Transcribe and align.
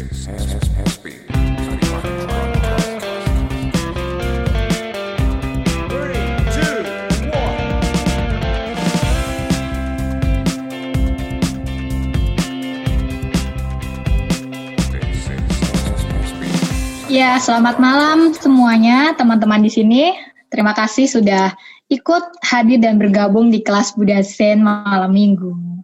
Ya, 0.00 0.08
selamat 17.36 17.76
malam 17.76 18.32
semuanya 18.32 19.12
teman-teman 19.20 19.60
di 19.60 19.68
sini. 19.68 20.16
Terima 20.48 20.72
kasih 20.72 21.12
sudah 21.12 21.52
ikut 21.92 22.40
hadir 22.40 22.80
dan 22.80 22.96
bergabung 22.96 23.52
di 23.52 23.60
kelas 23.60 23.92
Budasen 23.92 24.64
malam 24.64 25.12
minggu. 25.12 25.79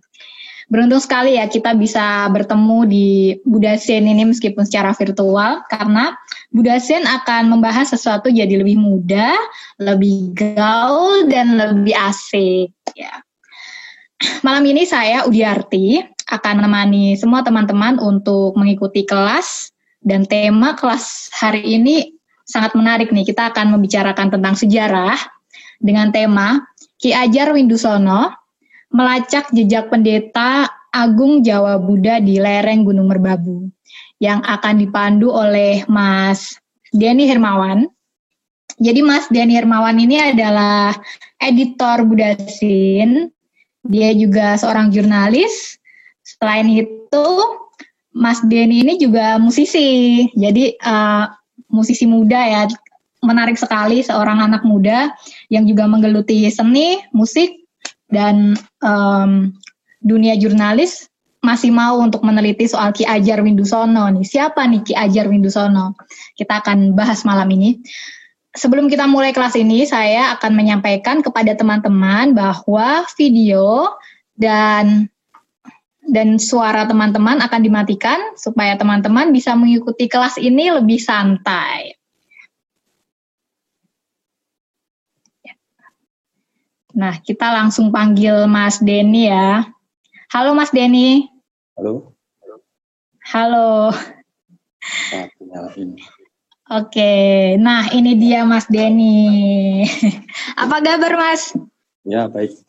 Beruntung 0.67 0.98
sekali 0.98 1.39
ya 1.39 1.46
kita 1.46 1.79
bisa 1.79 2.27
bertemu 2.35 2.79
di 2.91 3.09
Budasen 3.47 4.02
ini 4.02 4.27
meskipun 4.27 4.66
secara 4.66 4.91
virtual 4.98 5.62
karena 5.70 6.19
Budasen 6.51 7.06
akan 7.06 7.55
membahas 7.55 7.95
sesuatu 7.95 8.27
jadi 8.34 8.59
lebih 8.59 8.75
mudah, 8.75 9.39
lebih 9.79 10.34
gaul 10.34 11.30
dan 11.30 11.55
lebih 11.55 11.95
asik 11.95 12.75
ya. 12.98 13.15
Malam 14.42 14.66
ini 14.66 14.83
saya 14.83 15.23
Udiarti 15.23 16.02
akan 16.27 16.59
menemani 16.59 17.14
semua 17.14 17.47
teman-teman 17.47 18.03
untuk 18.03 18.59
mengikuti 18.59 19.06
kelas 19.06 19.70
dan 20.03 20.27
tema 20.27 20.75
kelas 20.75 21.30
hari 21.30 21.62
ini 21.62 22.11
sangat 22.42 22.75
menarik 22.75 23.14
nih. 23.14 23.23
Kita 23.23 23.55
akan 23.55 23.70
membicarakan 23.78 24.34
tentang 24.34 24.59
sejarah 24.59 25.14
dengan 25.78 26.11
tema 26.11 26.67
Ki 26.98 27.14
Ajar 27.14 27.55
Windusono 27.55 28.45
melacak 28.96 29.52
jejak 29.52 29.92
pendeta 29.92 30.64
Agung 30.88 31.45
Jawa 31.45 31.77
Buddha 31.77 32.16
di 32.16 32.41
lereng 32.41 32.88
Gunung 32.88 33.12
Merbabu 33.12 33.69
yang 34.16 34.41
akan 34.41 34.80
dipandu 34.80 35.28
oleh 35.28 35.84
Mas 35.92 36.56
Denny 36.97 37.28
Hermawan. 37.28 37.84
Jadi 38.80 39.05
Mas 39.05 39.28
Denny 39.28 39.61
Hermawan 39.61 40.00
ini 40.00 40.16
adalah 40.16 40.97
editor 41.36 42.08
Budasin. 42.08 43.28
Dia 43.84 44.16
juga 44.16 44.56
seorang 44.56 44.88
jurnalis. 44.88 45.77
Selain 46.25 46.64
itu, 46.64 47.28
Mas 48.16 48.41
Denny 48.48 48.81
ini 48.81 48.97
juga 48.97 49.36
musisi. 49.36 50.25
Jadi 50.33 50.72
eh, 50.81 51.25
musisi 51.69 52.08
muda 52.08 52.41
ya, 52.41 52.62
menarik 53.20 53.60
sekali 53.60 54.00
seorang 54.00 54.41
anak 54.41 54.64
muda 54.64 55.12
yang 55.53 55.69
juga 55.69 55.84
menggeluti 55.84 56.48
seni, 56.48 57.05
musik 57.12 57.66
dan 58.11 58.55
em, 58.83 59.53
dunia 60.03 60.39
jurnalis 60.39 61.11
masih 61.47 61.71
mau 61.71 62.03
untuk 62.03 62.27
meneliti 62.27 62.67
soal 62.67 62.91
Ki 62.91 63.07
Ajar 63.07 63.39
Windusono 63.43 64.11
nih. 64.11 64.27
Siapa 64.27 64.67
nih 64.67 64.83
Ki 64.83 64.95
Ajar 64.99 65.31
Windusono? 65.31 65.95
Kita 66.34 66.59
akan 66.59 66.99
bahas 66.99 67.23
malam 67.23 67.47
ini. 67.55 67.79
Sebelum 68.57 68.89
kita 68.89 69.05
mulai 69.05 69.37
kelas 69.37 69.53
ini, 69.55 69.84
saya 69.84 70.33
akan 70.34 70.57
menyampaikan 70.57 71.21
kepada 71.21 71.53
teman-teman 71.53 72.33
bahwa 72.33 73.05
video 73.15 73.93
dan 74.33 75.12
dan 76.07 76.39
suara 76.39 76.87
teman-teman 76.87 77.43
akan 77.43 77.61
dimatikan 77.61 78.19
supaya 78.39 78.79
teman-teman 78.79 79.34
bisa 79.34 79.53
mengikuti 79.59 80.07
kelas 80.07 80.39
ini 80.39 80.71
lebih 80.71 81.03
santai. 81.03 81.95
Nah, 86.97 87.20
kita 87.20 87.52
langsung 87.52 87.92
panggil 87.92 88.48
Mas 88.48 88.80
Denny 88.80 89.28
ya. 89.28 89.69
Halo 90.33 90.56
Mas 90.56 90.72
Denny. 90.72 91.28
Halo, 91.77 92.16
Halo. 93.20 93.92
Oke, 96.72 97.12
nah 97.61 97.92
ini 97.92 98.16
dia 98.16 98.48
Mas 98.48 98.64
Denny. 98.72 99.84
Apa 100.56 100.81
kabar 100.81 101.12
Mas? 101.21 101.53
Ya, 102.00 102.32
baik. 102.32 102.65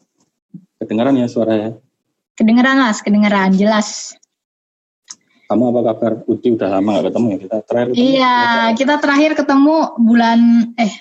Kedengaran 0.75 1.15
ya 1.15 1.31
suara 1.31 1.55
ya? 1.55 1.69
Kedengeran 2.35 2.83
Mas, 2.83 2.99
kedengeran 2.99 3.55
jelas. 3.55 4.19
Kamu 5.47 5.71
apa 5.71 5.95
kabar? 5.95 6.11
Udi 6.27 6.51
udah 6.51 6.67
lama 6.67 6.99
gak 6.99 7.15
ketemu 7.15 7.27
ya? 7.31 7.37
Kita 7.39 7.57
terakhir 7.63 7.87
ketemu. 7.95 8.03
Iya, 8.11 8.35
kita 8.75 8.95
terakhir 8.99 9.31
ketemu 9.39 9.75
bulan 9.95 10.39
eh 10.75 10.93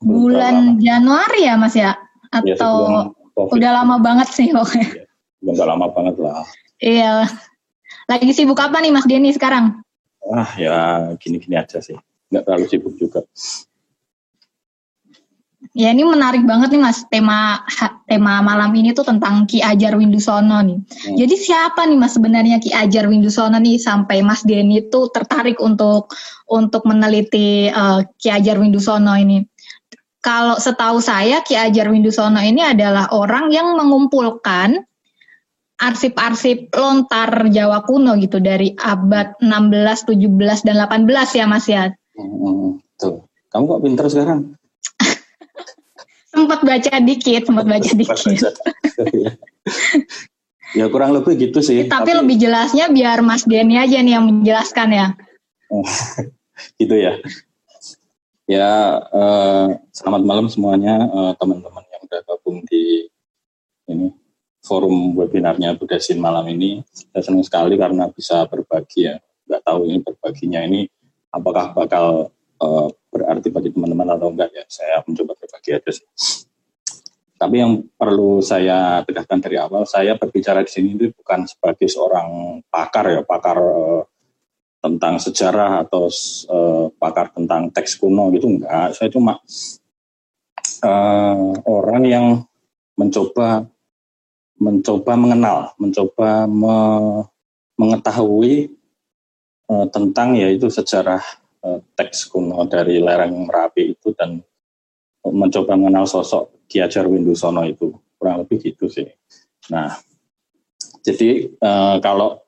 bulan 0.00 0.80
Januari 0.80 1.44
ya 1.44 1.60
Mas 1.60 1.76
ya? 1.76 1.92
Ya, 2.32 2.56
Atau 2.56 2.74
COVID. 3.36 3.60
udah 3.60 3.70
lama 3.82 3.96
banget 4.00 4.28
sih 4.32 4.48
pokoknya. 4.48 4.88
Gak 5.42 5.68
lama 5.68 5.86
banget 5.92 6.16
lah. 6.16 6.44
Iya. 6.80 7.28
Lagi 8.08 8.32
sibuk 8.32 8.58
apa 8.58 8.80
nih 8.80 8.92
Mas 8.92 9.06
Denny 9.06 9.30
sekarang? 9.36 9.84
Ah, 10.32 10.50
ya 10.56 10.76
gini-gini 11.20 11.58
aja 11.58 11.82
sih. 11.82 11.98
Nggak 12.32 12.42
terlalu 12.48 12.66
sibuk 12.70 12.94
juga. 12.96 13.20
Ya 15.72 15.88
ini 15.88 16.04
menarik 16.04 16.44
banget 16.44 16.74
nih 16.74 16.82
Mas 16.84 17.00
tema 17.08 17.64
tema 18.04 18.44
malam 18.44 18.74
ini 18.76 18.92
tuh 18.92 19.08
tentang 19.08 19.48
Ki 19.48 19.64
Ajar 19.64 19.96
Windusono 19.96 20.60
nih. 20.60 20.76
Hmm. 20.76 21.16
Jadi 21.16 21.34
siapa 21.38 21.88
nih 21.88 21.96
Mas 21.96 22.12
sebenarnya 22.12 22.60
Ki 22.60 22.74
Ajar 22.74 23.08
Windusono 23.08 23.56
nih 23.56 23.80
sampai 23.80 24.20
Mas 24.20 24.44
Denny 24.44 24.90
tuh 24.92 25.08
tertarik 25.08 25.62
untuk 25.64 26.12
untuk 26.50 26.84
meneliti 26.84 27.72
eh, 27.72 28.00
Ki 28.20 28.28
Ajar 28.28 28.60
Windusono 28.60 29.16
ini. 29.16 29.40
Kalau 30.22 30.54
setahu 30.54 31.02
saya 31.02 31.42
Ki 31.42 31.58
Ajar 31.58 31.90
Windusono 31.90 32.38
ini 32.38 32.62
adalah 32.62 33.10
orang 33.10 33.50
yang 33.50 33.74
mengumpulkan 33.74 34.86
arsip-arsip 35.82 36.70
lontar 36.70 37.50
Jawa 37.50 37.82
kuno 37.82 38.14
gitu 38.22 38.38
dari 38.38 38.70
abad 38.78 39.34
16, 39.42 40.14
17 40.14 40.62
dan 40.62 40.78
18 40.78 41.10
ya 41.42 41.44
Mas 41.50 41.66
ya. 41.66 41.90
Hmm, 42.14 42.78
tuh. 42.94 43.26
Kamu 43.50 43.66
kok 43.66 43.82
pinter 43.82 44.06
sekarang? 44.06 44.40
Sempat 46.32 46.64
baca 46.64 46.92
dikit, 47.02 47.42
sempat 47.44 47.66
baca 47.68 47.90
dikit. 47.92 48.54
ya 50.78 50.88
kurang 50.88 51.12
lebih 51.12 51.36
gitu 51.36 51.60
sih. 51.60 51.84
Tapi 51.90 52.14
lebih 52.16 52.40
jelasnya 52.40 52.88
biar 52.88 53.20
Mas 53.20 53.44
Denny 53.44 53.76
aja 53.76 54.00
nih 54.00 54.16
yang 54.16 54.24
menjelaskan 54.24 54.88
ya. 54.94 55.06
gitu 56.80 56.94
ya. 56.94 57.20
Ya, 58.52 59.00
eh, 59.08 59.66
selamat 59.96 60.22
malam 60.28 60.46
semuanya 60.52 61.08
eh, 61.08 61.32
teman-teman 61.40 61.88
yang 61.88 62.04
udah 62.04 62.20
gabung 62.20 62.60
di 62.68 63.08
ini 63.88 64.12
forum 64.60 65.16
webinarnya 65.16 65.72
Budasin 65.80 66.20
malam 66.20 66.44
ini. 66.52 66.84
Saya 66.92 67.24
senang 67.24 67.48
sekali 67.48 67.80
karena 67.80 68.12
bisa 68.12 68.44
berbagi 68.44 69.08
ya. 69.08 69.16
Nggak 69.48 69.62
tahu 69.64 69.88
ini 69.88 70.04
berbaginya 70.04 70.60
ini 70.68 70.84
apakah 71.32 71.72
bakal 71.72 72.28
eh, 72.60 72.88
berarti 73.08 73.48
bagi 73.48 73.72
teman-teman 73.72 74.20
atau 74.20 74.28
enggak 74.28 74.52
ya. 74.52 74.64
Saya 74.68 75.00
mencoba 75.00 75.32
berbagi 75.32 75.70
aja 75.72 75.88
sih. 75.88 76.04
Tapi 77.40 77.56
yang 77.56 77.88
perlu 77.96 78.44
saya 78.44 79.00
tegaskan 79.08 79.40
dari 79.40 79.56
awal, 79.56 79.88
saya 79.88 80.20
berbicara 80.20 80.60
di 80.60 80.68
sini 80.68 80.92
itu 81.00 81.08
bukan 81.16 81.48
sebagai 81.48 81.88
seorang 81.88 82.60
pakar 82.68 83.16
ya, 83.16 83.24
pakar 83.24 83.56
eh, 83.64 84.02
tentang 84.82 85.14
sejarah 85.22 85.86
atau 85.86 86.10
eh, 86.50 86.86
pakar 86.98 87.30
tentang 87.30 87.70
teks 87.70 87.94
kuno 88.02 88.34
gitu 88.34 88.50
enggak. 88.50 88.98
Saya 88.98 89.08
cuma 89.14 89.38
eh, 90.82 91.50
orang 91.70 92.02
yang 92.02 92.26
mencoba 92.98 93.70
mencoba 94.58 95.12
mengenal, 95.14 95.58
mencoba 95.78 96.50
me- 96.50 97.24
mengetahui 97.78 98.74
eh, 99.70 99.86
tentang 99.94 100.34
yaitu 100.34 100.66
sejarah 100.66 101.22
eh, 101.62 101.78
teks 101.94 102.26
kuno 102.26 102.66
dari 102.66 102.98
lereng 102.98 103.46
Merapi 103.46 103.94
itu 103.94 104.10
dan 104.18 104.42
mencoba 105.22 105.78
mengenal 105.78 106.10
sosok 106.10 106.66
Ki 106.66 106.82
Hajar 106.82 107.06
Windusono 107.06 107.62
itu 107.62 107.94
kurang 108.18 108.42
lebih 108.42 108.58
gitu 108.74 108.90
sih. 108.90 109.06
Nah, 109.70 109.94
jadi 111.06 111.46
eh, 111.54 111.96
kalau 112.02 112.41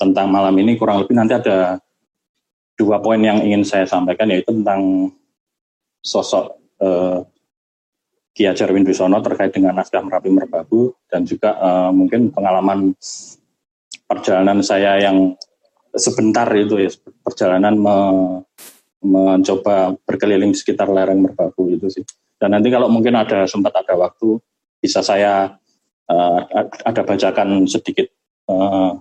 tentang 0.00 0.32
malam 0.32 0.56
ini 0.56 0.80
kurang 0.80 1.04
lebih 1.04 1.12
nanti 1.12 1.36
ada 1.36 1.76
dua 2.80 2.96
poin 3.04 3.20
yang 3.20 3.44
ingin 3.44 3.60
saya 3.60 3.84
sampaikan 3.84 4.32
yaitu 4.32 4.56
tentang 4.56 5.12
sosok 6.00 6.56
eh, 6.80 7.20
Ki 8.32 8.48
Hajar 8.48 8.72
Windusono 8.72 9.20
terkait 9.20 9.52
dengan 9.52 9.76
naskah 9.76 10.00
Merapi 10.00 10.32
Merbabu 10.32 10.96
dan 11.12 11.28
juga 11.28 11.52
eh, 11.60 11.90
mungkin 11.92 12.32
pengalaman 12.32 12.96
perjalanan 14.08 14.64
saya 14.64 14.96
yang 14.96 15.36
sebentar 15.92 16.48
itu 16.56 16.80
ya 16.80 16.90
perjalanan 17.20 17.76
me- 17.76 18.48
mencoba 19.00 19.96
berkeliling 20.04 20.52
sekitar 20.56 20.88
lereng 20.88 21.20
Merbabu 21.20 21.68
itu 21.68 21.88
sih. 21.92 22.04
Dan 22.40 22.56
nanti 22.56 22.72
kalau 22.72 22.88
mungkin 22.88 23.16
ada 23.16 23.44
sempat 23.44 23.76
ada 23.76 23.92
waktu 24.00 24.40
bisa 24.80 25.04
saya 25.04 25.52
eh, 26.08 26.40
ada 26.88 27.02
bacakan 27.04 27.68
sedikit 27.68 28.08
eh, 28.48 28.92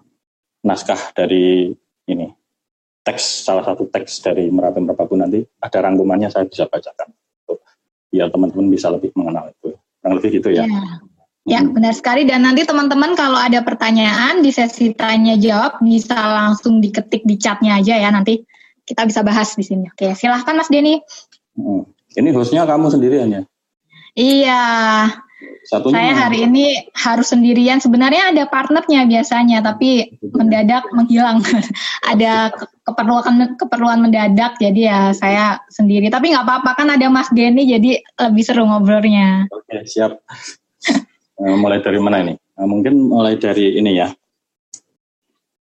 naskah 0.66 1.16
dari 1.16 1.72
ini 2.10 2.28
teks 3.06 3.48
salah 3.48 3.64
satu 3.64 3.88
teks 3.88 4.20
dari 4.22 4.52
Merapi 4.52 4.84
Merbabu 4.84 5.16
nanti 5.16 5.42
ada 5.64 5.78
rangkumannya 5.82 6.30
saya 6.30 6.46
bisa 6.46 6.68
bacakan 6.68 7.16
biar 8.10 8.34
teman-teman 8.34 8.68
bisa 8.74 8.90
lebih 8.90 9.14
mengenal 9.14 9.54
itu 9.54 9.78
kurang 10.02 10.14
lebih 10.18 10.42
gitu 10.42 10.50
ya 10.54 10.66
Iya. 11.48 11.66
Ya, 11.66 11.66
benar 11.66 11.98
sekali. 11.98 12.30
Dan 12.30 12.46
nanti 12.46 12.62
teman-teman 12.62 13.18
kalau 13.18 13.40
ada 13.40 13.66
pertanyaan 13.66 14.46
di 14.46 14.54
sesi 14.54 14.94
tanya 14.94 15.34
jawab 15.34 15.82
bisa 15.82 16.14
langsung 16.14 16.78
diketik 16.78 17.26
di 17.26 17.42
chatnya 17.42 17.82
aja 17.82 17.98
ya. 17.98 18.14
Nanti 18.14 18.46
kita 18.86 19.08
bisa 19.10 19.26
bahas 19.26 19.58
di 19.58 19.66
sini. 19.66 19.90
Oke, 19.90 20.14
silahkan 20.14 20.54
Mas 20.54 20.70
Denny. 20.70 21.02
Hmm. 21.58 21.90
Ini 22.14 22.30
hostnya 22.38 22.70
kamu 22.70 22.94
sendirian 22.94 23.34
ya? 23.34 23.42
Iya. 24.14 24.62
Satunya 25.64 25.96
Saya 25.96 26.12
hari 26.18 26.44
ini 26.44 26.92
harus 26.92 27.32
sendirian. 27.32 27.80
Sebenarnya 27.80 28.36
ada 28.36 28.44
partnernya 28.50 29.08
biasanya, 29.08 29.64
tapi 29.64 30.12
mendadak 30.36 30.88
menghilang. 30.92 31.40
ada 32.12 32.52
ke- 32.52 32.68
keperluan 32.84 33.56
keperluan 33.56 34.00
mendadak, 34.04 34.60
jadi 34.60 34.82
ya 34.82 35.00
saya 35.16 35.64
sendiri. 35.72 36.12
Tapi 36.12 36.36
nggak 36.36 36.44
apa-apa 36.44 36.72
kan 36.76 36.92
ada 36.92 37.08
Mas 37.08 37.32
Denny, 37.32 37.64
jadi 37.70 38.04
lebih 38.28 38.44
seru 38.44 38.68
ngobrolnya. 38.68 39.48
Oke, 39.52 39.88
siap. 39.88 40.20
Eh, 41.40 41.56
mulai 41.56 41.80
dari 41.80 41.96
mana 42.04 42.20
ini? 42.20 42.36
Nah, 42.36 42.68
mungkin 42.68 43.00
mulai 43.00 43.40
dari 43.40 43.80
ini 43.80 43.96
ya. 43.96 44.12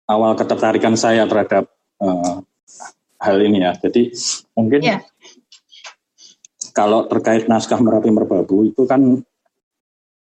Awal 0.09 0.33
ketertarikan 0.33 0.97
saya 0.97 1.29
terhadap 1.29 1.69
eh, 2.01 2.35
hal 3.21 3.37
ini 3.45 3.61
ya. 3.61 3.77
Jadi 3.77 4.09
mungkin 4.57 4.81
Iya. 4.81 5.05
kalau 6.73 7.05
terkait 7.05 7.45
naskah 7.45 7.77
Merapi 7.77 8.09
Merbabu 8.09 8.65
itu 8.65 8.89
kan 8.89 9.21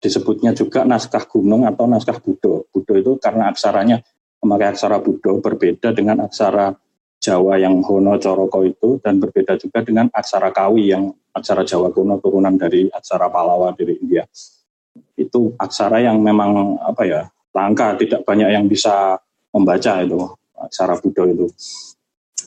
disebutnya 0.04 0.52
juga 0.52 0.84
naskah 0.84 1.24
gunung 1.32 1.64
atau 1.64 1.88
naskah 1.88 2.20
Budo. 2.20 2.68
Budo 2.68 2.94
itu 3.00 3.16
karena 3.24 3.48
aksaranya 3.48 4.04
memakai 4.44 4.76
aksara 4.76 5.00
Budo 5.00 5.40
berbeda 5.40 5.96
dengan 5.96 6.28
aksara 6.28 6.76
Jawa 7.24 7.56
yang 7.56 7.80
Hono 7.88 8.20
Coroko 8.20 8.68
itu 8.68 9.00
dan 9.00 9.24
berbeda 9.24 9.56
juga 9.56 9.80
dengan 9.80 10.12
aksara 10.12 10.52
Kawi 10.52 10.92
yang 10.92 11.08
aksara 11.32 11.64
Jawa 11.64 11.96
kuno 11.96 12.20
turunan 12.20 12.60
dari 12.60 12.92
aksara 12.92 13.32
Palawa 13.32 13.72
dari 13.72 13.96
India. 13.96 14.28
Itu 15.16 15.56
aksara 15.56 16.04
yang 16.04 16.20
memang 16.20 16.84
apa 16.84 17.08
ya 17.08 17.22
langka, 17.56 17.96
tidak 17.96 18.28
banyak 18.28 18.52
yang 18.52 18.68
bisa 18.68 19.16
membaca 19.56 20.04
itu 20.04 20.20
aksara 20.60 21.00
Budo 21.00 21.24
itu. 21.32 21.48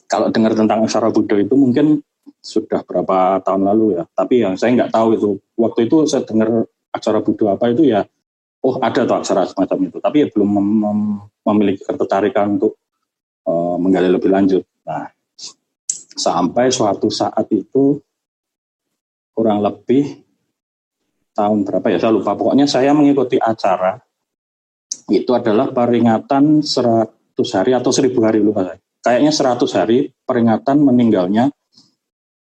Kalau 0.05 0.29
dengar 0.29 0.53
tentang 0.53 0.85
aksara 0.85 1.09
Budo 1.09 1.41
itu 1.41 1.57
mungkin 1.57 2.05
sudah 2.45 2.85
berapa 2.85 3.41
tahun 3.41 3.65
lalu 3.73 3.97
ya. 3.97 4.05
Tapi 4.13 4.45
yang 4.45 4.61
saya 4.61 4.77
nggak 4.77 4.93
tahu 4.93 5.09
itu. 5.17 5.31
Waktu 5.57 5.89
itu 5.89 6.05
saya 6.05 6.23
dengar 6.29 6.69
aksara 6.97 7.21
Budo 7.21 7.53
apa 7.53 7.69
itu 7.71 7.87
ya, 7.87 8.03
oh 8.65 8.75
ada 8.81 9.05
tuh 9.05 9.17
aksara 9.21 9.45
semacam 9.45 9.93
itu. 9.93 9.99
Tapi 10.01 10.17
ya 10.25 10.27
belum 10.33 10.49
mem- 10.49 10.79
mem- 10.83 11.21
memiliki 11.47 11.85
ketertarikan 11.85 12.59
untuk 12.59 12.81
eh, 13.47 13.77
menggali 13.79 14.09
lebih 14.11 14.33
lanjut. 14.33 14.65
Nah, 14.89 15.07
sampai 16.17 16.73
suatu 16.73 17.13
saat 17.13 17.47
itu 17.53 18.01
kurang 19.37 19.61
lebih 19.61 20.25
tahun 21.37 21.69
berapa 21.69 21.87
ya 21.93 21.99
saya 22.01 22.17
lupa. 22.17 22.33
Pokoknya 22.33 22.65
saya 22.65 22.97
mengikuti 22.97 23.37
acara 23.37 24.01
itu 25.13 25.31
adalah 25.37 25.71
peringatan 25.71 26.65
100 26.65 27.37
hari 27.53 27.77
atau 27.77 27.93
1000 27.93 28.17
hari 28.25 28.41
lupa 28.41 28.73
saya. 28.73 28.81
Kayaknya 29.05 29.33
100 29.37 29.79
hari 29.79 29.99
peringatan 30.27 30.83
meninggalnya 30.83 31.53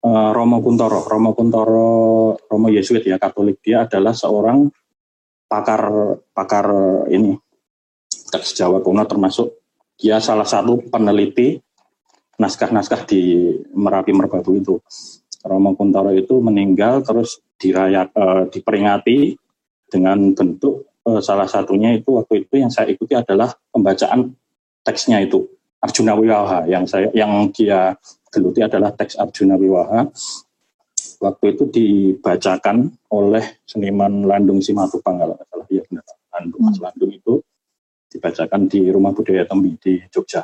eh, 0.03 0.29
Romo 0.35 0.59
Kuntoro. 0.59 1.01
Romo 1.07 1.31
Kuntoro, 1.31 1.89
Romo 2.35 2.67
Yesuit 2.67 3.07
ya 3.07 3.15
Katolik 3.15 3.63
dia 3.63 3.87
adalah 3.87 4.11
seorang 4.11 4.67
pakar 5.47 5.81
pakar 6.33 6.67
ini 7.13 7.37
teks 8.33 8.57
Jawa 8.57 8.81
kuno 8.81 9.05
termasuk 9.05 9.61
dia 9.93 10.17
salah 10.17 10.47
satu 10.49 10.81
peneliti 10.89 11.61
naskah-naskah 12.41 13.05
di 13.05 13.53
Merapi 13.77 14.11
Merbabu 14.11 14.51
itu. 14.57 14.75
Romo 15.43 15.75
Kuntoro 15.75 16.15
itu 16.15 16.39
meninggal 16.39 17.03
terus 17.03 17.43
diraya, 17.59 18.07
eh, 18.07 18.43
diperingati 18.47 19.35
dengan 19.91 20.31
bentuk 20.33 20.87
eh, 21.03 21.21
salah 21.21 21.45
satunya 21.45 21.93
itu 21.93 22.15
waktu 22.15 22.47
itu 22.47 22.63
yang 22.63 22.71
saya 22.71 22.89
ikuti 22.89 23.13
adalah 23.13 23.51
pembacaan 23.69 24.33
teksnya 24.83 25.19
itu 25.23 25.52
Arjuna 25.83 26.15
Wiwaha 26.15 26.63
yang 26.71 26.87
saya 26.87 27.11
yang 27.11 27.51
dia 27.51 27.91
geluti 28.31 28.63
adalah 28.63 28.95
teks 28.95 29.19
Arjuna 29.19 29.59
Wiwaha. 29.59 30.07
Waktu 31.19 31.45
itu 31.55 31.63
dibacakan 31.71 32.91
oleh 33.11 33.63
seniman 33.67 34.27
Landung 34.27 34.59
Simatupang 34.59 35.19
kalau 35.19 35.35
nggak 35.35 35.47
salah 35.47 35.67
ya 35.71 35.83
benar 35.87 36.03
Landung 36.35 36.61
Mas 36.63 36.79
Landung 36.79 37.11
itu 37.11 37.43
dibacakan 38.11 38.67
di 38.67 38.87
Rumah 38.91 39.11
Budaya 39.11 39.43
Tembi 39.43 39.75
di 39.79 39.99
Jogja. 40.07 40.43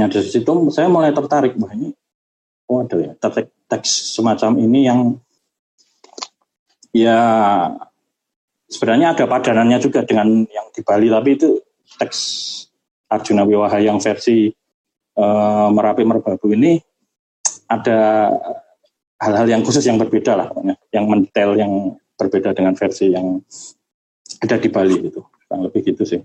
Nah 0.00 0.08
dari 0.08 0.28
situ 0.28 0.52
saya 0.72 0.88
mulai 0.88 1.12
tertarik 1.12 1.56
wah 1.60 1.72
ini 1.72 1.92
oh 2.68 2.80
ada 2.80 2.96
ya 2.96 3.12
teks, 3.20 3.44
teks 3.68 3.90
semacam 4.16 4.56
ini 4.56 4.80
yang 4.88 5.00
ya 6.96 7.20
sebenarnya 8.68 9.16
ada 9.16 9.24
padanannya 9.28 9.78
juga 9.80 10.04
dengan 10.04 10.44
yang 10.48 10.66
di 10.72 10.80
Bali 10.80 11.08
tapi 11.12 11.36
itu 11.36 11.60
teks 12.00 12.18
Arjuna 13.14 13.46
Wiwaha 13.46 13.78
yang 13.80 14.02
versi 14.02 14.50
eh, 15.16 15.68
Merapi 15.70 16.02
Merbabu 16.02 16.50
ini 16.52 16.78
ada 17.70 18.30
hal-hal 19.22 19.46
yang 19.48 19.62
khusus 19.64 19.86
yang 19.86 19.96
berbeda 19.96 20.36
lah 20.36 20.48
yang 20.92 21.08
mendetail 21.08 21.56
yang 21.56 21.96
berbeda 22.18 22.52
dengan 22.52 22.76
versi 22.76 23.14
yang 23.14 23.40
ada 24.42 24.56
di 24.60 24.68
Bali 24.68 24.96
gitu 25.10 25.24
kurang 25.48 25.70
lebih 25.70 25.80
gitu 25.94 26.02
sih 26.04 26.20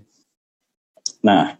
nah 1.24 1.56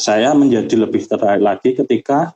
saya 0.00 0.32
menjadi 0.32 0.80
lebih 0.80 1.04
tertarik 1.04 1.44
lagi 1.44 1.76
ketika 1.76 2.32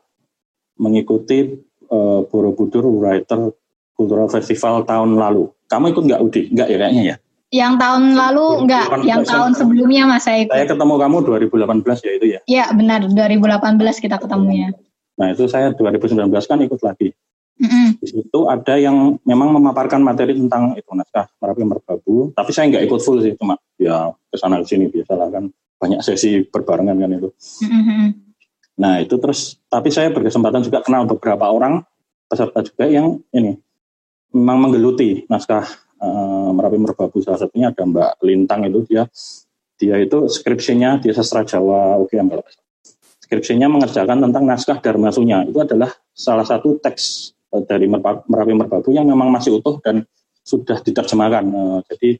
mengikuti 0.76 1.64
eh, 1.88 2.20
Borobudur 2.28 2.84
Writer 2.90 3.54
Cultural 3.94 4.28
Festival 4.28 4.82
tahun 4.84 5.16
lalu. 5.16 5.48
Kamu 5.70 5.94
ikut 5.94 6.04
nggak 6.04 6.20
Udi? 6.20 6.42
Nggak 6.50 6.68
ya 6.68 6.76
kayaknya 6.76 7.02
ya. 7.14 7.16
Yang 7.54 7.72
tahun 7.78 8.02
lalu 8.18 8.46
enggak, 8.66 8.86
2018 8.90 9.06
yang 9.06 9.22
tahun 9.22 9.50
kan? 9.54 9.58
sebelumnya 9.62 10.02
Mas 10.10 10.26
saya 10.26 10.38
ikut. 10.42 10.54
Saya 10.58 10.66
ketemu 10.66 10.94
kamu 10.98 11.16
2018 11.22 12.02
ya 12.02 12.12
itu 12.18 12.26
ya. 12.26 12.40
Iya, 12.50 12.64
benar 12.74 13.00
2018 13.06 14.02
kita 14.02 14.16
ketemunya. 14.18 14.74
Nah 15.14 15.30
itu 15.30 15.46
saya 15.46 15.70
2019 15.70 16.18
kan 16.50 16.58
ikut 16.58 16.80
lagi. 16.82 17.14
Mm-mm. 17.54 18.02
Di 18.02 18.06
situ 18.10 18.38
ada 18.50 18.74
yang 18.74 19.22
memang 19.22 19.54
memaparkan 19.54 20.02
materi 20.02 20.34
tentang 20.34 20.74
itu 20.74 20.90
naskah 20.90 21.30
Merapi 21.38 21.62
Merbabu. 21.62 22.34
Tapi 22.34 22.50
saya 22.50 22.66
nggak 22.74 22.90
ikut 22.90 22.98
full 22.98 23.22
sih, 23.22 23.38
cuma 23.38 23.54
ya 23.78 24.10
ke 24.10 24.34
sana 24.34 24.58
ke 24.58 24.66
sini 24.66 24.90
biasalah 24.90 25.30
kan 25.30 25.46
banyak 25.78 26.02
sesi 26.02 26.42
berbarengan 26.42 26.98
kan 26.98 27.10
itu. 27.14 27.30
Mm-mm. 27.62 28.04
Nah 28.82 28.98
itu 28.98 29.14
terus, 29.22 29.62
tapi 29.70 29.94
saya 29.94 30.10
berkesempatan 30.10 30.66
juga 30.66 30.82
kenal 30.82 31.06
beberapa 31.06 31.46
orang 31.46 31.86
peserta 32.26 32.66
juga 32.66 32.90
yang 32.90 33.22
ini 33.30 33.54
memang 34.34 34.66
menggeluti 34.66 35.22
naskah 35.30 35.62
eh, 36.04 36.50
Merapi 36.52 36.78
Merbabu. 36.78 37.18
Salah 37.24 37.40
satunya 37.40 37.72
ada 37.72 37.82
Mbak 37.88 38.12
Lintang 38.24 38.68
itu 38.68 38.84
dia 38.84 39.08
dia 39.74 39.98
itu 39.98 40.30
skripsinya 40.30 41.02
dia 41.02 41.16
sastra 41.16 41.42
Jawa 41.42 41.98
nggak 42.04 42.52
salah. 42.52 42.64
Skripsinya 43.24 43.66
mengerjakan 43.72 44.20
tentang 44.20 44.44
naskah 44.44 44.78
Dharma 44.84 45.08
Sunya. 45.08 45.42
Itu 45.48 45.64
adalah 45.64 45.90
salah 46.12 46.44
satu 46.44 46.76
teks 46.78 47.34
eh, 47.56 47.64
dari 47.64 47.88
Merapi 47.88 48.52
Merbabu 48.52 48.92
yang 48.92 49.08
memang 49.08 49.32
masih 49.32 49.58
utuh 49.58 49.80
dan 49.80 50.04
sudah 50.44 50.78
diterjemahkan. 50.84 51.44
Eh, 51.48 51.80
jadi 51.88 52.10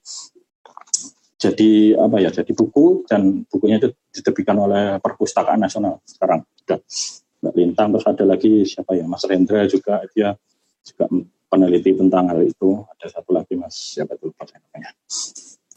jadi 1.45 2.01
apa 2.01 2.17
ya 2.25 2.33
jadi 2.33 2.53
buku 2.57 3.05
dan 3.05 3.45
bukunya 3.53 3.77
itu 3.77 3.93
diterbitkan 4.17 4.57
oleh 4.57 4.97
Perpustakaan 4.97 5.61
Nasional 5.61 6.01
sekarang 6.09 6.41
sudah 6.65 6.81
Mbak 7.45 7.55
Lintang 7.61 7.89
terus 7.93 8.07
ada 8.09 8.25
lagi 8.25 8.65
siapa 8.65 8.97
ya 8.97 9.05
Mas 9.05 9.29
Rendra 9.29 9.69
juga 9.69 10.01
dia 10.17 10.33
juga 10.81 11.05
peneliti 11.55 11.95
tentang 11.95 12.27
hal 12.27 12.43
itu. 12.43 12.83
Ada 12.99 13.15
satu 13.15 13.31
lagi 13.31 13.55
Mas. 13.55 13.95
Siapa 13.95 14.19
itu? 14.19 14.35
Lupa 14.35 14.43
saya 14.43 14.59
namanya. 14.67 14.91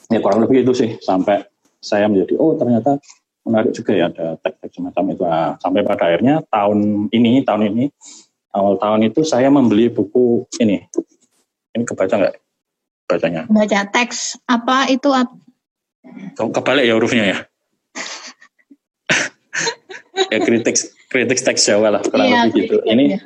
Ya 0.09 0.17
kurang 0.17 0.41
lebih 0.41 0.65
itu 0.65 0.73
sih. 0.73 0.89
Sampai 0.97 1.45
saya 1.77 2.09
menjadi 2.09 2.33
oh 2.41 2.57
ternyata 2.57 2.97
menarik 3.45 3.71
juga 3.77 3.93
ya 3.93 4.09
ada 4.09 4.35
teks-teks 4.41 4.73
semacam 4.81 5.03
itu. 5.13 5.23
Nah, 5.23 5.53
sampai 5.61 5.81
pada 5.85 6.03
akhirnya 6.09 6.41
tahun 6.49 7.07
ini 7.13 7.45
tahun 7.45 7.61
ini 7.71 7.85
awal 8.57 8.81
tahun 8.81 9.13
itu 9.13 9.21
saya 9.21 9.53
membeli 9.53 9.93
buku 9.93 10.49
ini. 10.57 10.81
Ini 11.77 11.83
kebaca 11.85 12.17
nggak 12.17 12.35
bacanya? 13.05 13.41
Baca 13.47 13.79
teks 13.93 14.41
apa 14.49 14.89
itu 14.89 15.13
kebalik 16.35 16.83
ya 16.89 16.93
hurufnya 16.97 17.23
ya? 17.23 17.37
ya 20.33 20.37
kritik 20.41 20.75
kritik 21.07 21.39
teks 21.39 21.63
Jawa 21.63 21.99
lah 21.99 22.01
kurang 22.03 22.27
Iya, 22.27 22.41
lebih 22.49 22.67
gitu. 22.67 22.77
Ini 22.83 23.05
ya. 23.15 23.19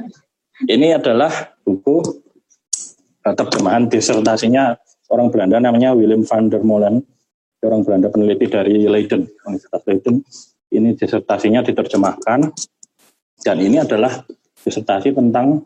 ini 0.69 0.87
adalah 0.93 1.55
buku 1.65 2.21
terjemahan 3.21 3.85
disertasinya 3.85 4.73
orang 5.13 5.29
Belanda 5.29 5.61
namanya 5.61 5.93
Willem 5.93 6.25
van 6.25 6.49
der 6.49 6.65
Molen, 6.65 7.05
orang 7.61 7.81
Belanda 7.85 8.09
peneliti 8.09 8.49
dari 8.49 8.89
Leiden, 8.89 9.29
Universitas 9.45 9.83
Leiden. 9.85 10.15
Ini 10.71 10.95
disertasinya 10.95 11.61
diterjemahkan. 11.61 12.39
Dan 13.41 13.57
ini 13.59 13.81
adalah 13.81 14.23
disertasi 14.63 15.11
tentang 15.11 15.65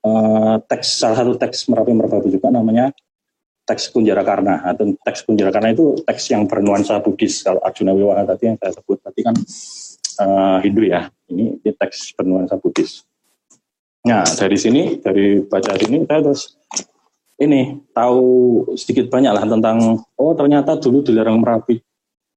eh, 0.00 0.56
teks 0.64 1.02
salah 1.02 1.22
satu 1.22 1.36
teks 1.36 1.68
Merapi 1.68 1.92
Merbabu 1.92 2.30
juga 2.32 2.48
namanya 2.48 2.88
teks 3.66 3.92
Kunjara 3.92 4.24
Karna. 4.24 4.64
Atau 4.64 4.96
teks 5.04 5.26
Kunjara 5.28 5.52
Karna 5.52 5.76
itu 5.76 6.00
teks 6.02 6.32
yang 6.32 6.48
bernuansa 6.48 6.98
Buddhis. 7.04 7.44
Kalau 7.44 7.60
Arjuna 7.60 7.92
Wiwaha 7.92 8.24
tadi 8.24 8.48
yang 8.48 8.56
saya 8.56 8.72
sebut 8.72 8.98
tadi 9.04 9.20
kan 9.22 9.36
eh, 10.24 10.58
Hindu 10.64 10.82
ya. 10.88 11.10
Ini, 11.26 11.60
ini 11.60 11.70
teks 11.76 12.16
bernuansa 12.16 12.56
Buddhis. 12.56 13.04
Nah 14.06 14.22
dari 14.22 14.56
sini 14.56 15.02
dari 15.02 15.42
baca 15.42 15.74
sini 15.74 16.06
saya 16.06 16.22
terus 16.22 16.54
ini 17.36 17.84
tahu 17.92 18.24
sedikit 18.76 19.12
banyak 19.12 19.32
lah 19.32 19.44
tentang 19.44 20.00
oh 20.16 20.32
ternyata 20.32 20.80
dulu 20.80 21.04
di 21.04 21.12
lereng 21.12 21.40
Merapi 21.40 21.76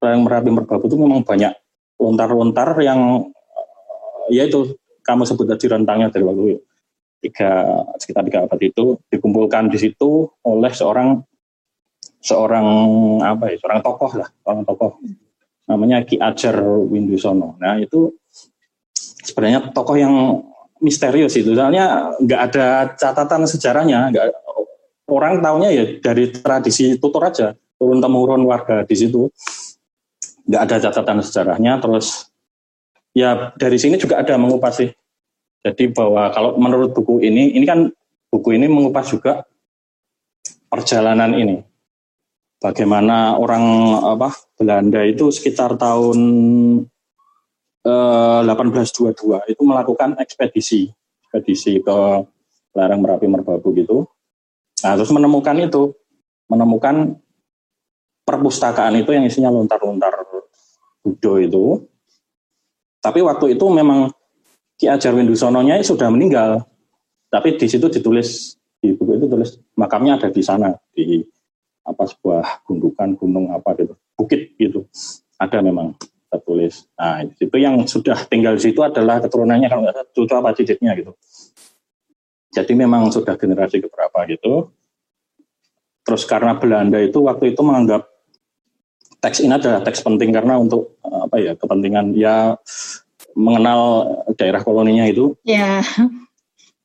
lereng 0.03 0.23
Merapi 0.27 0.49
Merbabu 0.51 0.85
itu 0.91 0.97
memang 0.99 1.23
banyak 1.23 1.55
lontar-lontar 1.99 2.75
yang 2.83 3.31
ya 4.31 4.47
itu 4.47 4.75
kamu 5.03 5.23
sebut 5.23 5.47
tadi 5.55 5.65
rentangnya 5.71 6.11
dari 6.11 6.23
waktu 6.27 6.59
tiga 7.19 7.83
sekitar 7.99 8.23
tiga 8.27 8.47
abad 8.47 8.59
itu 8.63 8.99
dikumpulkan 9.11 9.67
di 9.67 9.79
situ 9.79 10.27
oleh 10.43 10.71
seorang 10.71 11.19
seorang 12.19 12.67
apa 13.23 13.51
ya 13.51 13.55
seorang 13.59 13.79
tokoh 13.83 14.11
lah 14.19 14.27
seorang 14.43 14.63
tokoh 14.67 14.99
namanya 15.69 16.01
Ki 16.01 16.17
Ajar 16.17 16.57
Windusono. 16.65 17.55
Nah 17.61 17.77
itu 17.77 18.09
sebenarnya 19.21 19.69
tokoh 19.69 19.95
yang 19.95 20.41
misterius 20.81 21.35
itu 21.37 21.53
soalnya 21.53 22.15
nggak 22.17 22.41
ada 22.49 22.65
catatan 22.97 23.45
sejarahnya 23.45 24.09
nggak 24.09 24.25
orang 25.09 25.41
tahunya 25.41 25.69
ya 25.73 25.85
dari 25.99 26.29
tradisi 26.31 26.95
tutur 27.01 27.25
aja 27.25 27.57
turun 27.81 27.99
temurun 27.99 28.45
warga 28.45 28.85
di 28.85 28.95
situ 28.95 29.27
nggak 30.45 30.61
ada 30.65 30.75
catatan 30.89 31.19
sejarahnya 31.25 31.81
terus 31.81 32.29
ya 33.17 33.53
dari 33.57 33.77
sini 33.81 33.97
juga 33.97 34.21
ada 34.21 34.37
mengupas 34.37 34.81
sih 34.81 34.89
jadi 35.59 35.91
bahwa 35.91 36.31
kalau 36.31 36.55
menurut 36.55 36.95
buku 36.95 37.19
ini, 37.19 37.51
ini 37.51 37.65
kan 37.67 37.91
buku 38.31 38.55
ini 38.55 38.71
mengupas 38.71 39.11
juga 39.11 39.43
perjalanan 40.71 41.35
ini. 41.35 41.59
Bagaimana 42.59 43.39
orang 43.39 43.63
apa 44.03 44.35
Belanda 44.59 45.03
itu 45.03 45.31
sekitar 45.31 45.79
tahun 45.79 46.19
eh, 47.87 48.39
1822 48.43 49.51
itu 49.51 49.61
melakukan 49.63 50.19
ekspedisi, 50.19 50.91
ekspedisi 51.27 51.79
ke 51.83 51.97
lereng 52.75 52.99
Merapi 53.03 53.27
Merbabu 53.27 53.71
gitu. 53.75 54.08
Nah, 54.85 54.93
terus 54.95 55.11
menemukan 55.11 55.55
itu, 55.59 55.91
menemukan 56.47 57.19
perpustakaan 58.23 58.95
itu 59.01 59.11
yang 59.11 59.25
isinya 59.25 59.49
lontar-lontar 59.49 60.29
Budo 60.99 61.39
itu. 61.39 61.65
Tapi 62.99 63.23
waktu 63.23 63.55
itu 63.55 63.65
memang 63.71 64.11
Ki 64.75 64.91
Ajar 64.91 65.15
Windusono-nya 65.15 65.79
sudah 65.79 66.11
meninggal. 66.11 66.67
Tapi 67.31 67.55
di 67.55 67.67
situ 67.71 67.87
ditulis 67.87 68.59
di 68.79 68.95
buku 68.95 69.19
itu 69.19 69.25
tulis 69.27 69.59
makamnya 69.75 70.19
ada 70.19 70.29
di 70.31 70.39
sana 70.43 70.71
di 70.95 71.19
apa 71.83 72.07
sebuah 72.07 72.63
gundukan 72.63 73.15
gunung 73.19 73.51
apa 73.51 73.75
gitu 73.75 73.91
bukit 74.15 74.55
gitu 74.55 74.87
ada 75.35 75.59
memang 75.59 75.95
tertulis. 76.31 76.87
Nah 76.95 77.23
itu 77.25 77.55
yang 77.59 77.83
sudah 77.87 78.23
tinggal 78.27 78.55
di 78.55 78.71
situ 78.71 78.79
adalah 78.83 79.19
keturunannya 79.19 79.67
kalau 79.67 79.83
nggak 79.83 79.95
salah 79.95 80.09
cucu 80.15 80.33
apa 80.35 80.49
cicitnya 80.55 80.91
gitu. 80.95 81.11
Jadi 82.59 82.75
memang 82.75 83.07
sudah 83.07 83.39
generasi 83.39 83.79
keberapa 83.79 84.27
gitu. 84.27 84.67
Terus 86.03 86.23
karena 86.27 86.57
Belanda 86.59 86.99
itu 86.99 87.23
waktu 87.23 87.55
itu 87.55 87.61
menganggap 87.63 88.09
teks 89.23 89.43
ini 89.43 89.55
adalah 89.55 89.79
teks 89.83 90.03
penting 90.03 90.31
karena 90.31 90.59
untuk 90.59 90.99
apa 91.03 91.35
ya 91.39 91.53
kepentingan 91.55 92.15
ya 92.15 92.55
mengenal 93.37 94.03
daerah 94.35 94.59
koloninya 94.59 95.05
itu. 95.07 95.37
Ya. 95.47 95.79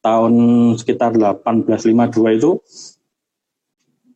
Tahun 0.05 0.35
sekitar 0.77 1.17
1852 1.17 2.39
itu 2.39 2.61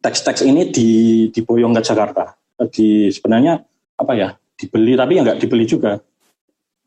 teks-teks 0.05 0.45
ini 0.45 0.69
di 0.69 0.89
diboyong 1.33 1.75
ke 1.75 1.83
Jakarta. 1.83 2.37
Di 2.69 3.09
sebenarnya 3.09 3.59
apa 3.99 4.13
ya 4.15 4.29
dibeli 4.59 4.95
tapi 4.95 5.19
ya 5.19 5.25
nggak 5.25 5.41
dibeli 5.41 5.65
juga. 5.65 5.99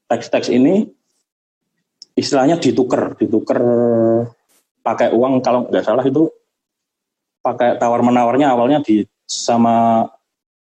Teks-teks 0.08 0.52
ini 0.52 0.86
istilahnya 2.16 2.60
dituker, 2.60 3.16
dituker 3.18 3.60
pakai 4.82 5.14
uang 5.14 5.42
kalau 5.46 5.70
nggak 5.70 5.86
salah 5.86 6.06
itu 6.06 6.30
pakai 7.42 7.78
tawar 7.82 8.06
menawarnya 8.06 8.54
awalnya 8.54 8.82
di 8.86 9.06
sama 9.26 10.06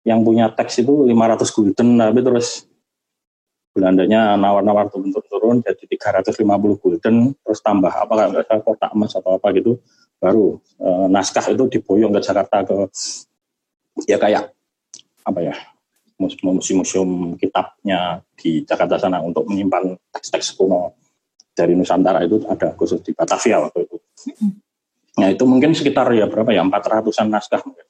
yang 0.08 0.24
punya 0.24 0.52
teks 0.52 0.84
itu 0.84 1.08
500 1.08 1.56
gulden 1.56 2.00
tapi 2.00 2.22
terus 2.24 2.72
Belandanya 3.72 4.36
nawar-nawar 4.36 4.92
turun-turun 4.92 5.64
jadi 5.64 5.96
350 5.96 6.44
gulden 6.84 7.32
terus 7.40 7.64
tambah 7.64 7.88
apa 7.88 8.28
nggak 8.28 8.44
salah 8.44 8.64
kotak 8.68 8.92
emas 8.92 9.16
atau 9.16 9.40
apa 9.40 9.48
gitu 9.56 9.80
baru 10.20 10.60
e, 10.76 10.90
naskah 11.08 11.48
itu 11.56 11.72
diboyong 11.72 12.12
ke 12.12 12.20
Jakarta 12.20 12.68
ke 12.68 12.76
ya 14.12 14.20
kayak 14.20 14.52
apa 15.24 15.40
ya 15.40 15.56
museum-museum 16.20 17.40
kitabnya 17.40 18.20
di 18.36 18.68
Jakarta 18.68 19.00
sana 19.00 19.24
untuk 19.24 19.48
menyimpan 19.48 19.96
teks-teks 20.14 20.54
kuno 20.60 20.94
dari 21.56 21.72
Nusantara 21.74 22.22
itu 22.28 22.44
ada 22.46 22.76
khusus 22.78 23.02
di 23.02 23.12
Batavia 23.16 23.60
waktu 23.60 23.88
itu. 23.88 23.91
Nah 25.20 25.28
itu 25.30 25.44
mungkin 25.44 25.76
sekitar 25.76 26.08
ya 26.16 26.26
berapa 26.28 26.50
ya 26.56 26.64
400-an 26.64 27.28
naskah 27.28 27.62
mungkin. 27.64 27.86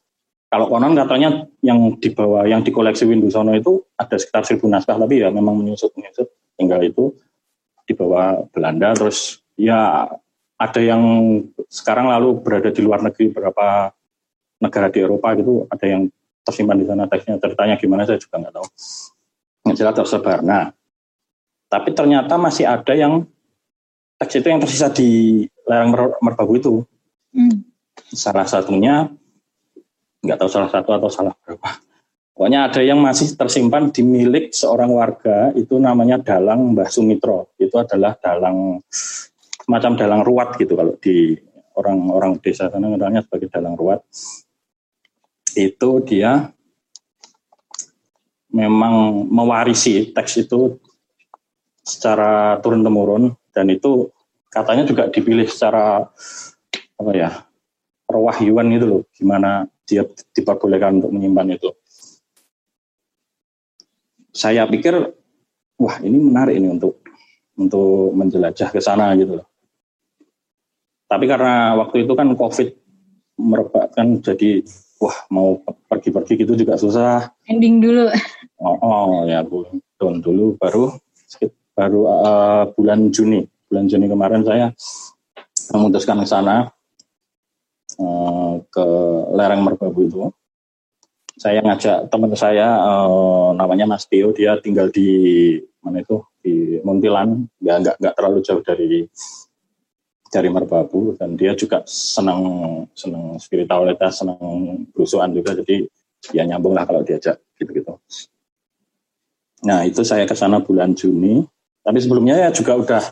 Kalau 0.51 0.68
konon 0.68 0.92
katanya 1.00 1.48
yang 1.63 1.96
dibawa, 1.96 2.44
yang 2.44 2.60
dikoleksi 2.60 3.08
Windusono 3.08 3.56
itu 3.56 3.88
ada 3.96 4.20
sekitar 4.20 4.44
seribu 4.44 4.68
naskah, 4.68 5.00
tapi 5.00 5.24
ya 5.24 5.32
memang 5.32 5.56
menyusut-menyusut 5.56 6.28
tinggal 6.60 6.84
itu 6.84 7.16
dibawa 7.88 8.44
Belanda, 8.51 8.92
terus 8.92 9.40
ya 9.56 10.12
ada 10.60 10.82
yang 10.84 11.01
sekarang 11.72 12.12
lalu 12.12 12.44
berada 12.44 12.68
di 12.68 12.84
luar 12.84 13.00
negeri, 13.00 13.32
beberapa 13.32 13.96
negara 14.60 14.92
di 14.92 15.00
Eropa 15.00 15.34
gitu, 15.40 15.72
ada 15.72 15.86
yang 15.88 16.12
tersimpan 16.44 16.78
di 16.78 16.86
sana 16.86 17.08
teksnya, 17.08 17.40
ceritanya 17.40 17.75
gimana 17.80 18.04
saya 18.04 18.20
juga 18.20 18.44
nggak 18.44 18.54
tahu. 18.60 18.68
Yang 19.72 19.75
jelas 19.80 19.96
tersebar. 20.04 20.40
Nah, 20.44 20.75
tapi 21.72 21.96
ternyata 21.96 22.36
masih 22.36 22.68
ada 22.68 22.92
yang 22.92 23.24
teks 24.20 24.36
itu 24.36 24.48
yang 24.51 24.60
tersisa 24.60 24.92
di 24.92 25.48
lereng 25.72 25.96
Merbabu 26.20 26.54
itu. 26.60 26.74
Hmm. 27.32 27.63
Salah 28.12 28.44
satunya 28.44 29.08
nggak 30.22 30.38
tahu 30.38 30.50
salah 30.51 30.68
satu 30.68 30.92
atau 30.92 31.08
salah 31.08 31.34
berapa. 31.48 31.80
Pokoknya 32.36 32.68
ada 32.68 32.82
yang 32.82 33.00
masih 33.00 33.38
tersimpan 33.38 33.92
di 33.94 34.01
milik 34.01 34.56
seorang 34.56 34.90
warga, 34.92 35.54
itu 35.54 35.78
namanya 35.78 36.18
Dalang 36.20 36.74
Mbah 36.74 36.90
Sumitro. 36.90 37.54
Itu 37.60 37.78
adalah 37.78 38.18
dalang, 38.18 38.82
semacam 39.62 39.92
dalang 39.94 40.22
ruat 40.25 40.58
gitu 40.58 40.74
kalau 40.74 40.98
di 40.98 41.38
orang-orang 41.78 42.42
desa 42.42 42.68
sana 42.72 42.90
namanya 42.90 43.22
sebagai 43.22 43.51
dalang 43.51 43.78
ruat. 43.78 44.01
Itu 45.54 46.01
dia 46.01 46.50
memang 48.51 49.28
mewarisi 49.32 50.12
teks 50.12 50.48
itu 50.48 50.82
secara 51.82 52.60
turun-temurun 52.62 53.34
dan 53.56 53.70
itu 53.72 54.12
katanya 54.51 54.84
juga 54.84 55.08
dipilih 55.08 55.48
secara 55.48 56.12
apa 57.00 57.12
ya 57.15 57.48
perwahyuan 58.03 58.75
itu 58.75 58.86
loh 58.86 59.01
gimana 59.15 59.72
dia 59.88 60.03
diperbolehkan 60.36 61.00
untuk 61.00 61.12
menyimpan 61.15 61.55
itu. 61.55 61.70
Saya 64.31 64.63
pikir, 64.63 64.96
wah 65.75 65.96
ini 66.00 66.15
menarik 66.15 66.55
ini 66.55 66.72
untuk 66.72 67.03
untuk 67.60 68.15
menjelajah 68.15 68.72
ke 68.72 68.79
sana 68.79 69.12
gitu 69.20 69.43
loh. 69.43 69.48
Tapi 71.08 71.27
karena 71.27 71.75
waktu 71.75 72.08
itu 72.08 72.13
kan 72.15 72.31
COVID 72.31 72.70
merebak 73.36 73.91
kan 73.91 74.24
jadi 74.24 74.63
wah 75.03 75.17
mau 75.27 75.60
pergi-pergi 75.91 76.48
gitu 76.48 76.55
juga 76.55 76.79
susah. 76.79 77.36
Ending 77.51 77.84
dulu. 77.84 78.08
Oh, 78.63 78.77
oh 78.79 79.12
ya 79.27 79.43
bulan 79.43 80.24
dulu 80.24 80.55
baru 80.55 80.96
baru 81.75 82.00
uh, 82.08 82.63
bulan 82.72 83.12
Juni 83.12 83.43
bulan 83.72 83.88
Juni 83.88 84.12
kemarin 84.12 84.44
saya 84.44 84.75
memutuskan 85.72 86.20
ke 86.20 86.28
sana 86.28 86.68
Eh, 88.00 88.54
ke 88.72 88.86
lereng 89.36 89.62
Merbabu 89.68 90.01
itu. 90.08 90.22
Saya 91.36 91.60
ngajak 91.66 92.12
teman 92.13 92.32
saya 92.38 92.78
uh, 92.78 93.50
namanya 93.58 93.90
Mas 93.90 94.06
Tio, 94.06 94.30
dia 94.30 94.62
tinggal 94.62 94.94
di 94.94 95.58
mana 95.82 96.06
itu? 96.06 96.22
Di 96.38 96.78
Muntilan, 96.86 97.50
nggak 97.58 97.78
nggak 97.82 97.96
nggak 97.98 98.13
terlalu 98.13 98.38
jauh 98.46 98.62
dari 98.62 99.10
dari 100.30 100.50
Merbabu. 100.54 101.18
Dan 101.18 101.34
dia 101.34 101.58
juga 101.58 101.82
senang 101.90 102.42
senang 102.94 103.42
spiritualitas, 103.42 104.22
senang 104.22 104.38
berusuhan 104.94 105.34
juga, 105.34 105.58
jadi 105.58 105.90
ya 106.30 106.46
nyambung 106.46 106.78
lah 106.78 106.86
kalau 106.86 107.01
diajak 107.01 107.42
gitu-gitu. 107.58 107.98
Nah 109.66 109.82
itu 109.82 110.06
saya 110.06 110.30
ke 110.30 110.38
sana 110.38 110.62
bulan 110.62 110.94
Juni, 110.94 111.42
tapi 111.82 111.98
sebelumnya 111.98 112.38
ya 112.38 112.50
juga 112.54 112.78
udah 112.78 113.04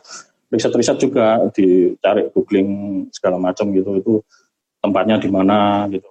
riset-riset 0.49 0.97
juga 0.97 1.45
dicari 1.53 2.29
googling 2.33 2.69
segala 3.13 3.37
macam 3.37 3.69
gitu 3.69 4.01
itu 4.01 4.13
tempatnya 4.81 5.21
di 5.21 5.29
mana 5.29 5.85
gitu. 5.93 6.09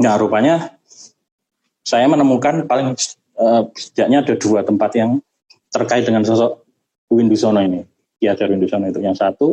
Nah 0.00 0.16
rupanya 0.16 0.74
saya 1.84 2.08
menemukan 2.08 2.64
paling 2.64 2.96
uh, 3.36 3.62
setidaknya 3.76 4.24
ada 4.24 4.34
dua 4.40 4.64
tempat 4.64 4.90
yang 4.96 5.20
terkait 5.68 6.08
dengan 6.08 6.24
sosok 6.24 6.64
Windusono 7.12 7.60
ini, 7.60 7.84
Ki 8.18 8.26
Hajar 8.26 8.48
Windusono 8.48 8.88
itu. 8.88 9.04
Yang 9.04 9.20
satu 9.20 9.48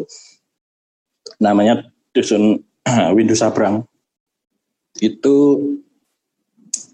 namanya 1.44 1.84
dusun 2.16 2.64
Windu 3.18 3.36
Sabrang. 3.36 3.84
Itu 4.98 5.60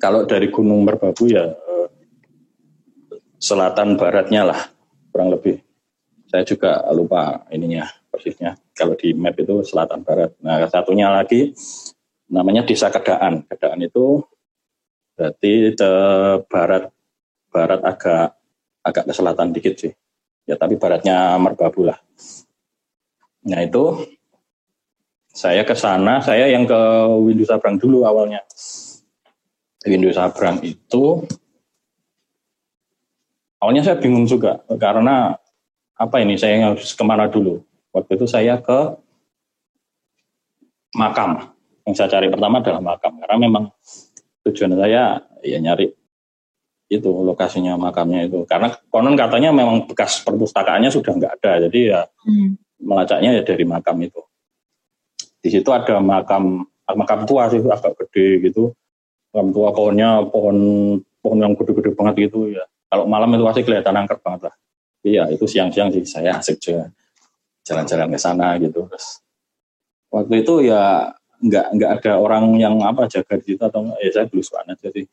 kalau 0.01 0.25
dari 0.25 0.49
Gunung 0.49 0.81
Merbabu 0.81 1.29
ya 1.29 1.53
uh, 1.53 1.87
selatan 3.37 3.97
baratnya 3.97 4.41
lah 4.49 4.59
kurang 5.13 5.33
lebih 5.33 5.66
saya 6.27 6.43
juga 6.43 6.83
lupa 6.91 7.47
ininya 7.51 7.87
persisnya. 8.11 8.59
Kalau 8.75 8.93
di 8.99 9.15
map 9.15 9.35
itu 9.39 9.63
selatan 9.63 10.03
barat. 10.03 10.35
Nah, 10.43 10.67
satunya 10.67 11.07
lagi 11.07 11.55
namanya 12.27 12.67
Desa 12.67 12.91
Kedaan. 12.91 13.47
Kedaan 13.47 13.79
itu 13.83 14.21
berarti 15.15 15.73
ke 15.73 15.91
barat 16.51 16.91
barat 17.49 17.81
agak 17.81 18.37
agak 18.83 19.03
ke 19.07 19.13
selatan 19.15 19.55
dikit 19.55 19.75
sih. 19.79 19.93
Ya 20.47 20.55
tapi 20.55 20.75
baratnya 20.79 21.35
Merbabu 21.39 21.87
lah. 21.87 21.99
Nah 23.47 23.63
itu 23.63 24.03
saya 25.31 25.61
ke 25.63 25.75
sana, 25.77 26.19
saya 26.19 26.49
yang 26.49 26.65
ke 26.65 26.79
Windu 27.23 27.45
Sabrang 27.47 27.79
dulu 27.79 28.03
awalnya. 28.03 28.43
Windu 29.87 30.11
Sabrang 30.11 30.59
itu 30.63 31.23
awalnya 33.63 33.83
saya 33.87 33.97
bingung 33.97 34.27
juga 34.27 34.59
karena 34.75 35.39
apa 35.97 36.21
ini? 36.21 36.37
Saya 36.37 36.73
harus 36.73 36.93
ke 36.93 37.03
mana 37.03 37.25
dulu. 37.25 37.65
Waktu 37.91 38.21
itu 38.21 38.25
saya 38.29 38.61
ke 38.61 38.93
makam. 40.93 41.49
Yang 41.89 41.95
saya 41.97 42.09
cari 42.13 42.29
pertama 42.29 42.61
adalah 42.61 42.81
makam. 42.81 43.17
Karena 43.17 43.37
memang 43.41 43.63
tujuan 44.45 44.77
saya 44.77 45.25
ya 45.41 45.57
nyari 45.57 45.89
itu 46.87 47.09
lokasinya 47.09 47.75
makamnya 47.75 48.29
itu. 48.29 48.45
Karena 48.45 48.71
konon 48.93 49.17
katanya 49.17 49.49
memang 49.49 49.89
bekas 49.89 50.21
perpustakaannya 50.21 50.93
sudah 50.93 51.17
nggak 51.17 51.33
ada. 51.41 51.67
Jadi 51.67 51.79
ya 51.89 52.05
hmm. 52.05 52.81
melacaknya 52.85 53.41
ya 53.41 53.43
dari 53.43 53.65
makam 53.65 53.97
itu. 54.05 54.21
Di 55.41 55.49
situ 55.49 55.69
ada 55.73 55.97
makam 55.97 56.61
makam 56.87 57.25
tua 57.25 57.49
sih 57.49 57.59
agak 57.65 57.97
gede 58.05 58.53
gitu. 58.53 58.71
Makam 59.33 59.49
tua 59.49 59.69
pohonnya 59.73 60.21
pohon 60.29 60.57
pohon 61.19 61.39
yang 61.41 61.57
gede-gede 61.57 61.97
banget 61.97 62.29
gitu 62.29 62.53
ya. 62.53 62.63
Kalau 62.87 63.03
malam 63.09 63.33
itu 63.35 63.43
pasti 63.43 63.67
kelihatan 63.67 63.99
angker 63.99 64.21
banget 64.23 64.47
lah 64.47 64.55
iya 65.07 65.23
itu 65.31 65.47
siang-siang 65.47 65.89
sih 65.95 66.03
saya 66.03 66.35
asik 66.39 66.59
juga. 66.59 66.91
Jalan-jalan 67.63 68.07
ke 68.15 68.19
sana 68.19 68.55
gitu 68.59 68.87
terus 68.87 69.23
waktu 70.07 70.43
itu 70.43 70.71
ya 70.71 71.11
nggak 71.37 71.65
nggak 71.77 71.91
ada 72.01 72.13
orang 72.17 72.55
yang 72.57 72.79
apa 72.81 73.05
jaga 73.11 73.37
di 73.37 73.53
situ 73.53 73.61
atau 73.61 73.93
ya 74.01 74.09
saya 74.11 74.25
belusuan 74.27 74.67
aja 74.67 74.87
sih. 74.91 75.05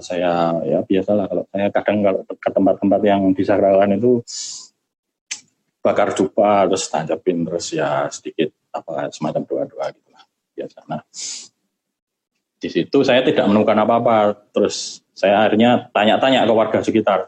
Saya 0.00 0.56
ya 0.64 0.80
biasalah 0.80 1.28
kalau 1.28 1.44
saya 1.52 1.68
kadang 1.68 1.98
kalau 2.00 2.20
ke 2.24 2.50
tempat-tempat 2.50 3.00
yang 3.04 3.22
disakralkan 3.36 4.00
itu 4.00 4.24
bakar 5.82 6.14
dupa 6.14 6.64
terus 6.70 6.86
tancapin 6.88 7.44
terus 7.44 7.74
ya 7.74 8.06
sedikit 8.08 8.54
apa 8.72 9.10
semacam 9.12 9.42
doa-doa 9.44 9.86
gitu 9.92 10.08
lah 10.14 10.24
biasa. 10.56 10.78
Nah 10.88 11.02
di 12.62 12.68
situ 12.70 12.98
saya 13.02 13.26
tidak 13.26 13.50
menemukan 13.50 13.74
apa-apa 13.82 14.38
terus 14.54 15.02
saya 15.12 15.42
akhirnya 15.44 15.90
tanya-tanya 15.90 16.46
ke 16.46 16.54
warga 16.54 16.78
sekitar 16.78 17.26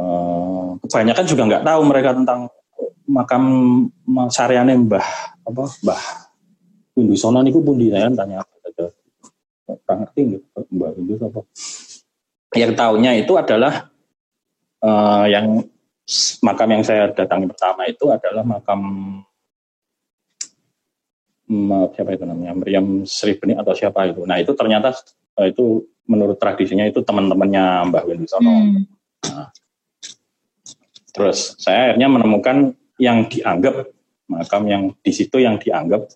eh, 0.00 0.68
kebanyakan 0.84 1.24
juga 1.28 1.42
nggak 1.48 1.64
tahu 1.64 1.80
mereka 1.84 2.10
tentang 2.16 2.40
makam 3.06 3.44
saryane 4.28 4.74
mbah 4.76 5.06
apa 5.46 5.64
mbah 5.82 6.02
Windu 6.96 7.12
niku 7.44 7.60
pun 7.60 7.76
di 7.76 7.92
saya 7.92 8.08
tanya 8.08 8.40
kurang 9.66 10.00
ngerti 10.06 10.20
gitu 10.38 10.46
Mbak 10.70 10.90
Windows 10.96 11.22
apa. 11.26 11.40
Yang 12.56 12.72
tahunya 12.78 13.10
itu 13.20 13.32
adalah 13.34 13.90
uh, 14.80 15.26
yang 15.26 15.66
makam 16.40 16.68
yang 16.70 16.82
saya 16.86 17.10
datangi 17.10 17.46
pertama 17.50 17.84
itu 17.90 18.08
adalah 18.08 18.46
makam 18.46 18.80
maaf 21.46 21.94
siapa 21.94 22.18
itu 22.18 22.26
namanya 22.26 22.58
Meriam 22.58 23.06
Sri 23.06 23.38
Benih 23.38 23.58
atau 23.58 23.74
siapa 23.74 24.06
itu. 24.10 24.24
Nah 24.26 24.38
itu 24.38 24.54
ternyata 24.54 24.94
uh, 25.38 25.46
itu 25.46 25.84
menurut 26.06 26.38
tradisinya 26.38 26.86
itu 26.86 27.02
teman-temannya 27.02 27.90
Mbah 27.90 28.04
Windosono 28.06 28.50
hmm. 28.50 28.82
nah, 29.26 29.50
terus 31.16 31.56
saya 31.56 31.96
akhirnya 31.96 32.12
menemukan 32.12 32.76
yang 33.00 33.24
dianggap 33.32 33.88
makam 34.28 34.62
yang 34.68 34.82
di 35.00 35.12
situ 35.16 35.40
yang 35.40 35.56
dianggap 35.56 36.12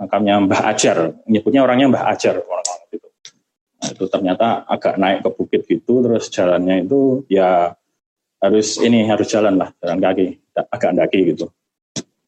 makamnya 0.00 0.34
Mbah 0.44 0.62
Ajar, 0.72 0.96
nyebutnya 1.28 1.64
orangnya 1.64 1.88
Mbah 1.92 2.04
Ajar 2.12 2.40
orang-orang 2.40 2.80
itu. 2.92 3.08
Nah, 3.76 3.88
itu 3.92 4.04
ternyata 4.08 4.46
agak 4.68 4.94
naik 4.96 5.18
ke 5.24 5.30
bukit 5.32 5.62
gitu, 5.68 6.04
terus 6.04 6.28
jalannya 6.28 6.84
itu 6.84 7.24
ya 7.32 7.72
harus 8.40 8.76
ini 8.80 9.08
harus 9.08 9.26
jalan 9.28 9.56
lah, 9.56 9.72
jalan 9.80 9.98
kaki, 10.00 10.36
agak 10.52 10.92
daki 10.96 11.20
gitu. 11.32 11.46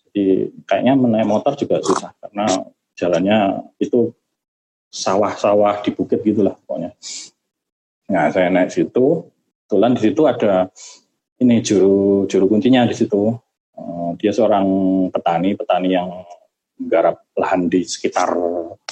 Jadi 0.08 0.48
kayaknya 0.64 0.96
menaik 0.96 1.28
motor 1.28 1.52
juga 1.54 1.84
susah 1.84 2.16
karena 2.16 2.46
jalannya 2.96 3.38
itu 3.78 4.10
sawah-sawah 4.88 5.84
di 5.84 5.92
bukit 5.92 6.24
gitulah 6.24 6.56
pokoknya. 6.64 6.96
Nah 8.08 8.32
saya 8.32 8.48
naik 8.48 8.72
situ, 8.72 9.28
kebetulan 9.68 9.92
di 9.92 10.00
situ 10.00 10.22
ada 10.24 10.72
ini 11.38 11.62
juru 11.62 12.26
juru 12.26 12.50
kuncinya 12.50 12.86
di 12.86 12.94
situ. 12.94 13.34
Uh, 13.78 14.10
dia 14.18 14.34
seorang 14.34 14.66
petani, 15.14 15.54
petani 15.54 15.94
yang 15.94 16.10
garap 16.78 17.22
lahan 17.38 17.70
di 17.70 17.86
sekitar 17.86 18.34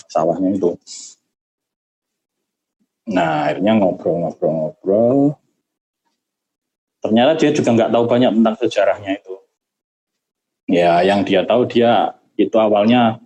sawahnya 0.07 0.55
itu. 0.55 0.79
Nah, 3.07 3.51
akhirnya 3.51 3.79
ngobrol-ngobrol-ngobrol. 3.79 5.39
Ternyata 7.03 7.39
dia 7.39 7.51
juga 7.55 7.71
nggak 7.75 7.93
tahu 7.95 8.05
banyak 8.11 8.31
tentang 8.35 8.57
sejarahnya 8.59 9.11
itu. 9.19 9.35
Ya, 10.67 11.03
yang 11.07 11.23
dia 11.23 11.47
tahu 11.47 11.71
dia 11.71 12.19
itu 12.35 12.55
awalnya 12.59 13.23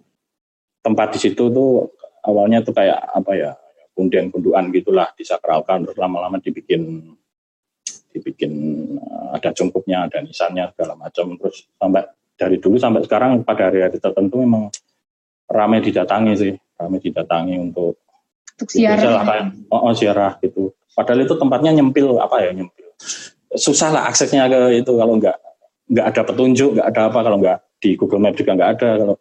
tempat 0.85 1.17
di 1.17 1.19
situ 1.21 1.49
tuh 1.49 1.89
awalnya 2.21 2.61
tuh 2.61 2.77
kayak 2.77 3.01
apa 3.01 3.33
ya, 3.33 3.51
kundian-kunduan 3.97 4.69
gitulah 4.73 5.09
disakralkan 5.17 5.89
terus 5.89 5.97
lama-lama 5.97 6.37
dibikin 6.37 7.17
dibikin 8.11 8.53
eh, 8.99 9.27
ada 9.39 9.51
cungkupnya, 9.55 10.11
ada 10.11 10.19
nisannya 10.23 10.71
segala 10.75 10.95
macam 10.99 11.39
terus 11.39 11.67
sampai 11.79 12.03
dari 12.35 12.57
dulu 12.57 12.77
sampai 12.81 13.05
sekarang 13.05 13.45
pada 13.45 13.69
hari-hari 13.69 14.01
tertentu 14.01 14.41
memang 14.43 14.73
ramai 15.51 15.83
didatangi 15.83 16.33
sih, 16.37 16.53
ramai 16.79 16.99
didatangi 17.03 17.57
untuk 17.59 18.01
untuk 18.57 18.69
siarah. 18.69 19.25
Kayak, 19.25 19.47
oh, 19.73 19.81
oh 19.89 19.93
siarah 19.95 20.33
gitu. 20.41 20.73
Padahal 20.93 21.25
itu 21.25 21.35
tempatnya 21.37 21.71
nyempil 21.81 22.19
apa 22.19 22.37
ya 22.45 22.51
nyempil. 22.53 22.89
Susah 23.57 23.93
lah 23.93 24.03
aksesnya 24.09 24.47
ke 24.47 24.81
itu 24.81 24.93
kalau 24.95 25.17
nggak 25.17 25.37
nggak 25.91 26.07
ada 26.07 26.23
petunjuk, 26.23 26.71
nggak 26.79 26.87
ada 26.87 27.03
apa 27.11 27.19
kalau 27.25 27.39
nggak 27.41 27.59
di 27.81 27.91
Google 27.97 28.23
Map 28.23 28.35
juga 28.37 28.53
nggak 28.57 28.71
ada 28.79 28.89
kalau 29.01 29.17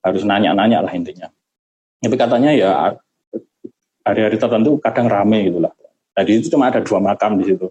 harus 0.00 0.22
nanya-nanya 0.24 0.78
lah 0.84 0.92
intinya. 0.92 1.28
Tapi 2.00 2.16
katanya 2.16 2.50
ya 2.56 2.70
hari-hari 4.04 4.36
tertentu 4.40 4.80
kadang 4.80 5.06
rame 5.06 5.48
gitu 5.48 5.58
lah. 5.60 5.72
Tadi 6.16 6.30
itu 6.42 6.46
cuma 6.50 6.68
ada 6.68 6.82
dua 6.82 6.98
makam 6.98 7.38
di 7.38 7.50
situ 7.50 7.70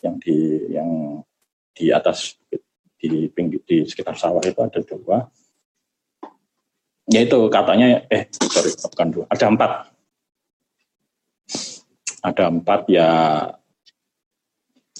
yang 0.00 0.16
di 0.20 0.36
yang 0.72 0.90
di 1.76 1.92
atas 1.92 2.36
di 3.00 3.28
pinggir 3.32 3.64
di 3.64 3.84
sekitar 3.88 4.16
sawah 4.16 4.44
itu 4.44 4.60
ada 4.60 4.80
dua. 4.84 5.28
Ya 7.10 7.26
itu 7.26 7.38
katanya 7.50 8.06
eh 8.06 8.28
sorry 8.30 8.70
bukan 8.76 9.08
dua, 9.10 9.24
ada 9.28 9.46
empat. 9.50 9.72
Ada 12.20 12.44
empat 12.52 12.80
ya 12.92 13.08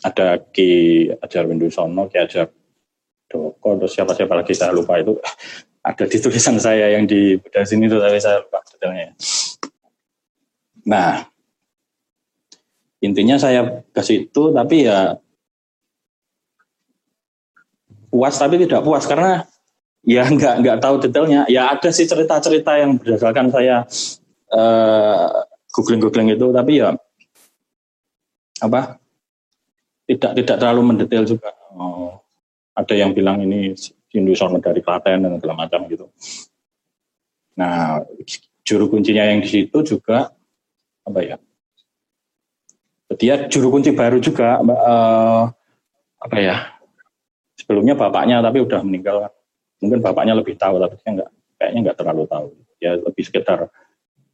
ada 0.00 0.26
Ki 0.40 1.06
Ajar 1.20 1.44
Windusono, 1.44 2.08
Ki 2.08 2.16
Ajar 2.16 2.48
Doko, 3.30 3.78
terus 3.78 3.94
siapa-siapa 3.94 4.34
lagi 4.34 4.56
saya 4.56 4.74
lupa 4.74 4.98
itu 4.98 5.14
ada 5.86 6.04
di 6.04 6.18
tulisan 6.18 6.58
saya 6.58 6.92
yang 6.98 7.06
di 7.06 7.38
bedah 7.38 7.62
sini 7.62 7.86
itu 7.86 7.96
tapi 8.00 8.18
saya 8.18 8.42
lupa 8.42 8.58
detailnya. 8.74 9.14
Nah, 10.88 11.29
intinya 13.00 13.36
saya 13.40 13.84
ke 13.90 14.02
situ 14.04 14.52
tapi 14.52 14.84
ya 14.84 15.16
puas 18.10 18.34
tapi 18.36 18.60
tidak 18.60 18.84
puas 18.84 19.06
karena 19.06 19.46
ya 20.04 20.26
nggak 20.36 20.54
nggak 20.64 20.78
tahu 20.82 20.94
detailnya. 21.00 21.46
Ya 21.46 21.70
ada 21.72 21.88
sih 21.92 22.04
cerita-cerita 22.08 22.76
yang 22.80 22.98
berdasarkan 22.98 23.46
saya 23.52 23.84
uh, 24.52 25.28
googling-googling 25.70 26.34
itu, 26.34 26.50
tapi 26.50 26.82
ya 26.82 26.96
apa 28.60 29.00
tidak 30.04 30.32
tidak 30.36 30.56
terlalu 30.60 30.82
mendetail 30.92 31.24
juga. 31.24 31.54
Oh, 31.72 32.20
ada 32.74 32.94
yang 32.98 33.14
bilang 33.14 33.40
ini 33.40 33.72
Hindu 34.10 34.34
dari 34.58 34.82
Klaten 34.82 35.22
dan 35.22 35.38
segala 35.38 35.64
macam 35.64 35.86
gitu. 35.86 36.10
Nah, 37.54 38.02
juru 38.66 38.90
kuncinya 38.90 39.22
yang 39.22 39.38
di 39.38 39.48
situ 39.48 39.78
juga 39.86 40.34
apa 41.06 41.20
ya? 41.22 41.36
Dia 43.18 43.50
juru 43.50 43.74
kunci 43.74 43.90
baru 43.90 44.22
juga 44.22 44.62
uh, 44.62 45.50
apa 46.20 46.36
ya? 46.38 46.56
sebelumnya 47.60 47.92
bapaknya 47.92 48.40
tapi 48.40 48.64
udah 48.64 48.80
meninggal 48.80 49.28
mungkin 49.84 50.00
bapaknya 50.00 50.32
lebih 50.32 50.56
tahu 50.56 50.80
tapi 50.80 50.96
dia 50.96 51.10
nggak 51.12 51.30
kayaknya 51.60 51.80
nggak 51.86 51.98
terlalu 52.00 52.24
tahu. 52.24 52.48
Ya 52.80 52.96
lebih 52.96 53.22
sekedar 53.22 53.68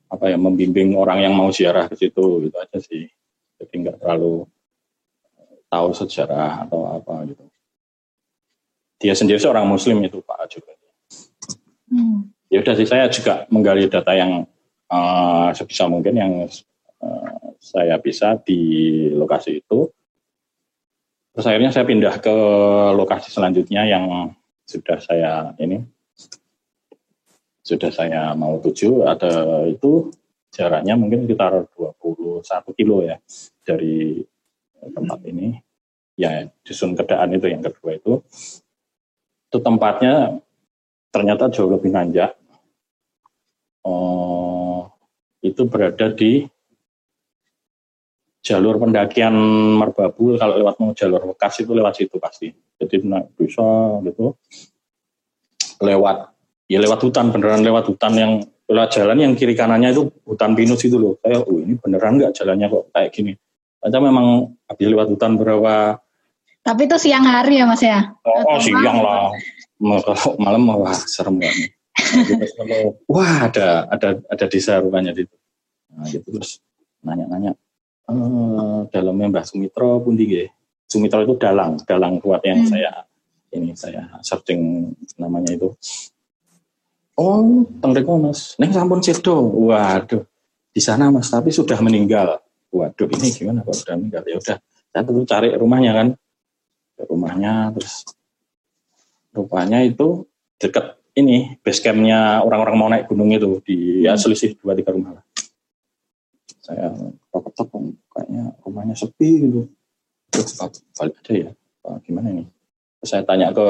apa 0.07 0.25
ya 0.31 0.39
membimbing 0.39 0.95
orang 0.95 1.27
yang 1.27 1.35
mau 1.35 1.51
ziarah 1.51 1.91
ke 1.91 1.99
situ 1.99 2.47
gitu 2.47 2.57
aja 2.57 2.79
sih. 2.79 3.11
Jadi 3.59 3.75
nggak 3.83 3.99
terlalu 3.99 4.47
tahu 5.67 5.89
sejarah 5.91 6.65
atau 6.65 6.87
apa 6.87 7.27
gitu. 7.27 7.43
Dia 9.03 9.13
sendiri 9.13 9.43
seorang 9.43 9.67
muslim 9.67 9.99
itu 10.07 10.23
pak 10.23 10.47
juga. 10.49 10.73
Hmm. 11.87 12.35
ya 12.51 12.67
udah 12.67 12.75
sih 12.75 12.87
saya 12.87 13.07
juga 13.07 13.47
menggali 13.47 13.87
data 13.87 14.11
yang 14.11 14.43
uh, 14.91 15.55
sebisa 15.55 15.87
mungkin 15.87 16.19
yang 16.19 16.33
saya 17.61 17.99
bisa 18.01 18.39
di 18.41 18.61
lokasi 19.13 19.61
itu. 19.65 19.91
Terus 21.37 21.47
akhirnya 21.47 21.73
saya 21.75 21.85
pindah 21.85 22.17
ke 22.23 22.37
lokasi 22.97 23.29
selanjutnya 23.29 23.85
yang 23.85 24.33
sudah 24.65 24.99
saya 25.03 25.53
ini. 25.61 25.85
Sudah 27.67 27.91
saya 27.91 28.33
mau 28.39 28.63
tuju 28.63 29.05
ada 29.05 29.67
itu 29.67 30.09
jaraknya 30.55 30.95
mungkin 30.95 31.27
sekitar 31.27 31.67
21 31.77 32.79
kilo 32.79 33.05
ya 33.05 33.21
dari 33.67 34.23
tempat 34.81 35.21
ini. 35.29 35.59
Ya 36.17 36.49
dusun 36.65 36.97
kedaan 36.97 37.37
itu 37.37 37.53
yang 37.53 37.61
kedua 37.61 38.01
itu. 38.01 38.25
Itu 39.53 39.59
tempatnya 39.61 40.41
ternyata 41.13 41.53
jauh 41.53 41.69
lebih 41.69 41.93
nanjak. 41.93 42.33
Oh, 43.85 44.89
itu 45.45 45.69
berada 45.69 46.11
di 46.11 46.49
jalur 48.47 48.79
pendakian 48.79 49.35
Merbabu 49.83 50.39
kalau 50.39 50.55
lewat 50.55 50.79
mau 50.79 50.95
jalur 50.95 51.35
bekas 51.35 51.59
itu 51.67 51.75
lewat 51.75 51.99
situ 51.99 52.17
pasti. 52.23 52.55
Jadi 52.79 53.03
naik 53.03 53.35
bisa 53.35 53.99
gitu. 54.07 54.39
Lewat 55.83 56.31
ya 56.71 56.79
lewat 56.79 57.03
hutan 57.03 57.35
beneran 57.35 57.67
lewat 57.67 57.91
hutan 57.91 58.13
yang 58.15 58.33
lewat 58.71 58.95
jalan 58.95 59.19
yang 59.19 59.33
kiri 59.35 59.59
kanannya 59.59 59.91
itu 59.91 60.07
hutan 60.23 60.55
pinus 60.55 60.87
itu 60.87 60.95
loh. 60.95 61.19
Saya 61.19 61.43
oh 61.43 61.59
ini 61.59 61.75
beneran 61.75 62.23
nggak 62.23 62.39
jalannya 62.39 62.71
kok 62.71 62.85
kayak 62.95 63.11
gini? 63.11 63.33
Ternyata 63.83 63.99
memang 63.99 64.27
habis 64.71 64.87
lewat 64.87 65.07
hutan 65.11 65.35
berapa? 65.35 65.99
Tapi 66.63 66.83
itu 66.87 66.97
siang 66.99 67.27
hari 67.27 67.63
ya 67.63 67.67
mas 67.67 67.83
ya? 67.83 68.15
Oh, 68.23 68.55
oh 68.55 68.59
siang 68.63 69.03
lah. 69.03 69.35
Kalau 69.83 70.39
malam 70.39 70.63
wah 70.71 70.95
serem 70.95 71.43
banget. 71.43 71.75
Wah 73.11 73.51
ada 73.51 73.91
ada 73.91 74.23
ada 74.31 74.45
desa 74.47 74.79
rupanya 74.79 75.11
di 75.11 75.27
nah 75.97 76.05
gitu 76.13 76.29
terus 76.29 76.61
nanya-nanya 77.01 77.57
eh, 78.11 78.81
dalamnya 78.91 79.27
Mbah 79.31 79.45
Sumitro 79.47 80.03
pun 80.03 80.15
tinggi 80.15 80.47
Sumitro 80.87 81.19
itu 81.27 81.35
dalang 81.35 81.83
dalang 81.83 82.23
kuat 82.23 82.47
yang 82.47 82.63
hmm. 82.63 82.71
saya 82.71 82.93
ini 83.51 83.75
saya 83.75 84.07
searching 84.23 84.93
namanya 85.19 85.55
itu. 85.55 85.75
Oh 87.19 87.67
tengreko 87.83 88.21
mas. 88.23 88.55
Neng 88.61 88.71
sampun 88.71 89.03
sedo 89.03 89.51
waduh 89.67 90.23
di 90.71 90.79
sana 90.79 91.11
mas 91.11 91.27
tapi 91.27 91.51
sudah 91.51 91.81
meninggal. 91.83 92.39
Waduh 92.71 93.09
ini 93.19 93.35
gimana 93.35 93.67
kalau 93.67 93.75
sudah 93.75 93.95
meninggal? 93.99 94.23
Ya 94.31 94.37
udah 94.39 94.57
saya 94.95 95.03
tentu 95.03 95.23
cari 95.27 95.49
rumahnya 95.59 95.93
kan? 95.97 96.09
Rumahnya 97.03 97.75
terus 97.75 98.07
rupanya 99.35 99.83
itu 99.83 100.25
dekat 100.57 100.97
ini 101.17 101.59
base 101.65 101.81
campnya 101.81 102.45
orang-orang 102.45 102.77
mau 102.77 102.89
naik 102.93 103.09
gunung 103.09 103.33
itu 103.33 103.61
di 103.65 104.05
ya, 104.05 104.15
hmm. 104.15 104.21
ya 104.21 104.23
selisih 104.23 104.51
dua 104.61 104.77
tiga 104.77 104.95
rumah 104.95 105.19
lah. 105.19 105.25
Saya 106.63 106.95
ketok 107.45 107.69
kayaknya 108.13 108.55
rumahnya 108.63 108.95
sepi 108.97 109.49
gitu. 109.49 109.61
Terus 110.31 110.53
balik 110.97 111.17
aja 111.23 111.33
ya. 111.33 111.51
Gimana 112.03 112.35
ini? 112.35 112.45
Terus 113.01 113.11
saya 113.13 113.23
tanya 113.23 113.55
ke 113.55 113.67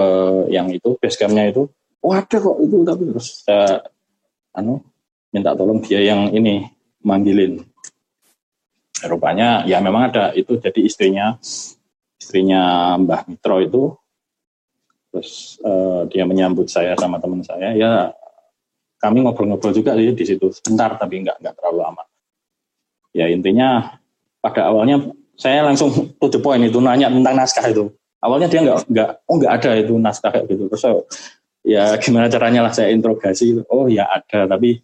yang 0.48 0.70
itu 0.72 0.96
base 0.96 1.18
campnya 1.20 1.52
itu 1.52 1.68
oh 2.06 2.12
ada 2.14 2.36
kok 2.38 2.56
itu 2.62 2.76
tapi 2.86 3.02
terus 3.10 3.42
saya 3.42 3.82
anu 4.54 4.78
minta 5.34 5.52
tolong 5.52 5.82
dia 5.82 6.00
yang 6.00 6.30
ini 6.32 6.64
manggilin. 7.02 7.60
Rupanya 9.04 9.68
ya 9.68 9.82
memang 9.84 10.14
ada 10.14 10.32
itu. 10.32 10.56
Jadi 10.56 10.86
istrinya 10.88 11.36
istrinya 12.16 12.96
Mbah 12.96 13.28
Mitro 13.28 13.60
itu 13.60 13.82
terus 15.12 15.56
uh, 15.64 16.04
dia 16.08 16.24
menyambut 16.24 16.68
saya 16.72 16.96
sama 16.96 17.20
teman 17.20 17.44
saya. 17.44 17.76
Ya 17.76 18.16
kami 18.96 19.20
ngobrol-ngobrol 19.20 19.76
juga 19.76 19.92
sih 19.92 20.16
di 20.16 20.24
situ. 20.24 20.48
Sebentar 20.56 20.96
tapi 20.96 21.20
nggak 21.20 21.44
nggak 21.44 21.54
terlalu 21.60 21.78
lama 21.84 22.02
ya 23.16 23.32
intinya 23.32 23.96
pada 24.44 24.68
awalnya 24.68 25.00
saya 25.40 25.64
langsung 25.64 26.12
to 26.20 26.26
the 26.28 26.40
point 26.40 26.60
itu 26.60 26.76
nanya 26.84 27.08
tentang 27.08 27.32
naskah 27.32 27.64
itu. 27.72 27.88
Awalnya 28.20 28.48
dia 28.52 28.60
nggak 28.64 28.78
nggak 28.92 29.08
oh 29.24 29.34
nggak 29.40 29.52
ada 29.56 29.70
itu 29.80 29.94
naskah 29.96 30.30
kayak 30.32 30.46
gitu. 30.52 30.68
Terus 30.68 30.82
saya, 30.84 30.96
ya 31.64 31.84
gimana 31.96 32.28
caranya 32.28 32.60
lah 32.68 32.72
saya 32.72 32.92
interogasi 32.92 33.56
oh 33.72 33.88
ya 33.88 34.04
ada 34.08 34.44
tapi 34.44 34.80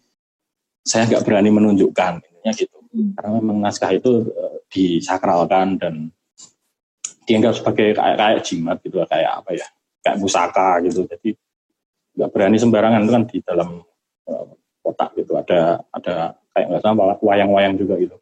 saya 0.81 1.05
nggak 1.09 1.23
berani 1.25 1.49
menunjukkan 1.53 2.13
intinya 2.25 2.53
gitu. 2.57 2.77
Hmm. 2.93 3.17
karena 3.17 3.41
memang 3.41 3.57
naskah 3.57 3.89
itu 3.89 4.29
uh, 4.29 4.61
disakralkan 4.69 5.81
dan 5.81 6.13
dianggap 7.25 7.57
sebagai 7.57 7.97
kayak 7.97 8.17
kayak 8.21 8.39
jimat 8.45 8.77
gitu 8.85 9.01
kayak 9.09 9.41
apa 9.41 9.49
ya 9.57 9.67
kayak 10.05 10.17
pusaka 10.21 10.77
gitu. 10.85 11.01
Jadi 11.09 11.33
nggak 12.13 12.29
berani 12.29 12.57
sembarangan 12.61 13.01
itu 13.01 13.11
kan 13.17 13.23
di 13.25 13.37
dalam 13.41 13.69
uh, 14.29 14.45
kotak 14.85 15.17
gitu. 15.17 15.33
Ada 15.41 15.81
ada 15.89 16.37
kayak 16.53 16.67
nggak 16.69 16.81
salah 16.81 17.17
wayang-wayang 17.19 17.75
juga 17.77 17.97
gitu. 17.97 18.17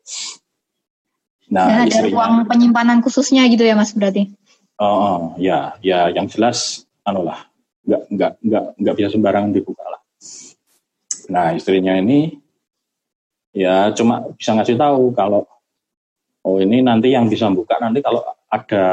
Nah 1.51 1.83
ada 1.83 2.07
ruang 2.07 2.47
penyimpanan 2.47 3.03
khususnya 3.03 3.47
gitu 3.51 3.63
ya 3.67 3.75
mas 3.75 3.91
berarti? 3.91 4.31
Oh, 4.79 4.87
oh 4.87 5.19
ya 5.37 5.75
ya 5.83 6.09
yang 6.09 6.25
jelas 6.31 6.87
anu 7.03 7.27
lah 7.27 7.45
nggak 7.83 8.01
nggak 8.07 8.31
nggak 8.41 8.65
nggak 8.79 8.95
bisa 8.97 9.09
sembarangan 9.13 9.51
dibuka 9.51 9.83
lah. 9.83 10.01
Nah 11.27 11.53
istrinya 11.53 11.99
ini 11.99 12.39
ya 13.51 13.91
cuma 13.91 14.31
bisa 14.35 14.55
ngasih 14.55 14.79
tahu 14.79 15.11
kalau 15.11 15.43
oh 16.47 16.57
ini 16.57 16.79
nanti 16.79 17.11
yang 17.11 17.27
bisa 17.27 17.51
buka 17.51 17.75
nanti 17.83 17.99
kalau 17.99 18.23
ada 18.47 18.85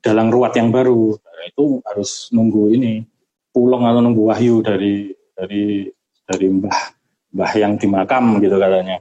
dalang 0.00 0.32
ruat 0.32 0.56
yang 0.56 0.72
baru 0.72 1.14
Nah, 1.42 1.50
itu 1.50 1.82
harus 1.82 2.30
nunggu 2.30 2.70
ini 2.70 3.02
pulang 3.50 3.82
atau 3.82 3.98
nunggu 3.98 4.30
wahyu 4.30 4.62
dari 4.62 5.10
dari 5.34 5.90
dari 6.22 6.46
mbah 6.46 7.01
mbah 7.32 7.52
yang 7.56 7.80
di 7.80 7.86
makam 7.88 8.38
gitu 8.38 8.56
katanya. 8.60 9.00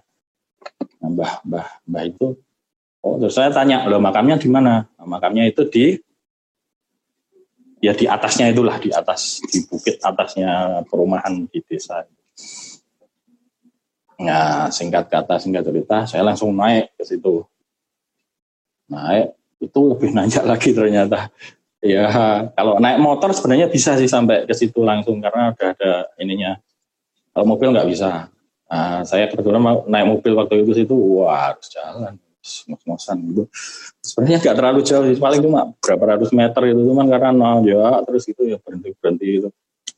Nah, 1.04 1.10
mbah 1.12 1.34
mbah 1.44 1.68
mbah 1.86 2.04
itu 2.08 2.28
oh 3.02 3.16
terus 3.20 3.36
saya 3.36 3.52
tanya 3.52 3.84
lo 3.86 4.00
makamnya 4.00 4.40
di 4.40 4.50
mana? 4.50 4.88
Nah, 4.98 5.08
makamnya 5.08 5.48
itu 5.48 5.68
di 5.68 5.86
ya 7.82 7.92
di 7.98 8.06
atasnya 8.06 8.54
itulah 8.54 8.78
di 8.78 8.90
atas 8.94 9.42
di 9.46 9.62
bukit 9.68 10.00
atasnya 10.02 10.82
perumahan 10.88 11.46
di 11.50 11.60
desa. 11.66 12.06
Nah 14.22 14.70
singkat 14.70 15.10
kata 15.10 15.42
singkat 15.42 15.66
cerita 15.66 16.06
saya 16.06 16.24
langsung 16.26 16.54
naik 16.54 16.94
ke 16.96 17.04
situ. 17.04 17.42
Naik 18.88 19.34
itu 19.62 19.80
lebih 19.92 20.10
nanjak 20.14 20.46
lagi 20.46 20.74
ternyata 20.74 21.30
Ya, 21.82 22.06
kalau 22.54 22.78
naik 22.78 23.02
motor 23.02 23.34
sebenarnya 23.34 23.66
bisa 23.66 23.98
sih 23.98 24.06
sampai 24.06 24.46
ke 24.46 24.54
situ 24.54 24.86
langsung 24.86 25.18
karena 25.18 25.50
udah 25.50 25.68
ada 25.74 25.94
ininya. 26.22 26.62
Kalau 27.32 27.46
mobil 27.48 27.72
nggak 27.72 27.90
bisa. 27.90 28.28
Nah, 28.72 29.04
saya 29.04 29.28
kebetulan 29.28 29.60
naik 29.88 30.08
mobil 30.08 30.32
waktu 30.36 30.64
itu 30.64 30.72
situ, 30.72 30.96
wah 30.96 31.52
harus 31.52 31.68
jalan, 31.72 32.16
ngos-ngosan 32.40 33.18
gitu. 33.28 33.44
Sebenarnya 34.00 34.38
nggak 34.40 34.56
terlalu 34.56 34.80
jauh 34.84 35.06
sih, 35.08 35.20
paling 35.20 35.44
cuma 35.44 35.76
berapa 35.84 36.16
ratus 36.16 36.32
meter 36.32 36.62
itu 36.72 36.82
cuman 36.88 37.08
karena 37.12 37.50
ya 37.68 38.00
terus 38.08 38.24
itu 38.32 38.42
ya 38.48 38.58
berhenti 38.64 38.96
berhenti 38.96 39.28
itu 39.44 39.50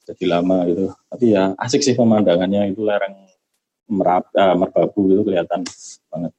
jadi 0.09 0.25
lama 0.37 0.65
gitu. 0.69 0.89
Tapi 0.89 1.25
ya 1.31 1.53
asik 1.61 1.85
sih 1.85 1.93
pemandangannya 1.93 2.73
itu 2.73 2.81
lereng 2.81 3.13
merap, 3.93 4.29
uh, 4.33 4.57
merbabu 4.57 5.05
gitu 5.13 5.21
kelihatan 5.21 5.61
banget. 6.09 6.33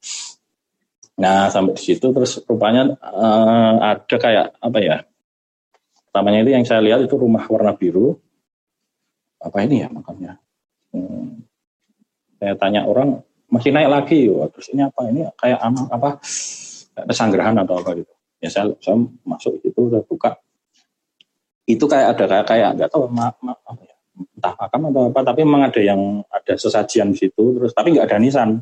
Nah 1.15 1.47
sampai 1.47 1.79
di 1.79 1.83
situ 1.87 2.11
terus 2.11 2.43
rupanya 2.43 2.99
uh, 2.99 3.95
ada 3.95 4.15
kayak 4.19 4.59
apa 4.59 4.79
ya 4.83 4.97
Pertamanya 6.15 6.47
itu 6.47 6.51
yang 6.55 6.63
saya 6.63 6.79
lihat 6.79 7.03
itu 7.03 7.19
rumah 7.19 7.43
warna 7.51 7.75
biru. 7.75 8.15
Apa 9.35 9.67
ini 9.67 9.83
ya 9.83 9.91
makamnya? 9.91 10.39
Hmm. 10.95 11.43
Saya 12.39 12.53
tanya 12.55 12.87
orang 12.87 13.19
masih 13.51 13.75
naik 13.75 13.89
lagi, 13.91 14.31
Wah, 14.31 14.47
terus 14.47 14.71
ini 14.71 14.87
apa? 14.87 15.11
Ini 15.11 15.27
kayak 15.35 15.59
anak 15.59 15.87
apa? 15.91 16.09
Pesanggrahan 16.95 17.59
atau 17.59 17.83
apa 17.83 17.99
gitu. 17.99 18.13
Ya 18.39 18.49
saya, 18.51 18.71
saya 18.79 18.95
masuk 19.27 19.59
itu, 19.59 19.81
saya 19.91 20.03
buka. 20.07 20.39
Itu 21.67 21.85
kayak 21.91 22.15
ada 22.15 22.25
kayak 22.29 22.45
kayak 22.47 22.69
nggak 22.79 22.89
tahu 22.93 23.09
ma, 23.09 23.33
ma, 23.41 23.57
apa 23.57 23.81
ya, 23.83 23.95
entah 24.37 24.53
makam 24.55 24.81
atau 24.93 25.03
apa, 25.09 25.19
tapi 25.25 25.39
memang 25.43 25.65
ada 25.67 25.81
yang 25.81 26.21
ada 26.29 26.53
sesajian 26.55 27.11
di 27.11 27.17
situ, 27.25 27.43
terus 27.57 27.73
tapi 27.73 27.97
nggak 27.97 28.05
ada 28.05 28.17
nisan, 28.21 28.61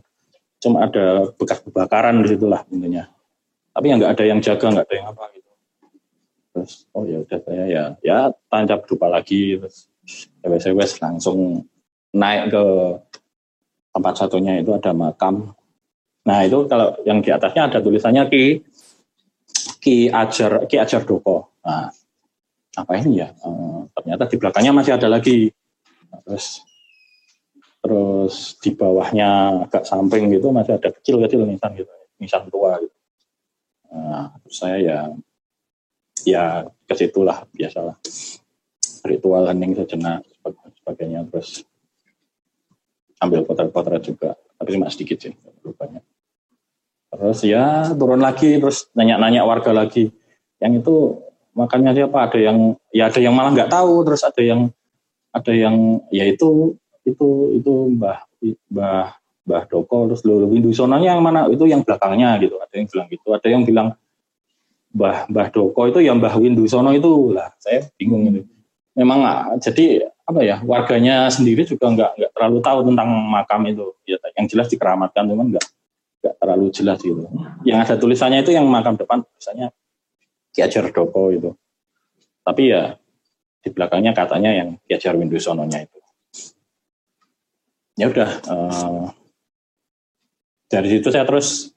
cuma 0.64 0.88
ada 0.88 1.28
bekas 1.36 1.60
kebakaran 1.62 2.24
di 2.24 2.32
situlah 2.32 2.64
intinya. 2.72 3.04
Tapi 3.76 3.86
yang 3.92 3.98
nggak 4.00 4.14
ada 4.16 4.24
yang 4.24 4.40
jaga, 4.40 4.66
nggak 4.72 4.86
ada 4.88 4.96
yang 4.96 5.08
apa 5.12 5.24
gitu 5.36 5.44
terus 6.54 6.86
oh 6.94 7.04
ya 7.04 7.18
udah 7.26 7.40
saya 7.42 7.66
ya 7.66 7.84
ya 8.06 8.18
tancap 8.48 8.86
berupa 8.86 9.10
lagi 9.10 9.58
terus 9.58 9.90
wes 10.46 10.94
langsung 11.02 11.66
naik 12.14 12.54
ke 12.54 12.66
tempat 13.94 14.14
satunya 14.18 14.62
itu 14.62 14.74
ada 14.74 14.94
makam. 14.94 15.54
Nah 16.26 16.40
itu 16.46 16.66
kalau 16.70 16.98
yang 17.04 17.20
di 17.20 17.30
atasnya 17.30 17.70
ada 17.70 17.80
tulisannya 17.82 18.30
ki 18.30 18.44
ki 19.82 19.96
ajar 20.10 20.66
ki 20.70 20.78
ajar 20.80 21.02
doko. 21.04 21.52
Nah 21.66 21.90
apa 22.74 22.92
ini 22.98 23.22
ya? 23.22 23.30
E, 23.38 23.50
ternyata 23.94 24.26
di 24.26 24.36
belakangnya 24.42 24.74
masih 24.74 24.98
ada 24.98 25.06
lagi. 25.10 25.54
Nah, 26.10 26.22
terus 26.26 26.66
terus 27.84 28.56
di 28.64 28.72
bawahnya 28.74 29.62
agak 29.68 29.84
samping 29.84 30.32
gitu 30.32 30.50
masih 30.56 30.80
ada 30.80 30.90
kecil-kecil 30.90 31.44
nisan 31.44 31.76
gitu 31.76 31.92
nisan 32.18 32.48
tua 32.48 32.80
gitu. 32.80 32.98
Nah 33.94 34.32
saya 34.48 34.78
ya 34.80 35.00
ya 36.24 36.66
ke 36.88 36.94
situlah 36.96 37.44
biasalah 37.52 38.00
ritual 39.04 39.44
hening 39.52 39.76
sejenak 39.76 40.24
sebagainya 40.80 41.28
terus 41.28 41.68
ambil 43.24 43.48
potret-potret 43.48 44.04
juga. 44.04 44.36
Tapi 44.60 44.70
cuma 44.76 44.92
sedikit 44.92 45.24
sih 45.24 45.34
banyak 45.64 46.04
terus 47.14 47.46
ya 47.46 47.94
turun 47.94 48.20
lagi 48.26 48.58
terus 48.58 48.90
nanya-nanya 48.98 49.46
warga 49.46 49.70
lagi. 49.70 50.10
Yang 50.58 50.74
itu 50.82 50.96
makannya 51.54 51.94
siapa 51.94 52.18
ada 52.26 52.40
yang 52.42 52.74
ya 52.90 53.14
ada 53.14 53.20
yang 53.22 53.38
malah 53.38 53.54
nggak 53.54 53.70
tahu 53.70 54.02
terus 54.02 54.26
ada 54.26 54.42
yang 54.42 54.74
ada 55.30 55.54
yang 55.54 56.02
ya 56.10 56.26
itu 56.26 56.74
itu 57.06 57.54
itu 57.62 57.74
mbah 57.94 58.26
mbah 58.74 59.14
mbah 59.46 59.64
Doko 59.70 60.10
terus 60.10 60.26
lo 60.26 60.42
Windusononya 60.50 61.14
yang 61.14 61.22
mana? 61.22 61.46
Itu 61.54 61.70
yang 61.70 61.86
belakangnya 61.86 62.42
gitu. 62.42 62.58
Ada 62.58 62.74
yang 62.82 62.88
bilang 62.90 63.08
gitu 63.14 63.28
ada 63.30 63.48
yang 63.48 63.62
bilang 63.62 63.88
mbah 64.90 65.30
mbah 65.30 65.48
Doko 65.54 65.82
itu 65.94 66.00
yang 66.02 66.18
mbah 66.18 66.34
Windusono 66.34 66.90
itu. 66.98 67.30
Lah 67.30 67.54
saya 67.62 67.86
bingung 67.94 68.26
itu 68.34 68.53
memang 68.94 69.20
ah, 69.26 69.46
jadi 69.58 70.10
apa 70.24 70.40
ya 70.40 70.64
warganya 70.64 71.28
sendiri 71.28 71.68
juga 71.68 71.92
nggak 71.92 72.12
nggak 72.16 72.32
terlalu 72.32 72.58
tahu 72.64 72.80
tentang 72.88 73.10
makam 73.28 73.62
itu. 73.68 73.86
Ya 74.08 74.18
yang 74.38 74.46
jelas 74.48 74.68
dikeramatkan 74.70 75.28
cuman 75.28 75.46
nggak 75.54 75.66
nggak 76.24 76.36
terlalu 76.40 76.66
jelas 76.72 76.98
gitu. 77.02 77.28
Yang 77.68 77.80
ada 77.90 77.96
tulisannya 78.00 78.40
itu 78.46 78.52
yang 78.56 78.66
makam 78.70 78.96
depan 78.96 79.26
tulisannya 79.26 79.74
Ki 80.54 80.62
Ajar 80.64 80.88
Doko 80.94 81.34
itu. 81.34 81.52
Tapi 82.46 82.72
ya 82.72 82.96
di 83.64 83.70
belakangnya 83.74 84.16
katanya 84.16 84.52
yang 84.54 84.80
Ki 84.88 84.96
Ajar 84.96 85.18
Windusono-nya 85.18 85.84
itu. 85.84 86.00
Ya 87.94 88.10
udah 88.10 88.30
uh, 88.50 89.06
dari 90.66 90.88
situ 90.90 91.14
saya 91.14 91.30
terus 91.30 91.70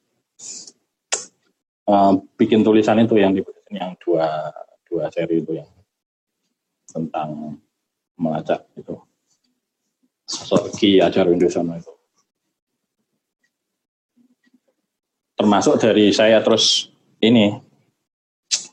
uh, 1.85 2.17
bikin 2.41 2.65
tulisan 2.65 2.97
itu 3.05 3.21
yang 3.21 3.37
di 3.37 3.45
yang 3.69 3.93
dua 4.01 4.55
dua 4.89 5.11
seri 5.13 5.43
itu 5.43 5.59
yang 5.59 5.69
tentang 6.97 7.61
melacak 8.17 8.65
itu 8.73 8.97
sosok 10.25 10.73
Ki 10.75 10.99
Ajar 10.99 11.29
Windosono 11.29 11.77
itu. 11.77 11.93
Termasuk 15.37 15.77
dari 15.77 16.11
saya 16.17 16.41
terus 16.41 16.89
ini 17.21 17.53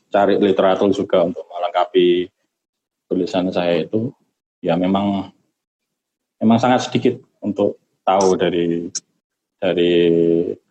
cari 0.08 0.40
literatur 0.40 0.88
juga 0.90 1.22
untuk 1.28 1.44
melengkapi 1.46 2.32
tulisan 3.06 3.52
saya 3.52 3.84
itu 3.84 4.10
ya 4.64 4.74
memang 4.74 5.28
memang 6.40 6.58
sangat 6.58 6.88
sedikit 6.88 7.20
untuk 7.44 7.76
tahu 8.00 8.40
dari 8.40 8.88
dari 9.60 9.92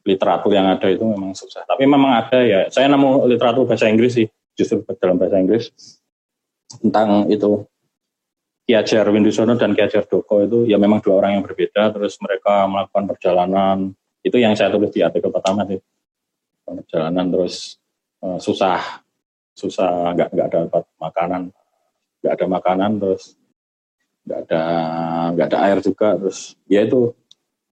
literatur 0.04 0.52
yang 0.52 0.68
ada 0.68 0.90
itu 0.90 1.06
memang 1.06 1.38
susah. 1.38 1.64
Tapi 1.64 1.86
memang 1.86 2.12
ada 2.26 2.42
ya. 2.42 2.68
Saya 2.74 2.90
nemu 2.90 3.30
literatur 3.30 3.66
bahasa 3.66 3.90
Inggris 3.90 4.18
sih, 4.18 4.28
justru 4.58 4.82
dalam 4.98 5.18
bahasa 5.18 5.38
Inggris 5.40 5.70
tentang 6.82 7.30
itu. 7.30 7.68
Ki 8.64 8.72
Hajar 8.80 9.04
Windusono 9.12 9.60
dan 9.60 9.76
Ki 9.76 9.84
Hajar 9.84 10.08
Doko 10.08 10.40
itu 10.40 10.64
ya 10.64 10.80
memang 10.80 11.04
dua 11.04 11.20
orang 11.20 11.36
yang 11.36 11.44
berbeda 11.44 11.92
terus 11.92 12.16
mereka 12.24 12.64
melakukan 12.64 13.12
perjalanan. 13.12 13.92
Itu 14.24 14.40
yang 14.40 14.56
saya 14.56 14.72
tulis 14.72 14.88
di 14.96 15.04
artikel 15.04 15.28
pertama 15.36 15.68
sih. 15.68 15.84
Perjalanan 16.64 17.28
terus 17.28 17.76
uh, 18.24 18.40
susah. 18.40 19.04
Susah 19.52 20.16
nggak 20.16 20.32
nggak 20.32 20.48
dapat 20.48 20.84
makanan. 20.96 21.52
Nggak 22.24 22.34
ada 22.40 22.46
makanan 22.48 22.92
terus 23.04 23.36
nggak 24.24 24.40
ada 24.48 24.64
nggak 25.36 25.48
ada 25.52 25.60
air 25.68 25.78
juga 25.84 26.16
terus 26.16 26.56
ya 26.72 26.88
itu. 26.88 27.12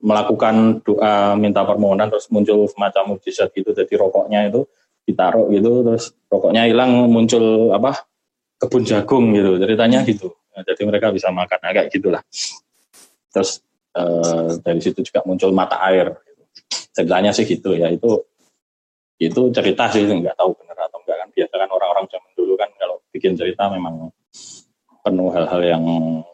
Melakukan 0.02 0.82
doa 0.82 1.38
minta 1.38 1.62
permohonan 1.62 2.10
terus 2.12 2.28
muncul 2.28 2.68
semacam 2.68 3.16
mujizat 3.16 3.48
gitu. 3.56 3.72
Jadi 3.72 3.96
rokoknya 3.96 4.52
itu 4.52 4.68
ditaruh 5.08 5.48
gitu 5.50 5.82
terus 5.82 6.12
rokoknya 6.28 6.68
hilang 6.68 7.08
muncul 7.08 7.72
apa 7.72 8.11
kebun 8.62 8.86
jagung 8.86 9.34
gitu 9.34 9.58
ceritanya 9.58 10.06
gitu. 10.06 10.30
Nah, 10.54 10.62
jadi 10.62 10.82
mereka 10.86 11.10
bisa 11.10 11.34
makan 11.34 11.58
nah, 11.58 11.74
kayak 11.74 11.90
gitulah. 11.90 12.22
Terus 13.34 13.58
uh, 13.98 14.54
dari 14.62 14.78
situ 14.78 15.02
juga 15.02 15.26
muncul 15.26 15.50
mata 15.50 15.82
air. 15.90 16.14
Gitu. 16.14 16.42
ceritanya 16.92 17.32
sih 17.32 17.48
gitu 17.48 17.72
ya 17.72 17.88
itu 17.88 18.20
itu 19.16 19.40
cerita 19.50 19.88
sih 19.88 20.04
nggak 20.04 20.36
tahu 20.38 20.54
benar 20.62 20.86
atau 20.86 21.02
enggak 21.02 21.16
kan. 21.18 21.28
Biasa 21.34 21.54
kan 21.58 21.68
orang-orang 21.74 22.06
zaman 22.06 22.30
dulu 22.38 22.54
kan 22.54 22.70
kalau 22.78 23.02
bikin 23.10 23.34
cerita 23.34 23.66
memang 23.66 24.14
penuh 25.02 25.28
hal-hal 25.34 25.62
yang 25.66 25.84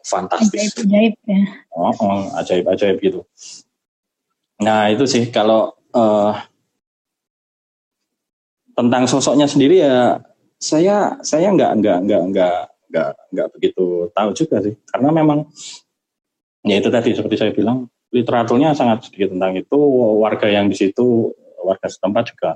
fantastis. 0.05 0.69
Ajaib-ajaib 0.77 1.13
ya. 1.25 1.41
Oh, 1.73 1.89
oh 1.97 2.21
ajaib-ajaib 2.37 2.97
gitu. 3.01 3.25
Nah 4.61 4.93
itu 4.93 5.09
sih 5.09 5.33
kalau 5.33 5.73
uh, 5.97 6.37
tentang 8.77 9.09
sosoknya 9.09 9.49
sendiri 9.49 9.81
ya 9.81 10.21
saya 10.59 11.15
saya 11.23 11.49
nggak 11.55 11.71
nggak 11.79 11.97
nggak 12.03 12.23
nggak 12.35 12.59
nggak 12.91 13.11
nggak 13.31 13.47
begitu 13.55 14.11
tahu 14.11 14.29
juga 14.35 14.59
sih. 14.59 14.75
Karena 14.91 15.09
memang 15.15 15.47
ya 16.67 16.75
itu 16.77 16.91
tadi 16.91 17.15
seperti 17.15 17.35
saya 17.39 17.51
bilang 17.55 17.87
literaturnya 18.11 18.75
sangat 18.75 19.07
sedikit 19.07 19.31
tentang 19.31 19.55
itu. 19.55 19.79
Warga 20.19 20.51
yang 20.51 20.67
di 20.67 20.75
situ 20.75 21.31
warga 21.63 21.87
setempat 21.87 22.23
juga 22.35 22.49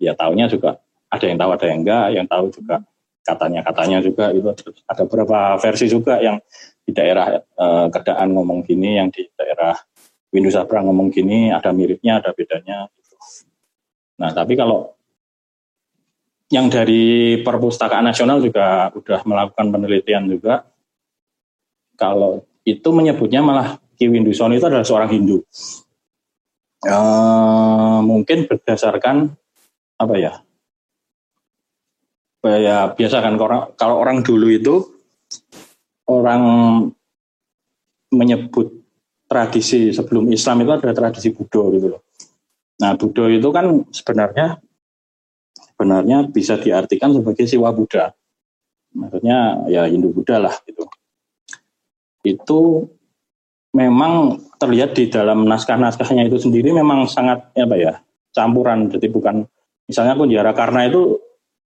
ya 0.00 0.12
tahunya 0.14 0.46
juga 0.48 0.80
ada 1.10 1.24
yang 1.24 1.38
tahu 1.38 1.50
ada 1.54 1.66
yang 1.66 1.80
enggak 1.82 2.06
yang 2.12 2.26
tahu 2.26 2.46
juga 2.50 2.76
katanya 3.24 3.60
katanya 3.64 3.98
juga 4.04 4.24
itu 4.36 4.48
ada 4.84 5.02
beberapa 5.08 5.38
versi 5.56 5.86
juga 5.88 6.20
yang 6.20 6.36
di 6.84 6.92
daerah 6.92 7.40
eh, 7.40 7.86
Kedaan 7.88 8.36
ngomong 8.36 8.60
gini 8.68 9.00
yang 9.00 9.08
di 9.08 9.24
daerah 9.32 9.72
Windu 10.28 10.52
Sabra 10.52 10.84
ngomong 10.84 11.08
gini 11.08 11.48
ada 11.48 11.72
miripnya 11.72 12.20
ada 12.20 12.36
bedanya 12.36 12.84
gitu. 13.00 13.16
nah 14.20 14.30
tapi 14.36 14.58
kalau 14.58 14.92
yang 16.54 16.70
dari 16.70 17.34
Perpustakaan 17.42 18.06
Nasional 18.06 18.38
juga 18.38 18.94
sudah 18.94 19.26
melakukan 19.26 19.74
penelitian 19.74 20.30
juga. 20.30 20.62
Kalau 21.98 22.46
itu 22.62 22.88
menyebutnya 22.94 23.42
malah 23.42 23.82
Ki 23.98 24.06
Windusono 24.06 24.54
itu 24.54 24.62
adalah 24.62 24.86
seorang 24.86 25.10
Hindu. 25.10 25.42
E, 26.86 26.96
mungkin 28.06 28.46
berdasarkan 28.46 29.34
apa 29.98 30.14
ya? 30.14 30.32
Ya 32.44 32.92
biasa 32.92 33.24
kan 33.24 33.34
kalau 33.74 33.94
orang 33.98 34.22
dulu 34.22 34.52
itu 34.52 34.84
orang 36.06 36.42
menyebut 38.12 38.84
tradisi 39.24 39.90
sebelum 39.90 40.30
Islam 40.30 40.62
itu 40.62 40.70
adalah 40.76 40.94
tradisi 40.94 41.32
Buddha 41.32 41.62
gitu 41.72 41.86
loh. 41.96 42.02
Nah 42.78 42.94
Buddha 43.00 43.32
itu 43.32 43.48
kan 43.48 43.66
sebenarnya 43.90 44.60
sebenarnya 45.74 46.30
bisa 46.30 46.54
diartikan 46.54 47.10
sebagai 47.10 47.50
siwa 47.50 47.74
Buddha. 47.74 48.14
Maksudnya 48.94 49.66
ya 49.66 49.90
Hindu 49.90 50.14
Buddha 50.14 50.38
lah 50.38 50.54
gitu. 50.62 50.86
Itu 52.22 52.86
memang 53.74 54.38
terlihat 54.62 54.94
di 54.94 55.10
dalam 55.10 55.42
naskah-naskahnya 55.50 56.30
itu 56.30 56.38
sendiri 56.38 56.70
memang 56.70 57.10
sangat 57.10 57.50
apa 57.58 57.74
ya 57.74 57.98
campuran. 58.30 58.86
Jadi 58.86 59.10
bukan 59.10 59.42
misalnya 59.90 60.14
pun 60.14 60.30
Kunjara 60.30 60.54
karena 60.54 60.86
itu 60.86 61.18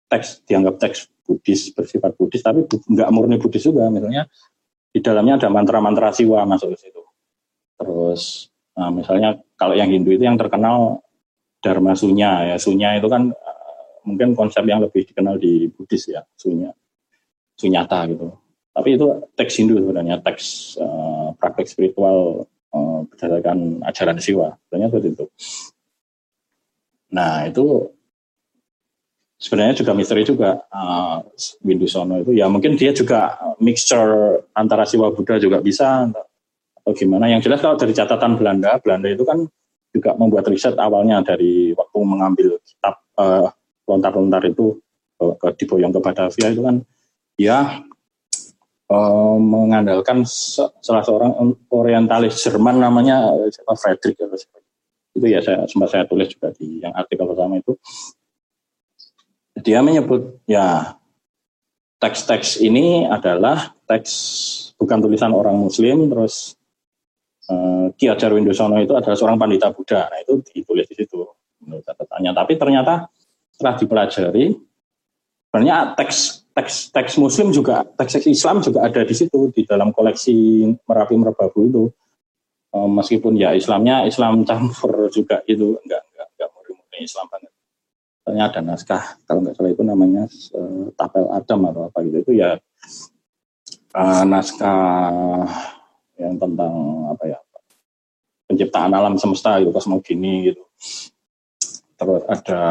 teks 0.05 0.45
dianggap 0.45 0.77
teks 0.77 1.09
Buddhis 1.25 1.73
bersifat 1.73 2.13
Buddhis 2.13 2.45
tapi 2.45 2.69
nggak 2.69 3.09
murni 3.09 3.41
Buddhis 3.41 3.65
juga. 3.65 3.89
Misalnya 3.89 4.29
di 4.93 5.01
dalamnya 5.01 5.41
ada 5.41 5.49
mantra-mantra 5.49 6.13
siwa 6.13 6.45
masuk 6.45 6.77
ke 6.77 6.87
situ. 6.87 7.01
Terus 7.81 8.53
nah 8.77 8.93
misalnya 8.93 9.41
kalau 9.57 9.73
yang 9.73 9.89
Hindu 9.89 10.13
itu 10.13 10.29
yang 10.29 10.37
terkenal 10.37 11.01
Dharma 11.65 11.97
Sunya 11.97 12.53
ya 12.53 12.55
Sunya 12.61 12.93
itu 13.01 13.09
kan 13.09 13.33
mungkin 14.05 14.37
konsep 14.37 14.63
yang 14.63 14.79
lebih 14.85 15.09
dikenal 15.09 15.41
di 15.41 15.67
Buddhis 15.73 16.07
ya, 16.07 16.21
sunya, 16.37 16.71
sunyata 17.57 18.05
gitu. 18.07 18.31
Tapi 18.75 18.89
itu 18.95 19.07
teks 19.33 19.53
Hindu 19.57 19.81
sebenarnya, 19.81 20.21
teks 20.21 20.77
uh, 20.79 21.33
praktek 21.35 21.67
spiritual 21.67 22.45
uh, 22.71 22.99
berdasarkan 23.09 23.81
ajaran 23.83 24.19
Siwa, 24.21 24.53
sebenarnya 24.67 24.89
seperti 24.93 25.09
itu. 25.15 25.25
Nah 27.15 27.47
itu 27.47 27.95
sebenarnya 29.39 29.75
juga 29.77 29.91
misteri 29.95 30.23
juga 30.23 30.63
uh, 30.71 31.19
Windu 31.63 31.87
Sono 31.87 32.23
itu 32.23 32.31
ya 32.33 32.47
mungkin 32.47 32.79
dia 32.79 32.95
juga 32.95 33.35
mixture 33.59 34.43
antara 34.55 34.87
Siwa 34.87 35.11
Buddha 35.11 35.37
juga 35.37 35.59
bisa 35.59 36.07
atau 36.79 36.91
gimana 36.95 37.27
yang 37.27 37.43
jelas 37.43 37.59
kalau 37.59 37.75
dari 37.75 37.91
catatan 37.91 38.39
Belanda 38.39 38.79
Belanda 38.79 39.11
itu 39.11 39.27
kan 39.27 39.43
juga 39.91 40.11
membuat 40.19 40.47
riset 40.51 40.75
awalnya 40.75 41.23
dari 41.23 41.71
waktu 41.75 41.97
mengambil 42.03 42.59
kitab 42.63 42.99
uh, 43.19 43.47
lontar-lontar 43.86 44.41
itu 44.50 44.78
ke, 45.15 45.48
diboyong 45.63 45.93
ke 45.95 46.00
Batavia 46.02 46.52
itu 46.52 46.62
kan 46.65 46.76
ya 47.39 47.86
uh, 48.91 49.38
mengandalkan 49.38 50.24
salah 50.82 51.04
seorang 51.06 51.34
orientalis 51.71 52.41
Jerman 52.43 52.82
namanya 52.82 53.32
siapa? 53.50 53.74
Frederick 53.78 54.19
atau 54.21 54.38
siapa? 54.38 54.58
Itu 55.15 55.26
ya 55.26 55.39
saya 55.39 55.63
sempat 55.65 55.89
saya 55.95 56.04
tulis 56.06 56.28
juga 56.28 56.52
di 56.52 56.84
yang 56.84 56.91
artikel 56.91 57.26
pertama 57.26 57.58
itu. 57.60 57.80
Dia 59.56 59.80
menyebut 59.80 60.43
ya 60.45 61.00
teks-teks 62.04 62.60
ini 62.60 63.08
adalah 63.08 63.71
teks 63.88 64.12
bukan 64.76 65.00
tulisan 65.00 65.32
orang 65.32 65.56
Muslim 65.56 66.12
terus 66.12 66.60
uh, 67.48 67.88
Ki 67.95 68.12
Hajar 68.12 68.36
Windosono 68.36 68.84
itu 68.84 68.91
adalah 68.91 69.15
seorang 69.15 69.39
pandita 69.39 69.71
Buddha. 69.71 70.12
Nah 70.12 70.19
itu 70.19 70.43
ditulis 70.52 70.86
di 70.91 70.95
situ 71.00 71.24
menurut 71.63 71.88
catatannya. 71.88 72.32
Tapi 72.36 72.54
ternyata 72.60 73.08
setelah 73.55 73.79
dipelajari 73.79 74.45
sebenarnya 75.47 75.95
teks 75.95 76.43
teks 76.51 76.91
teks 76.91 77.15
muslim 77.15 77.55
juga 77.55 77.87
teks 77.95 78.19
teks 78.19 78.27
Islam 78.27 78.59
juga 78.59 78.83
ada 78.83 79.07
di 79.07 79.15
situ 79.15 79.47
di 79.55 79.63
dalam 79.63 79.95
koleksi 79.95 80.67
Merapi 80.83 81.15
Merbabu 81.15 81.59
itu. 81.63 81.83
E, 82.75 82.77
meskipun 82.83 83.39
ya 83.39 83.55
Islamnya 83.55 84.03
Islam 84.03 84.43
campur 84.43 85.07
juga 85.07 85.39
itu 85.47 85.79
enggak 85.87 86.03
enggak 86.11 86.27
enggak 86.35 86.49
murni 86.51 86.99
Islam 86.99 87.25
banget. 87.31 87.51
Misalnya 88.19 88.43
ada 88.51 88.59
naskah 88.59 89.03
kalau 89.23 89.39
nggak 89.47 89.55
salah 89.55 89.71
itu 89.71 89.83
namanya 89.85 90.23
uh, 90.57 90.89
tapel 90.97 91.29
Adam 91.31 91.59
atau 91.71 91.81
apa 91.87 91.97
gitu. 92.03 92.17
Itu 92.25 92.31
ya 92.35 92.59
uh, 93.95 94.23
naskah 94.27 95.45
yang 96.19 96.35
tentang 96.35 96.73
apa 97.15 97.23
ya 97.31 97.39
penciptaan 98.49 98.91
alam 98.91 99.15
semesta 99.15 99.55
gitu 99.63 99.71
kosmogini 99.71 100.51
gitu. 100.51 100.63
Terus 101.95 102.25
ada 102.27 102.61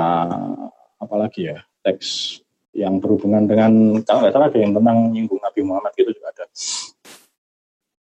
apa 1.04 1.16
lagi 1.20 1.52
ya 1.52 1.60
teks 1.84 2.40
yang 2.74 2.98
berhubungan 2.98 3.46
dengan 3.46 4.02
kalau 4.02 4.26
nggak 4.26 4.34
salah 4.34 4.48
ada 4.50 4.58
yang 4.58 4.74
tentang 4.74 4.98
nyinggung 5.14 5.38
Nabi 5.38 5.60
Muhammad 5.62 5.92
gitu 5.94 6.10
juga 6.10 6.34
ada. 6.34 6.44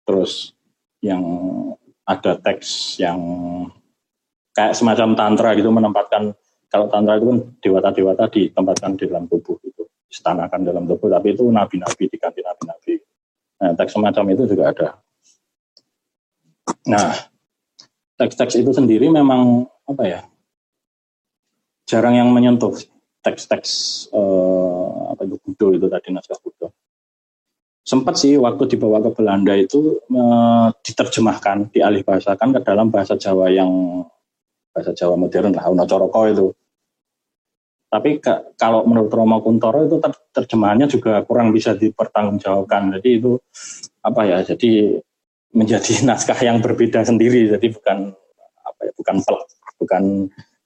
Terus 0.07 0.55
yang 1.03 1.23
ada 2.07 2.31
teks 2.39 3.01
yang 3.01 3.19
kayak 4.55 4.77
semacam 4.77 5.17
tantra 5.17 5.49
gitu 5.57 5.69
menempatkan 5.73 6.31
kalau 6.71 6.87
tantra 6.87 7.19
itu 7.19 7.27
kan 7.27 7.39
dewata-dewata 7.59 8.23
ditempatkan 8.31 8.91
di 8.95 9.03
dalam 9.11 9.27
tubuh 9.27 9.59
itu 9.65 9.83
istanakan 10.07 10.63
dalam 10.63 10.87
tubuh 10.87 11.11
tapi 11.11 11.35
itu 11.35 11.43
nabi-nabi 11.51 12.07
diganti 12.07 12.39
nabi-nabi. 12.39 12.93
Nah 13.59 13.71
teks 13.75 13.91
semacam 13.91 14.25
itu 14.31 14.43
juga 14.47 14.63
ada. 14.71 14.87
Nah 16.87 17.31
teks-teks 18.21 18.61
itu 18.61 18.69
sendiri 18.69 19.09
memang 19.09 19.65
apa 19.89 20.03
ya 20.05 20.21
jarang 21.89 22.13
yang 22.13 22.29
menyentuh 22.29 22.77
teks-teks 23.21 23.69
eh, 24.13 24.89
apa 25.13 25.21
itu 25.25 25.37
Budo 25.41 25.67
itu 25.77 25.85
tadi 25.87 26.09
naskah 26.09 26.39
Budo 26.41 26.73
sempat 27.81 28.15
sih 28.21 28.37
waktu 28.37 28.77
dibawa 28.77 29.01
ke 29.01 29.09
Belanda 29.17 29.57
itu 29.57 29.97
eh, 29.97 30.67
diterjemahkan 30.85 31.73
dialih 31.73 32.05
bahasakan 32.05 32.57
ke 32.57 32.59
dalam 32.61 32.93
bahasa 32.93 33.17
Jawa 33.17 33.49
yang 33.49 33.69
bahasa 34.71 34.95
Jawa 34.95 35.19
modern 35.19 35.51
lah 35.51 35.67
Uno 35.67 35.83
Coroko 35.83 36.21
itu. 36.27 36.47
Tapi 37.91 38.23
ke, 38.23 38.55
kalau 38.55 38.87
menurut 38.87 39.11
Romo 39.11 39.43
Kuntoro 39.43 39.83
itu 39.83 39.99
ter, 39.99 40.15
terjemahannya 40.31 40.87
juga 40.87 41.19
kurang 41.27 41.51
bisa 41.51 41.75
dipertanggungjawabkan. 41.75 42.95
Jadi 42.99 43.19
itu 43.19 43.35
apa 43.99 44.21
ya 44.23 44.37
jadi 44.47 45.03
menjadi 45.51 45.99
naskah 46.07 46.39
yang 46.39 46.63
berbeda 46.63 47.03
sendiri. 47.03 47.51
Jadi 47.51 47.67
bukan 47.75 48.15
apa 48.63 48.81
ya 48.87 48.91
bukan 48.95 49.15
bukan 49.75 50.03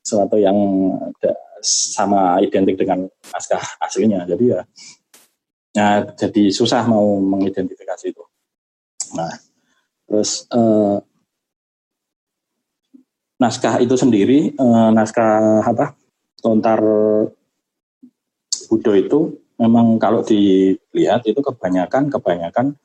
sesuatu 0.05 0.37
yang 0.37 0.53
sama 1.65 2.37
identik 2.39 2.77
dengan 2.77 3.09
naskah 3.33 3.61
aslinya. 3.81 4.23
Jadi 4.29 4.45
ya 4.53 4.61
ya 5.75 5.87
jadi 6.15 6.53
susah 6.53 6.85
mau 6.87 7.17
mengidentifikasi 7.19 8.05
itu. 8.13 8.23
Nah 9.17 9.33
terus 10.05 10.45
eh, 10.53 10.97
naskah 13.41 13.81
itu 13.81 13.95
sendiri 13.97 14.53
eh, 14.53 14.89
naskah 14.93 15.65
apa 15.65 15.97
lontar 16.45 16.79
Budo 18.65 18.97
itu 18.97 19.45
memang 19.61 20.01
kalau 20.01 20.25
dilihat 20.25 21.21
itu 21.29 21.39
kebanyakan 21.39 22.09
kebanyakan 22.09 22.75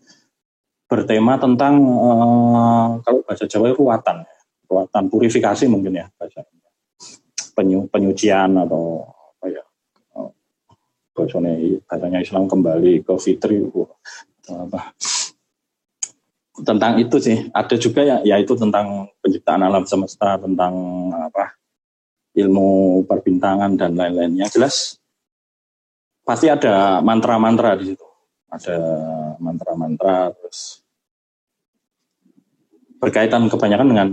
bertema 0.90 1.38
tentang 1.38 1.78
uh, 1.78 2.98
kalau 3.06 3.22
bahasa 3.22 3.46
Jawa 3.46 3.70
ruatan, 3.70 4.26
ruatan 4.66 5.04
purifikasi 5.06 5.70
mungkin 5.70 6.02
ya 6.02 6.06
bahasa 6.18 6.42
penyu, 7.60 7.84
penyucian 7.92 8.56
atau 8.56 9.04
apa 9.36 9.46
ya 9.52 9.62
uh, 10.16 10.32
bahasanya, 11.12 11.84
bahasanya 11.84 12.24
Islam 12.24 12.48
kembali 12.48 13.04
ke 13.04 13.12
fitri 13.20 13.60
apa. 14.48 14.96
Tentang 16.60 17.00
itu 17.00 17.16
sih 17.20 17.48
ada 17.52 17.76
juga 17.76 18.00
ya 18.04 18.16
yaitu 18.24 18.56
tentang 18.56 19.12
penciptaan 19.20 19.60
alam 19.60 19.84
semesta 19.84 20.40
tentang 20.40 20.74
apa 21.12 21.56
ilmu 22.32 23.04
perbintangan 23.04 23.76
dan 23.76 23.92
lain-lainnya. 23.96 24.48
Jelas 24.48 24.96
pasti 26.24 26.48
ada 26.48 27.04
mantra-mantra 27.04 27.76
di 27.76 27.92
situ. 27.92 28.06
Ada 28.50 28.76
mantra-mantra 29.38 30.34
terus 30.34 30.82
berkaitan 33.00 33.48
kebanyakan 33.48 33.88
dengan 33.88 34.08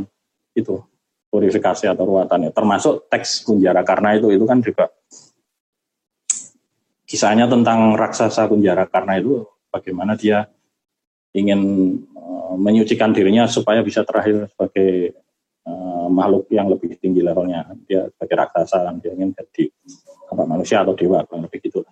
itu 0.55 0.79
purifikasi 1.27 1.85
atau 1.91 2.03
ruatan 2.07 2.49
ya. 2.49 2.51
Termasuk 2.51 3.11
teks 3.11 3.43
Kunjara 3.43 3.83
karena 3.83 4.15
itu 4.15 4.31
itu 4.31 4.45
kan 4.47 4.59
juga 4.63 4.89
kisahnya 7.07 7.47
tentang 7.47 7.95
raksasa 7.95 8.47
Kunjara. 8.47 8.87
Karena 8.87 9.19
itu 9.19 9.43
bagaimana 9.69 10.15
dia 10.15 10.47
ingin 11.35 11.61
uh, 12.15 12.55
menyucikan 12.57 13.11
dirinya 13.11 13.45
supaya 13.45 13.83
bisa 13.83 14.01
terakhir 14.07 14.49
sebagai 14.51 15.13
uh, 15.67 16.07
makhluk 16.09 16.47
yang 16.49 16.71
lebih 16.71 16.95
tinggi 16.97 17.21
levelnya. 17.21 17.67
Dia 17.85 18.07
sebagai 18.09 18.35
raksasa 18.47 18.87
dia 19.03 19.11
ingin 19.13 19.35
jadi 19.35 19.69
apa 20.27 20.43
manusia 20.43 20.83
atau 20.83 20.91
dewa 20.91 21.23
kurang 21.23 21.47
lebih 21.47 21.63
gitu 21.63 21.87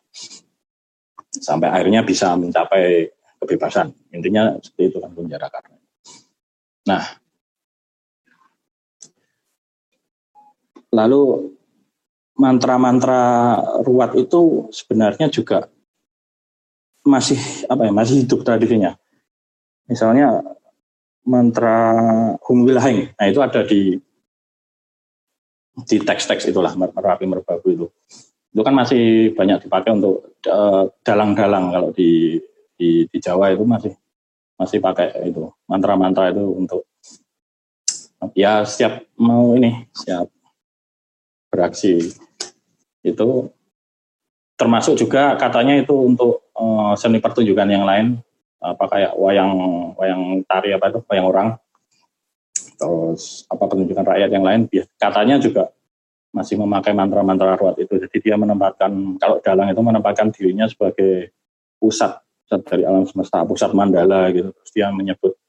sampai 1.35 1.67
akhirnya 1.67 2.03
bisa 2.03 2.31
mencapai 2.35 3.11
kebebasan. 3.39 3.91
Intinya 4.15 4.55
seperti 4.63 4.83
itu 4.95 4.97
kan 5.03 5.11
Kunjara 5.11 5.47
karena 5.51 5.75
nah 6.85 7.01
Lalu 10.95 11.51
mantra-mantra 12.39 13.59
ruat 13.83 14.15
itu 14.15 14.71
sebenarnya 14.71 15.27
juga 15.27 15.67
masih 17.03 17.37
apa 17.67 17.87
ya 17.87 17.91
masih 17.91 18.23
hidup 18.23 18.47
tradisinya. 18.47 18.95
Misalnya 19.85 20.41
mantra 21.27 21.79
Hum 22.47 22.63
nah 22.65 23.25
itu 23.27 23.39
ada 23.43 23.61
di 23.67 23.97
di 25.75 25.97
teks-teks 25.99 26.47
itulah 26.47 26.71
merapi 26.79 27.27
merbabu 27.27 27.67
itu. 27.67 27.87
Itu 28.55 28.61
kan 28.63 28.71
masih 28.71 29.35
banyak 29.35 29.67
dipakai 29.67 29.91
untuk 29.91 30.39
dalang-dalang 31.03 31.75
kalau 31.75 31.89
di, 31.91 32.39
di 32.79 33.03
di 33.11 33.17
Jawa 33.19 33.51
itu 33.51 33.67
masih 33.67 33.91
masih 34.55 34.79
pakai 34.79 35.27
itu 35.27 35.51
mantra-mantra 35.67 36.31
itu 36.31 36.43
untuk 36.55 36.87
ya 38.31 38.63
setiap 38.63 39.03
mau 39.19 39.51
ini 39.51 39.83
siap 39.91 40.31
beraksi. 41.55 42.11
Itu 42.99 43.55
termasuk 44.59 44.99
juga 44.99 45.39
katanya 45.39 45.79
itu 45.79 45.95
untuk 45.95 46.51
uh, 46.51 46.91
seni 46.99 47.23
pertunjukan 47.23 47.69
yang 47.71 47.87
lain. 47.87 48.19
Apa 48.59 48.91
kayak 48.91 49.13
wayang 49.15 49.53
wayang 49.95 50.43
tari 50.43 50.75
apa 50.75 50.91
itu 50.91 50.99
wayang 51.07 51.27
orang. 51.31 51.47
Terus 52.75 53.47
apa 53.47 53.63
pertunjukan 53.71 54.03
rakyat 54.03 54.29
yang 54.35 54.43
lain. 54.43 54.67
Katanya 54.99 55.39
juga 55.39 55.71
masih 56.35 56.59
memakai 56.59 56.91
mantra-mantra 56.91 57.55
ruat 57.55 57.79
itu. 57.79 57.95
Jadi 57.95 58.17
dia 58.19 58.35
menempatkan 58.35 59.15
kalau 59.15 59.39
dalang 59.39 59.71
itu 59.71 59.79
menempatkan 59.79 60.35
dirinya 60.35 60.67
sebagai 60.67 61.31
pusat 61.79 62.19
pusat 62.45 62.61
dari 62.67 62.83
alam 62.83 63.07
semesta 63.07 63.47
pusat 63.47 63.71
mandala 63.71 64.27
gitu. 64.35 64.51
Terus 64.51 64.71
dia 64.75 64.91
menyebut 64.91 65.39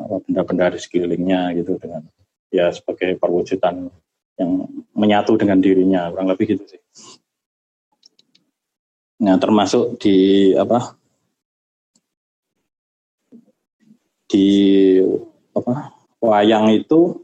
benda-benda 0.00 0.76
di 0.76 0.80
sekelilingnya 0.80 1.52
gitu 1.60 1.76
dengan 1.76 2.04
ya 2.48 2.72
sebagai 2.72 3.16
perwujudan 3.20 3.88
yang 4.40 4.50
menyatu 5.00 5.40
dengan 5.40 5.56
dirinya 5.56 6.12
kurang 6.12 6.28
lebih 6.28 6.56
gitu 6.56 6.64
sih. 6.68 6.80
Nah 9.24 9.40
termasuk 9.40 9.96
di 10.00 10.52
apa 10.56 11.00
di 14.30 14.46
apa 15.56 15.90
wayang 16.22 16.70
itu 16.70 17.18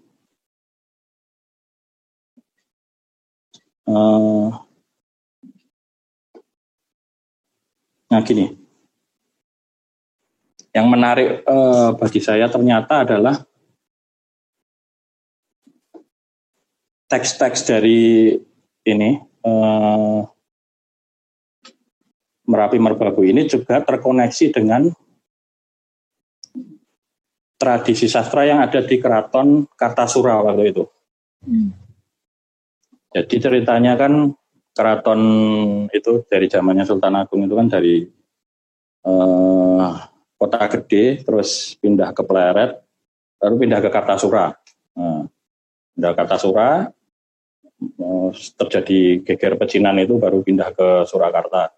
uh, 3.87 4.51
nah 8.11 8.21
gini 8.27 8.59
yang 10.77 10.93
menarik 10.93 11.41
uh, 11.49 11.97
bagi 11.97 12.21
saya 12.21 12.51
ternyata 12.53 13.07
adalah 13.09 13.41
teks-teks 17.07 17.66
dari 17.66 18.35
ini 18.87 19.11
eh, 19.23 20.21
Merapi 22.47 22.79
Merbabu 22.79 23.27
ini 23.27 23.51
juga 23.51 23.83
terkoneksi 23.83 24.55
dengan 24.55 24.87
tradisi 27.59 28.07
sastra 28.07 28.47
yang 28.47 28.62
ada 28.62 28.85
di 28.85 28.97
keraton 29.03 29.66
Kartasura 29.74 30.39
waktu 30.45 30.70
itu. 30.70 30.85
Hmm. 31.43 31.74
Jadi 33.11 33.37
ceritanya 33.41 33.97
kan 33.97 34.31
keraton 34.76 35.22
itu 35.89 36.22
dari 36.28 36.47
zamannya 36.47 36.85
Sultan 36.85 37.16
Agung 37.16 37.49
itu 37.49 37.55
kan 37.57 37.66
dari 37.66 38.05
eh, 39.03 39.93
kota 40.37 40.61
gede, 40.68 41.24
terus 41.24 41.74
pindah 41.81 42.12
ke 42.12 42.22
Pleret, 42.22 42.76
lalu 43.41 43.55
pindah 43.66 43.81
ke 43.81 43.89
Kartasura. 43.89 44.53
Nah, 44.97 45.24
pindah 45.97 46.11
ke 46.12 46.16
Kartasura, 46.16 46.93
terjadi 48.57 49.20
geger 49.22 49.55
pecinan 49.61 50.01
itu 50.01 50.16
baru 50.16 50.41
pindah 50.41 50.72
ke 50.72 50.89
Surakarta. 51.05 51.72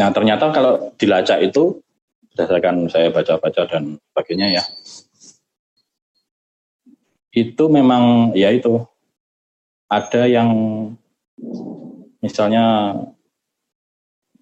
Nah 0.00 0.08
ternyata 0.10 0.48
kalau 0.48 0.96
dilacak 0.96 1.44
itu 1.44 1.84
berdasarkan 2.32 2.88
saya 2.88 3.12
baca-baca 3.12 3.68
dan 3.68 4.00
sebagainya 4.00 4.56
ya, 4.56 4.64
itu 7.36 7.64
memang 7.68 8.32
ya 8.32 8.48
itu 8.48 8.80
ada 9.92 10.24
yang 10.24 10.48
misalnya 12.24 12.96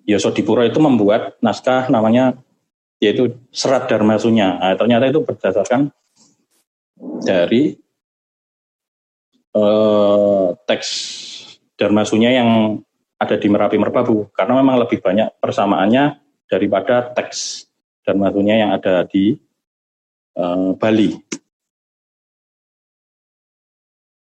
Yosodipuro 0.07 0.63
itu 0.63 0.79
membuat 0.79 1.39
naskah 1.43 1.91
namanya 1.91 2.39
yaitu 3.03 3.35
Serat 3.51 3.91
Dharma 3.91 4.21
Sunya. 4.21 4.55
Nah, 4.61 4.77
ternyata 4.79 5.11
itu 5.11 5.25
berdasarkan 5.25 5.91
dari 7.25 7.75
eh, 9.55 10.47
teks 10.67 10.89
Dharma 11.75 12.05
Sunya 12.05 12.31
yang 12.35 12.81
ada 13.21 13.37
di 13.37 13.49
Merapi 13.53 13.77
Merbabu 13.77 14.33
karena 14.33 14.61
memang 14.61 14.81
lebih 14.81 15.01
banyak 15.05 15.41
persamaannya 15.41 16.21
daripada 16.49 17.13
teks 17.13 17.69
Dharma 18.05 18.33
Sunya 18.33 18.61
yang 18.61 18.71
ada 18.73 19.05
di 19.05 19.37
eh, 20.37 20.71
Bali. 20.77 21.11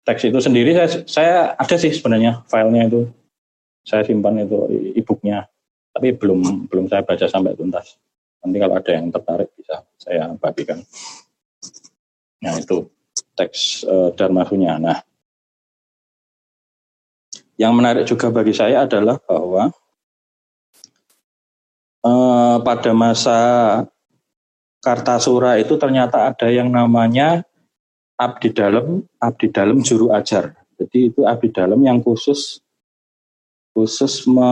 Teks 0.07 0.23
itu 0.23 0.39
sendiri 0.39 0.71
saya, 0.71 0.89
saya 1.03 1.35
ada 1.59 1.75
sih 1.75 1.91
sebenarnya 1.91 2.47
filenya 2.47 2.87
itu 2.87 3.11
saya 3.83 4.07
simpan 4.07 4.39
itu 4.39 4.67
e-booknya 4.95 5.47
tapi 5.91 6.13
belum 6.15 6.69
belum 6.69 6.85
saya 6.87 7.03
baca 7.03 7.25
sampai 7.27 7.57
tuntas. 7.57 7.97
Nanti 8.45 8.57
kalau 8.61 8.75
ada 8.77 8.91
yang 8.93 9.09
tertarik 9.09 9.49
bisa 9.57 9.81
saya 9.97 10.31
bagikan. 10.37 10.79
Nah 12.39 12.53
itu 12.55 12.85
teks 13.37 13.85
uh, 13.85 14.09
Dharma 14.17 14.43
Sunya. 14.49 14.81
Nah 14.81 14.97
yang 17.57 17.73
menarik 17.73 18.05
juga 18.05 18.29
bagi 18.29 18.53
saya 18.53 18.85
adalah 18.85 19.17
bahwa 19.25 19.73
eh, 22.05 22.57
pada 22.61 22.91
masa 22.93 23.39
Kartasura 24.77 25.57
itu 25.57 25.73
ternyata 25.75 26.29
ada 26.29 26.47
yang 26.53 26.69
namanya 26.69 27.41
abdi 28.15 28.53
dalam, 28.53 29.03
abdi 29.17 29.49
dalam 29.49 29.81
juru 29.81 30.13
ajar. 30.13 30.53
Jadi 30.77 31.11
itu 31.11 31.25
abdi 31.25 31.49
dalam 31.49 31.81
yang 31.81 31.97
khusus 31.99 32.61
khusus 33.73 34.29
me, 34.29 34.49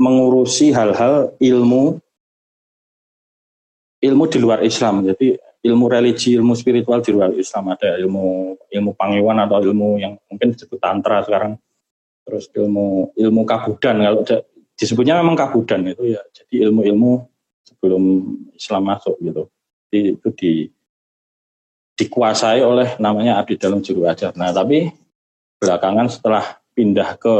mengurusi 0.00 0.72
hal-hal 0.72 1.36
ilmu 1.36 2.00
ilmu 4.00 4.24
di 4.32 4.38
luar 4.40 4.64
Islam. 4.64 5.04
Jadi 5.04 5.36
ilmu 5.60 5.86
religi, 5.92 6.36
ilmu 6.36 6.56
spiritual 6.56 7.04
di 7.04 7.12
luar 7.12 7.36
Islam 7.36 7.76
ada 7.76 8.00
ilmu 8.00 8.56
ilmu 8.72 8.90
pangewan 8.96 9.36
atau 9.44 9.60
ilmu 9.60 10.00
yang 10.00 10.16
mungkin 10.28 10.56
disebut 10.56 10.80
tantra 10.80 11.20
sekarang. 11.24 11.60
Terus 12.24 12.48
ilmu 12.56 13.12
ilmu 13.16 13.42
kabudan 13.44 14.00
kalau 14.00 14.22
disebutnya 14.80 15.20
memang 15.20 15.36
kabudan 15.36 15.84
itu 15.84 16.16
ya. 16.16 16.20
Jadi 16.32 16.64
ilmu-ilmu 16.64 17.28
sebelum 17.60 18.02
Islam 18.56 18.82
masuk 18.88 19.20
gitu. 19.20 19.52
Jadi 19.88 20.00
itu 20.16 20.28
di 20.32 20.52
dikuasai 22.00 22.64
oleh 22.64 22.96
namanya 22.96 23.36
abdi 23.36 23.60
dalam 23.60 23.84
juru 23.84 24.08
ajar. 24.08 24.32
Nah, 24.32 24.48
tapi 24.56 24.88
belakangan 25.60 26.08
setelah 26.08 26.44
pindah 26.72 27.20
ke 27.20 27.36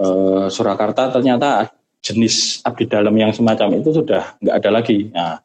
uh, 0.00 0.48
Surakarta 0.48 1.12
ternyata 1.12 1.68
jenis 2.00 2.64
abdi 2.64 2.88
dalam 2.88 3.12
yang 3.12 3.36
semacam 3.36 3.76
itu 3.76 3.92
sudah 3.92 4.40
nggak 4.40 4.56
ada 4.64 4.70
lagi. 4.72 5.12
Nah, 5.12 5.44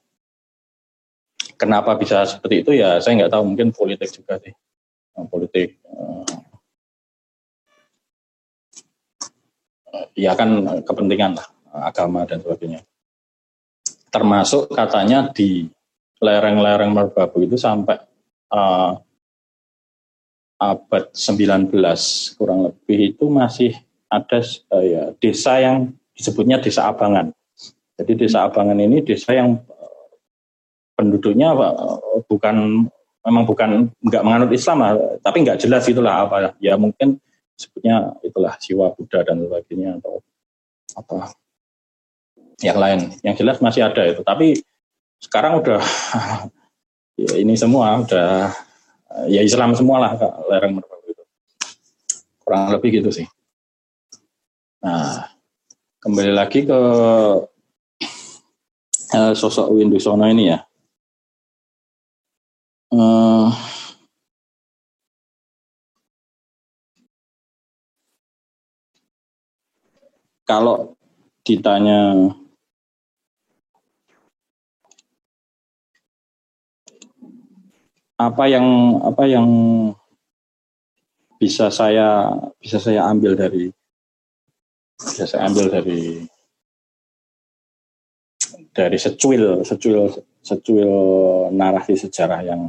kenapa 1.57 1.97
bisa 1.97 2.23
seperti 2.23 2.63
itu 2.63 2.71
ya 2.77 3.01
saya 3.01 3.17
nggak 3.19 3.33
tahu 3.33 3.43
mungkin 3.43 3.73
politik 3.73 4.13
juga 4.13 4.37
sih 4.39 4.53
nah, 5.17 5.25
politik 5.25 5.81
uh, 5.89 6.23
ya 10.13 10.37
kan 10.37 10.81
kepentingan 10.85 11.35
lah 11.35 11.47
agama 11.89 12.23
dan 12.23 12.39
sebagainya 12.41 12.85
termasuk 14.13 14.71
katanya 14.71 15.29
di 15.33 15.67
lereng-lereng 16.17 16.93
Merbabu 16.93 17.45
itu 17.45 17.57
sampai 17.59 18.01
uh, 18.53 18.97
abad 20.57 21.13
19 21.13 21.69
kurang 22.37 22.59
lebih 22.65 23.13
itu 23.13 23.29
masih 23.29 23.77
ada 24.09 24.41
uh, 24.73 24.81
ya 24.83 25.13
desa 25.21 25.61
yang 25.61 25.93
disebutnya 26.17 26.57
desa 26.57 26.89
Abangan. 26.89 27.29
Jadi 27.97 28.25
desa 28.25 28.49
Abangan 28.49 28.77
ini 28.81 29.05
desa 29.05 29.37
yang 29.37 29.61
penduduknya 30.97 31.53
bukan 32.25 32.89
memang 33.21 33.43
bukan 33.45 33.93
nggak 34.01 34.23
menganut 34.25 34.49
Islam 34.49 34.77
lah, 34.81 34.93
tapi 35.21 35.45
nggak 35.45 35.61
jelas 35.61 35.85
itulah 35.85 36.25
apa. 36.25 36.57
Ya 36.57 36.73
mungkin 36.73 37.21
sebutnya 37.53 38.17
itulah 38.25 38.57
siwa 38.57 38.89
Buddha 38.97 39.21
dan 39.21 39.45
sebagainya 39.45 40.01
atau 40.01 40.25
apa. 40.97 41.37
Yang 42.57 42.77
lain 42.81 42.99
yang 43.21 43.35
jelas 43.37 43.61
masih 43.61 43.85
ada 43.85 44.01
itu. 44.09 44.25
Tapi 44.25 44.57
sekarang 45.21 45.61
udah 45.61 45.77
ya 47.21 47.31
ini 47.37 47.53
semua 47.53 48.01
udah 48.01 48.49
ya 49.29 49.41
Islam 49.45 49.77
semua 49.77 50.01
lah 50.01 50.11
lereng 50.49 50.81
merbabu 50.81 51.05
itu. 51.13 51.23
Kurang 52.41 52.73
lebih 52.73 53.03
gitu 53.03 53.13
sih. 53.13 53.27
Nah 54.81 55.29
kembali 56.01 56.33
lagi 56.33 56.65
ke 56.65 56.79
uh, 59.13 59.33
sosok 59.35 59.73
Windu 59.75 59.99
Sono 59.99 60.25
ini 60.25 60.49
ya 60.49 60.66
Uh, 62.87 63.51
kalau 70.47 70.95
ditanya 71.43 72.31
apa 78.15 78.43
yang 78.49 78.97
apa 79.03 79.23
yang 79.27 79.47
bisa 81.37 81.69
saya 81.69 82.33
bisa 82.57 82.81
saya 82.81 83.05
ambil 83.11 83.37
dari 83.37 83.69
bisa 84.97 85.29
saya 85.29 85.45
ambil 85.51 85.69
dari 85.69 86.25
dari 88.73 88.97
secuil 88.97 89.61
secuil 89.61 90.09
secuil 90.47 90.91
narasi 91.51 91.99
sejarah 91.99 92.39
yang 92.47 92.61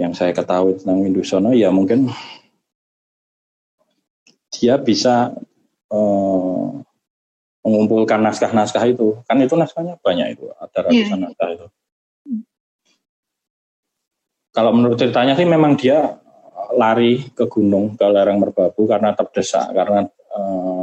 yang 0.00 0.16
saya 0.16 0.32
ketahui 0.32 0.80
tentang 0.80 1.04
Windusono 1.04 1.52
ya 1.52 1.68
mungkin 1.68 2.08
dia 4.50 4.80
bisa 4.80 5.36
uh, 5.92 6.66
mengumpulkan 7.62 8.24
naskah-naskah 8.24 8.84
itu 8.88 9.20
kan 9.28 9.38
itu 9.38 9.54
naskahnya 9.54 10.00
banyak 10.00 10.34
itu 10.34 10.48
ada 10.56 10.78
ratusan 10.88 11.20
yeah. 11.20 11.24
naskah 11.28 11.48
itu 11.52 11.66
kalau 14.54 14.70
menurut 14.74 14.98
ceritanya 14.98 15.34
sih 15.34 15.46
memang 15.46 15.78
dia 15.78 16.18
lari 16.74 17.30
ke 17.34 17.46
gunung 17.46 17.94
ke 17.94 18.06
lereng 18.06 18.42
merbabu 18.42 18.86
karena 18.86 19.14
terdesak 19.14 19.70
karena 19.70 20.06
uh, 20.34 20.73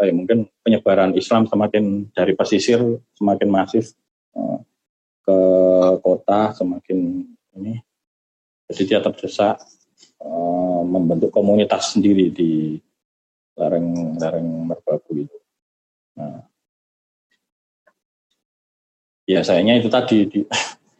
apa 0.00 0.08
ya 0.08 0.16
mungkin 0.16 0.48
penyebaran 0.64 1.12
Islam 1.12 1.44
semakin 1.44 2.08
dari 2.16 2.32
pesisir 2.32 2.80
semakin 3.20 3.52
masif 3.52 3.92
uh, 4.32 4.56
ke 5.20 5.38
kota 6.00 6.56
semakin 6.56 7.28
ini. 7.52 7.84
Jadi 8.64 8.82
dia 8.88 9.04
terdesak 9.04 9.60
uh, 10.24 10.80
membentuk 10.88 11.28
komunitas 11.28 11.92
sendiri 11.92 12.32
di 12.32 12.80
lereng 13.60 14.16
lereng 14.16 14.72
merbabu 14.72 15.20
itu. 15.20 15.36
Nah, 16.16 16.48
ya 19.28 19.44
sayangnya 19.44 19.84
itu 19.84 19.92
tadi 19.92 20.24
di, 20.32 20.40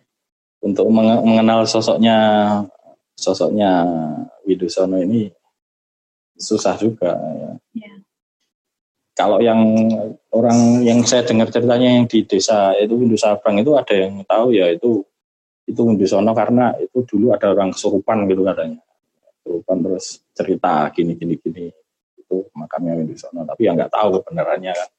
untuk 0.68 0.92
mengenal 0.92 1.64
sosoknya 1.64 2.18
sosoknya 3.16 3.88
Widusono 4.44 5.00
ini 5.00 5.32
susah 6.36 6.76
juga 6.76 7.16
ya. 7.16 7.56
Yeah 7.72 7.99
kalau 9.20 9.36
yang 9.44 9.60
orang 10.32 10.80
yang 10.80 11.04
saya 11.04 11.20
dengar 11.28 11.52
ceritanya 11.52 12.00
yang 12.00 12.08
di 12.08 12.24
desa 12.24 12.72
itu 12.80 12.96
Windu 12.96 13.20
Sabrang 13.20 13.60
itu 13.60 13.76
ada 13.76 13.92
yang 13.92 14.24
tahu 14.24 14.56
ya 14.56 14.72
itu 14.72 15.04
itu 15.68 15.80
Windu 15.84 16.08
Sono 16.08 16.32
karena 16.32 16.72
itu 16.80 17.04
dulu 17.04 17.36
ada 17.36 17.52
orang 17.52 17.76
kesurupan 17.76 18.24
gitu 18.32 18.40
katanya. 18.48 18.80
Kesurupan 19.44 19.76
terus 19.84 20.24
cerita 20.32 20.88
gini 20.96 21.12
gini 21.20 21.36
gini. 21.36 21.68
Itu 22.16 22.48
makamnya 22.56 22.96
Windu 22.96 23.12
Sono 23.20 23.44
tapi 23.44 23.68
yang 23.68 23.76
nggak 23.76 23.92
tahu 23.92 24.24
kebenarannya 24.24 24.72
kan. 24.72 24.90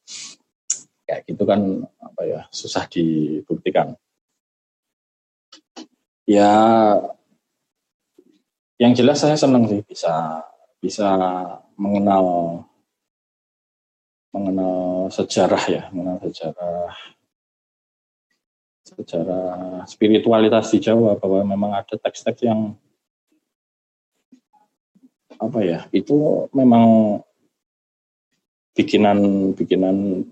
Kayak 1.09 1.21
gitu 1.25 1.43
kan 1.49 1.61
apa 1.97 2.21
ya 2.21 2.41
susah 2.53 2.85
dibuktikan. 2.85 3.97
Ya 6.29 6.53
yang 8.77 8.93
jelas 8.93 9.25
saya 9.25 9.33
senang 9.33 9.65
sih 9.65 9.81
bisa 9.81 10.45
bisa 10.77 11.09
mengenal 11.73 12.25
mengenal 14.31 15.07
sejarah 15.11 15.63
ya, 15.67 15.81
mengenal 15.91 16.19
sejarah 16.23 16.91
sejarah 18.81 19.85
spiritualitas 19.87 20.73
di 20.73 20.79
Jawa 20.83 21.15
bahwa 21.15 21.45
memang 21.45 21.71
ada 21.77 21.95
teks-teks 21.95 22.43
yang 22.43 22.75
apa 25.39 25.59
ya 25.63 25.79
itu 25.95 26.47
memang 26.51 27.17
bikinan 28.75 29.51
bikinan 29.55 30.27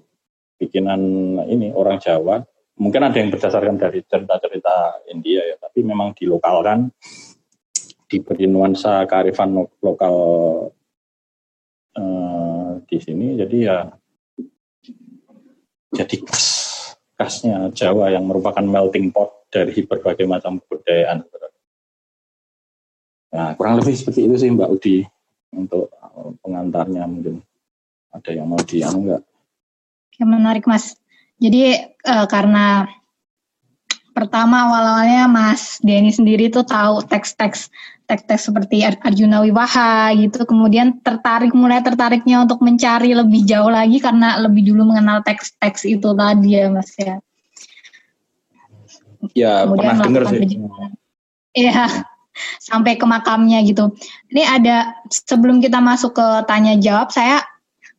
bikinan 0.59 1.01
ini 1.47 1.71
orang 1.71 1.97
Jawa. 2.03 2.43
Mungkin 2.79 3.03
ada 3.03 3.19
yang 3.19 3.27
berdasarkan 3.27 3.75
dari 3.75 3.99
cerita-cerita 4.07 5.03
India 5.11 5.43
ya, 5.43 5.59
tapi 5.59 5.83
memang 5.83 6.15
dilokalkan, 6.15 6.87
diberi 8.07 8.47
nuansa 8.47 9.03
kearifan 9.03 9.51
lo- 9.51 9.75
lokal 9.83 10.15
eh, 11.99 12.48
di 12.89 12.97
sini, 12.97 13.37
jadi 13.37 13.57
ya 13.61 13.77
jadi 15.93 16.15
khas 16.25 16.45
khasnya 17.19 17.69
Jawa 17.75 18.09
yang 18.09 18.25
merupakan 18.25 18.63
melting 18.63 19.11
pot 19.13 19.45
dari 19.51 19.75
berbagai 19.85 20.25
macam 20.25 20.57
kebudayaan. 20.63 21.25
Nah, 23.29 23.53
kurang 23.53 23.77
lebih 23.77 23.93
seperti 23.93 24.25
itu 24.25 24.35
sih 24.41 24.49
Mbak 24.49 24.69
Udi 24.73 24.97
untuk 25.53 25.93
eh, 25.93 26.31
pengantarnya 26.41 27.05
mungkin 27.05 27.45
ada 28.09 28.31
yang 28.33 28.49
mau 28.49 28.57
di 28.57 28.81
anu 28.81 29.05
enggak? 29.05 29.21
Ya, 30.17 30.25
menarik 30.25 30.65
Mas. 30.65 30.97
Jadi 31.37 31.77
eh, 31.85 32.25
karena 32.25 32.89
pertama 34.19 34.67
awal-awalnya 34.67 35.31
Mas 35.31 35.79
Denny 35.79 36.11
sendiri 36.11 36.51
tuh 36.51 36.67
tahu 36.67 36.99
teks-teks 37.07 37.71
teks-teks 38.09 38.49
seperti 38.49 38.81
Ar- 38.81 38.99
Arjuna 39.05 39.45
Wiwaha 39.45 40.11
gitu, 40.17 40.41
kemudian 40.43 40.97
tertarik 41.05 41.53
mulai 41.53 41.79
tertariknya 41.85 42.41
untuk 42.41 42.59
mencari 42.59 43.13
lebih 43.13 43.45
jauh 43.45 43.69
lagi 43.69 44.01
karena 44.01 44.41
lebih 44.41 44.73
dulu 44.73 44.89
mengenal 44.91 45.21
teks-teks 45.21 45.85
itu 45.85 46.09
tadi 46.17 46.57
ya 46.57 46.73
Mas 46.73 46.91
ya. 46.97 47.21
Ya, 49.37 49.53
Kemudian 49.63 49.93
pernah 49.93 50.05
dengar 50.09 50.23
sih. 50.33 50.57
Iya, 51.53 51.85
sampai 52.67 52.97
ke 52.97 53.05
makamnya 53.05 53.61
gitu. 53.61 53.93
Ini 54.33 54.43
ada 54.57 54.97
sebelum 55.13 55.61
kita 55.61 55.77
masuk 55.77 56.17
ke 56.17 56.27
tanya 56.49 56.81
jawab, 56.81 57.13
saya 57.13 57.45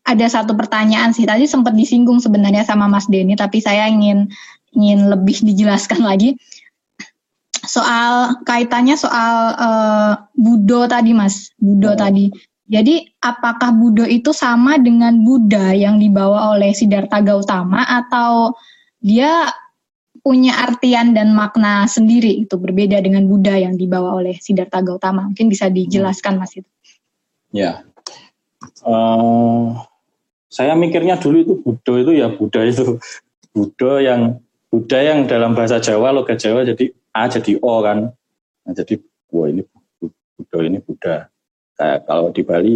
ada 0.02 0.26
satu 0.26 0.58
pertanyaan 0.58 1.14
sih. 1.14 1.22
Tadi 1.22 1.46
sempat 1.46 1.76
disinggung 1.78 2.18
sebenarnya 2.18 2.66
sama 2.66 2.90
Mas 2.90 3.06
Denny, 3.06 3.38
tapi 3.38 3.62
saya 3.62 3.86
ingin 3.86 4.26
ingin 4.74 5.10
lebih 5.10 5.42
dijelaskan 5.42 6.02
lagi 6.02 6.38
soal 7.64 8.40
kaitannya 8.42 8.96
soal 8.96 9.34
eh, 9.54 10.12
Budo 10.34 10.88
tadi, 10.88 11.12
Mas. 11.12 11.52
Budo 11.60 11.92
Oh. 11.92 11.98
tadi. 11.98 12.32
Jadi 12.70 13.02
apakah 13.18 13.74
Budo 13.74 14.06
itu 14.06 14.30
sama 14.30 14.78
dengan 14.78 15.26
Buddha 15.26 15.74
yang 15.74 15.98
dibawa 15.98 16.54
oleh 16.54 16.70
Siddhartha 16.70 17.18
Gautama 17.18 17.82
atau 17.82 18.54
dia 19.02 19.50
punya 20.22 20.54
artian 20.54 21.16
dan 21.16 21.32
makna 21.34 21.88
sendiri 21.90 22.30
itu 22.46 22.54
berbeda 22.60 23.00
dengan 23.02 23.26
Buddha 23.26 23.58
yang 23.58 23.74
dibawa 23.74 24.22
oleh 24.22 24.38
Siddhartha 24.38 24.86
Gautama. 24.86 25.26
Mungkin 25.26 25.50
bisa 25.50 25.66
dijelaskan 25.66 26.38
Mas 26.38 26.54
itu. 26.54 26.70
Ya. 27.50 27.82
Eh, 28.86 29.66
saya 30.46 30.78
mikirnya 30.78 31.18
dulu 31.18 31.36
itu 31.42 31.54
Buddha 31.58 31.94
itu 32.06 32.12
ya 32.14 32.28
Buddha 32.30 32.60
itu 32.66 33.02
Buddha 33.50 33.98
yang 33.98 34.38
Buddha 34.70 34.98
yang 35.02 35.26
dalam 35.26 35.58
bahasa 35.58 35.82
Jawa 35.82 36.14
logat 36.14 36.38
Jawa 36.38 36.62
jadi 36.62 36.94
A 37.10 37.26
jadi 37.26 37.58
O 37.58 37.82
kan. 37.82 38.14
Nah, 38.62 38.72
jadi 38.72 39.02
wah 39.34 39.50
ini 39.50 39.66
Bu- 39.98 40.14
Buddha 40.38 40.58
ini 40.62 40.78
Buddha. 40.78 41.26
Kayak 41.74 41.98
kalau 42.06 42.30
di 42.30 42.42
Bali 42.46 42.74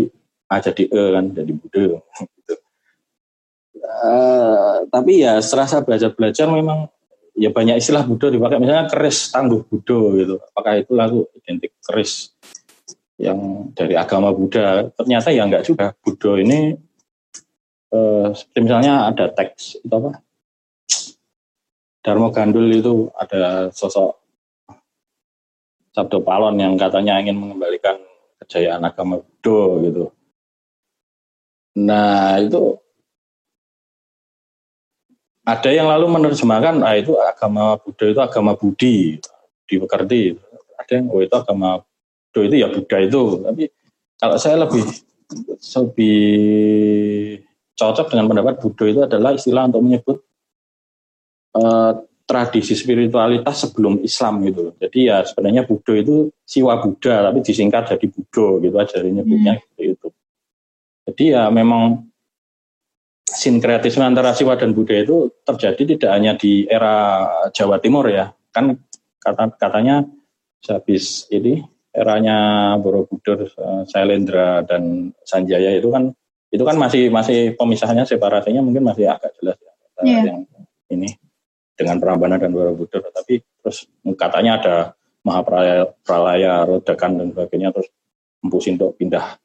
A 0.50 0.58
jadi 0.58 0.90
E 0.90 1.02
kan 1.14 1.24
jadi 1.30 1.52
Buddha. 1.54 2.02
Gitu. 2.18 2.54
Eh, 3.78 4.76
tapi 4.90 5.22
ya 5.22 5.38
serasa 5.38 5.86
belajar 5.86 6.10
belajar 6.18 6.50
memang 6.50 6.90
ya 7.38 7.54
banyak 7.54 7.78
istilah 7.78 8.02
Buddha 8.02 8.26
dipakai 8.26 8.58
misalnya 8.58 8.90
keris 8.90 9.30
tangguh 9.30 9.62
Buddha 9.62 10.00
gitu. 10.18 10.34
Apakah 10.50 10.82
itu 10.82 10.92
lalu 10.98 11.18
identik 11.38 11.78
keris 11.78 12.34
yang 13.22 13.70
dari 13.70 13.94
agama 13.94 14.34
Buddha 14.34 14.90
ternyata 14.98 15.30
ya 15.30 15.46
enggak 15.46 15.62
juga 15.62 15.94
Buddha 16.02 16.42
ini 16.42 16.74
eh, 17.94 18.26
seperti 18.34 18.58
misalnya 18.66 19.14
ada 19.14 19.30
teks 19.30 19.78
itu 19.78 19.94
apa 19.94 20.18
Dharma 22.04 22.28
Gandul 22.28 22.68
itu 22.68 23.08
ada 23.16 23.72
sosok 23.72 24.20
Sabdo 25.96 26.20
Palon 26.20 26.60
yang 26.60 26.76
katanya 26.76 27.16
ingin 27.16 27.40
mengembalikan 27.40 27.96
kejayaan 28.44 28.84
agama 28.84 29.24
Buddha 29.24 29.80
gitu. 29.88 30.04
Nah 31.80 32.36
itu 32.44 32.76
ada 35.48 35.70
yang 35.72 35.88
lalu 35.88 36.06
menerjemahkan 36.12 36.84
ah 36.84 36.92
itu 36.92 37.16
agama 37.16 37.80
Buddha 37.80 38.04
itu 38.10 38.20
agama 38.20 38.52
Budi 38.52 39.16
dimengerti. 39.64 40.36
Ada 40.76 41.00
yang 41.00 41.08
oh 41.08 41.24
itu 41.24 41.34
agama 41.40 41.80
Buddha 42.28 42.40
itu 42.52 42.56
ya 42.60 42.68
Buddha 42.68 42.96
itu. 43.00 43.22
Tapi 43.40 43.64
kalau 44.20 44.36
saya 44.36 44.60
lebih 44.60 44.84
lebih 45.78 46.20
cocok 47.80 48.06
dengan 48.12 48.26
pendapat 48.28 48.54
Buddha 48.60 48.84
itu 48.92 49.00
adalah 49.06 49.30
istilah 49.32 49.72
untuk 49.72 49.80
menyebut 49.80 50.18
eh, 51.54 51.92
tradisi 52.24 52.72
spiritualitas 52.72 53.68
sebelum 53.68 54.00
Islam 54.00 54.42
gitu. 54.48 54.72
Jadi 54.80 54.98
ya 55.12 55.22
sebenarnya 55.22 55.68
Buddha 55.68 55.92
itu 55.96 56.32
siwa 56.42 56.80
Buddha 56.80 57.30
tapi 57.30 57.44
disingkat 57.44 57.94
jadi 57.96 58.06
Buddha 58.08 58.46
gitu 58.64 58.76
aja 58.80 58.96
nyebutnya 59.04 59.60
seperti 59.60 59.84
itu 59.92 60.08
jadi 61.04 61.24
ya 61.36 61.42
memang 61.52 62.08
sinkretisme 63.28 64.04
antara 64.04 64.32
Siwa 64.32 64.56
dan 64.56 64.72
Buddha 64.72 64.96
itu 64.96 65.28
terjadi 65.44 65.96
tidak 65.96 66.10
hanya 66.16 66.32
di 66.36 66.64
era 66.64 67.28
Jawa 67.52 67.76
Timur 67.80 68.08
ya. 68.08 68.32
Kan 68.54 68.80
kata 69.20 69.52
katanya 69.60 70.04
habis 70.64 71.28
ini 71.28 71.60
eranya 71.92 72.72
Borobudur, 72.80 73.46
eh, 73.46 73.82
Sailendra 73.86 74.64
dan 74.64 75.12
Sanjaya 75.28 75.76
itu 75.76 75.92
kan 75.92 76.10
itu 76.48 76.62
kan 76.64 76.76
masih 76.78 77.10
masih 77.12 77.58
pemisahannya 77.58 78.06
separasinya 78.06 78.62
mungkin 78.62 78.86
masih 78.86 79.10
agak 79.10 79.34
jelas 79.42 79.58
ya 79.58 79.72
Iya. 80.02 80.20
yang 80.26 80.40
ini 80.90 81.08
dengan 81.74 81.98
Prambanan 81.98 82.38
dan 82.38 82.54
Borobudur 82.54 83.02
tapi 83.10 83.42
terus 83.62 83.86
katanya 84.14 84.52
ada 84.62 84.76
Mahapralaya 85.24 85.88
Pralaya, 86.04 86.68
Rodakan 86.68 87.18
dan 87.18 87.26
sebagainya 87.32 87.72
terus 87.72 87.88
Empu 88.44 88.60
Sintok 88.60 89.00
pindah 89.00 89.40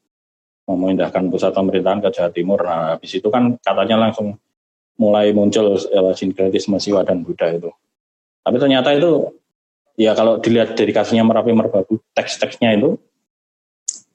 memindahkan 0.69 1.33
pusat 1.33 1.55
pemerintahan 1.55 2.03
ke 2.03 2.09
Jawa 2.13 2.29
Timur. 2.29 2.59
Nah, 2.61 2.93
habis 2.93 3.17
itu 3.17 3.25
kan 3.33 3.57
katanya 3.57 4.05
langsung 4.05 4.37
mulai 5.01 5.33
muncul 5.33 5.79
sinkretisme 6.13 6.77
Siwa 6.77 7.01
dan 7.01 7.25
Buddha 7.25 7.49
itu. 7.49 7.71
Tapi 8.43 8.55
ternyata 8.59 8.93
itu 8.93 9.33
ya 9.97 10.13
kalau 10.13 10.37
dilihat 10.37 10.75
dari 10.75 10.91
kasusnya 10.93 11.25
Merapi 11.25 11.55
Merbabu, 11.55 11.97
teks-teksnya 12.13 12.75
itu 12.77 12.99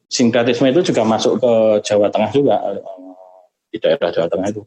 sinkretisme 0.06 0.70
itu 0.70 0.94
juga 0.94 1.02
masuk 1.02 1.42
ke 1.42 1.52
Jawa 1.82 2.12
Tengah 2.12 2.30
juga 2.30 2.56
eh, 2.70 2.78
di 3.74 3.78
daerah 3.82 4.12
Jawa 4.14 4.28
Tengah 4.30 4.48
itu. 4.52 4.62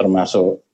Termasuk 0.00 0.64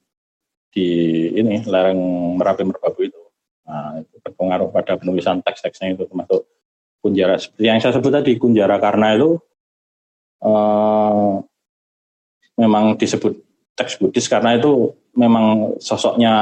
di 0.77 0.89
ini 1.33 1.65
lereng 1.65 1.97
Merapi 2.37 2.69
Merbabu 2.69 3.01
itu. 3.01 3.17
Nah, 3.65 4.05
berpengaruh 4.21 4.69
pada 4.69 5.01
penulisan 5.01 5.41
teks-teksnya 5.41 5.97
itu 5.97 6.05
termasuk 6.05 6.45
Kunjara 7.01 7.41
seperti 7.41 7.65
yang 7.65 7.81
saya 7.81 7.97
sebut 7.97 8.13
tadi 8.13 8.37
Kunjara 8.37 8.77
Karna 8.77 9.17
itu 9.17 9.41
eh, 10.45 11.33
memang 12.61 13.01
disebut 13.01 13.41
teks 13.77 14.01
Buddhis 14.01 14.27
karena 14.29 14.57
itu 14.57 14.97
memang 15.17 15.77
sosoknya 15.81 16.35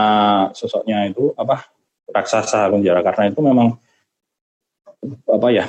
sosoknya 0.54 1.10
itu 1.10 1.34
apa 1.38 1.68
raksasa 2.10 2.70
Kunjara 2.74 3.02
Karna 3.06 3.30
itu 3.30 3.40
memang 3.42 3.76
apa 5.28 5.48
ya 5.52 5.66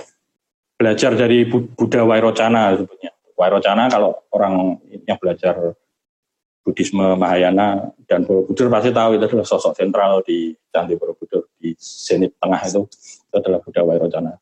belajar 0.79 1.11
dari 1.15 1.43
Bu- 1.43 1.69
Buddha 1.75 2.05
Wairocana 2.07 2.77
sebutnya 2.77 3.11
Wairocana 3.35 3.91
kalau 3.91 4.15
orang 4.31 4.79
yang 5.03 5.19
belajar 5.19 5.75
Buddhisme 6.65 7.13
Mahayana 7.13 7.93
dan 8.09 8.25
Borobudur 8.25 8.73
pasti 8.73 8.89
tahu 8.89 9.21
itu 9.21 9.29
adalah 9.29 9.45
sosok 9.45 9.77
sentral 9.77 10.25
di 10.25 10.49
Candi 10.73 10.97
Borobudur 10.97 11.53
di 11.61 11.77
zenit 11.77 12.33
tengah 12.41 12.57
itu. 12.65 12.81
Itu 13.29 13.35
adalah 13.37 13.61
Buddha 13.61 13.85
Wairocana 13.85 14.33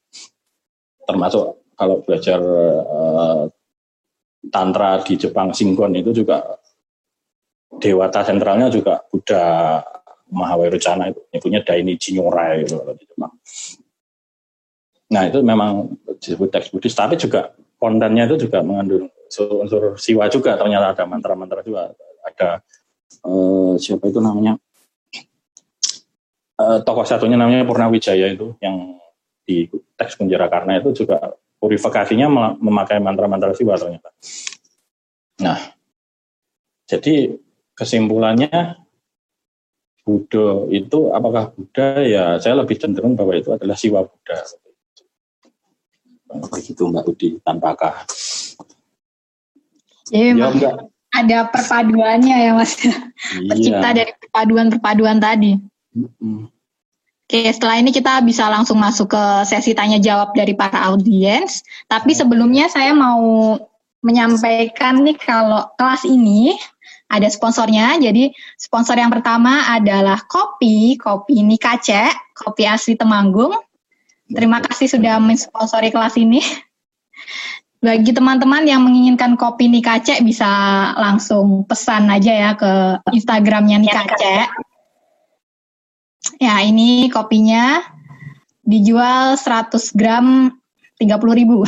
termasuk 1.08 1.76
kalau 1.76 2.02
belajar 2.04 2.40
eh, 2.40 3.44
tantra 4.52 5.00
di 5.04 5.14
Jepang 5.20 5.52
Shingon 5.52 5.96
itu 5.96 6.12
juga 6.12 6.60
dewata 7.80 8.24
sentralnya 8.24 8.72
juga 8.72 9.04
Buddha 9.08 9.80
Mahawairocana 10.34 11.14
itu. 11.14 11.22
Nyebutnya 11.30 11.62
Dainichi 11.62 12.10
Nyorai 12.18 12.66
itu 12.66 12.80
kalau 12.80 12.94
di 12.96 13.06
Jepang. 13.06 13.34
Nah 15.14 15.24
itu 15.30 15.40
memang 15.46 15.94
disebut 16.18 16.50
teks 16.50 16.74
Buddhis 16.74 16.98
tapi 16.98 17.20
juga 17.20 17.54
kontennya 17.78 18.26
itu 18.26 18.48
juga 18.48 18.66
mengandung 18.66 19.10
unsur 19.62 19.98
siwa 19.98 20.26
juga. 20.30 20.58
Ternyata 20.58 20.98
ada 20.98 21.04
mantra-mantra 21.06 21.62
juga 21.62 21.94
ada 22.24 22.64
eh, 23.24 23.74
siapa 23.78 24.08
itu 24.10 24.20
namanya 24.24 24.58
eh, 26.60 26.80
tokoh 26.82 27.06
satunya 27.06 27.36
namanya 27.38 27.68
Purnawijaya 27.68 28.34
itu 28.34 28.56
yang 28.64 28.98
di 29.44 29.68
teks 30.00 30.16
Kunjara 30.16 30.48
Karna 30.48 30.80
itu 30.80 31.04
juga 31.04 31.36
purifikasinya 31.60 32.28
memakai 32.60 33.00
mantra-mantra 33.00 33.56
siwa 33.56 33.76
ternyata. 33.80 34.12
Nah, 35.40 35.60
jadi 36.88 37.40
kesimpulannya 37.76 38.84
Buddha 40.04 40.68
itu 40.68 41.16
apakah 41.16 41.56
Buddha 41.56 42.04
ya 42.04 42.36
saya 42.36 42.60
lebih 42.60 42.76
cenderung 42.76 43.16
bahwa 43.16 43.40
itu 43.40 43.56
adalah 43.56 43.80
siwa 43.80 44.04
Buddha. 44.04 44.44
Begitu 46.52 46.84
Mbak 46.84 47.06
Udi 47.08 47.28
tanpa 47.40 47.72
kah. 47.80 47.96
Jadi 50.04 50.20
Ya 50.20 50.36
memang 50.36 50.60
enggak 50.60 50.76
ada 51.14 51.46
perpaduannya 51.48 52.36
ya 52.50 52.52
mas, 52.58 52.74
tercipta 52.74 53.90
Iya. 53.94 53.98
dari 54.02 54.12
perpaduan-perpaduan 54.18 55.22
tadi. 55.22 55.62
Mm-mm. 55.94 56.50
Oke, 57.24 57.50
setelah 57.50 57.80
ini 57.80 57.94
kita 57.94 58.20
bisa 58.26 58.50
langsung 58.52 58.78
masuk 58.82 59.14
ke 59.14 59.24
sesi 59.48 59.72
tanya 59.72 60.02
jawab 60.02 60.36
dari 60.36 60.58
para 60.58 60.90
audiens. 60.92 61.64
Tapi 61.88 62.12
sebelumnya 62.12 62.68
saya 62.68 62.92
mau 62.92 63.56
menyampaikan 64.04 65.00
nih 65.02 65.16
kalau 65.16 65.72
kelas 65.80 66.04
ini 66.04 66.54
ada 67.08 67.30
sponsornya. 67.32 67.96
Jadi 68.02 68.34
sponsor 68.60 69.00
yang 69.00 69.10
pertama 69.14 69.66
adalah 69.72 70.20
kopi, 70.28 71.00
kopi 71.00 71.42
ini 71.42 71.56
Kacek, 71.56 72.12
kopi 72.36 72.68
asli 72.68 73.00
Temanggung. 73.00 73.56
Terima 74.28 74.60
kasih 74.60 74.92
sudah 74.92 75.18
mensponsori 75.22 75.94
kelas 75.94 76.20
ini. 76.20 76.44
Bagi 77.84 78.16
teman-teman 78.16 78.64
yang 78.64 78.80
menginginkan 78.80 79.36
kopi 79.36 79.68
Nika 79.68 80.00
Cek 80.00 80.24
bisa 80.24 80.48
langsung 80.96 81.68
pesan 81.68 82.08
aja 82.08 82.32
ya 82.32 82.52
ke 82.56 83.04
Instagramnya 83.12 83.84
Nika 83.84 84.08
Cek. 84.08 84.48
Ya 86.40 86.64
ini 86.64 87.12
kopinya 87.12 87.84
dijual 88.64 89.36
100 89.36 90.00
gram 90.00 90.56
30 90.96 91.40
ribu. 91.44 91.68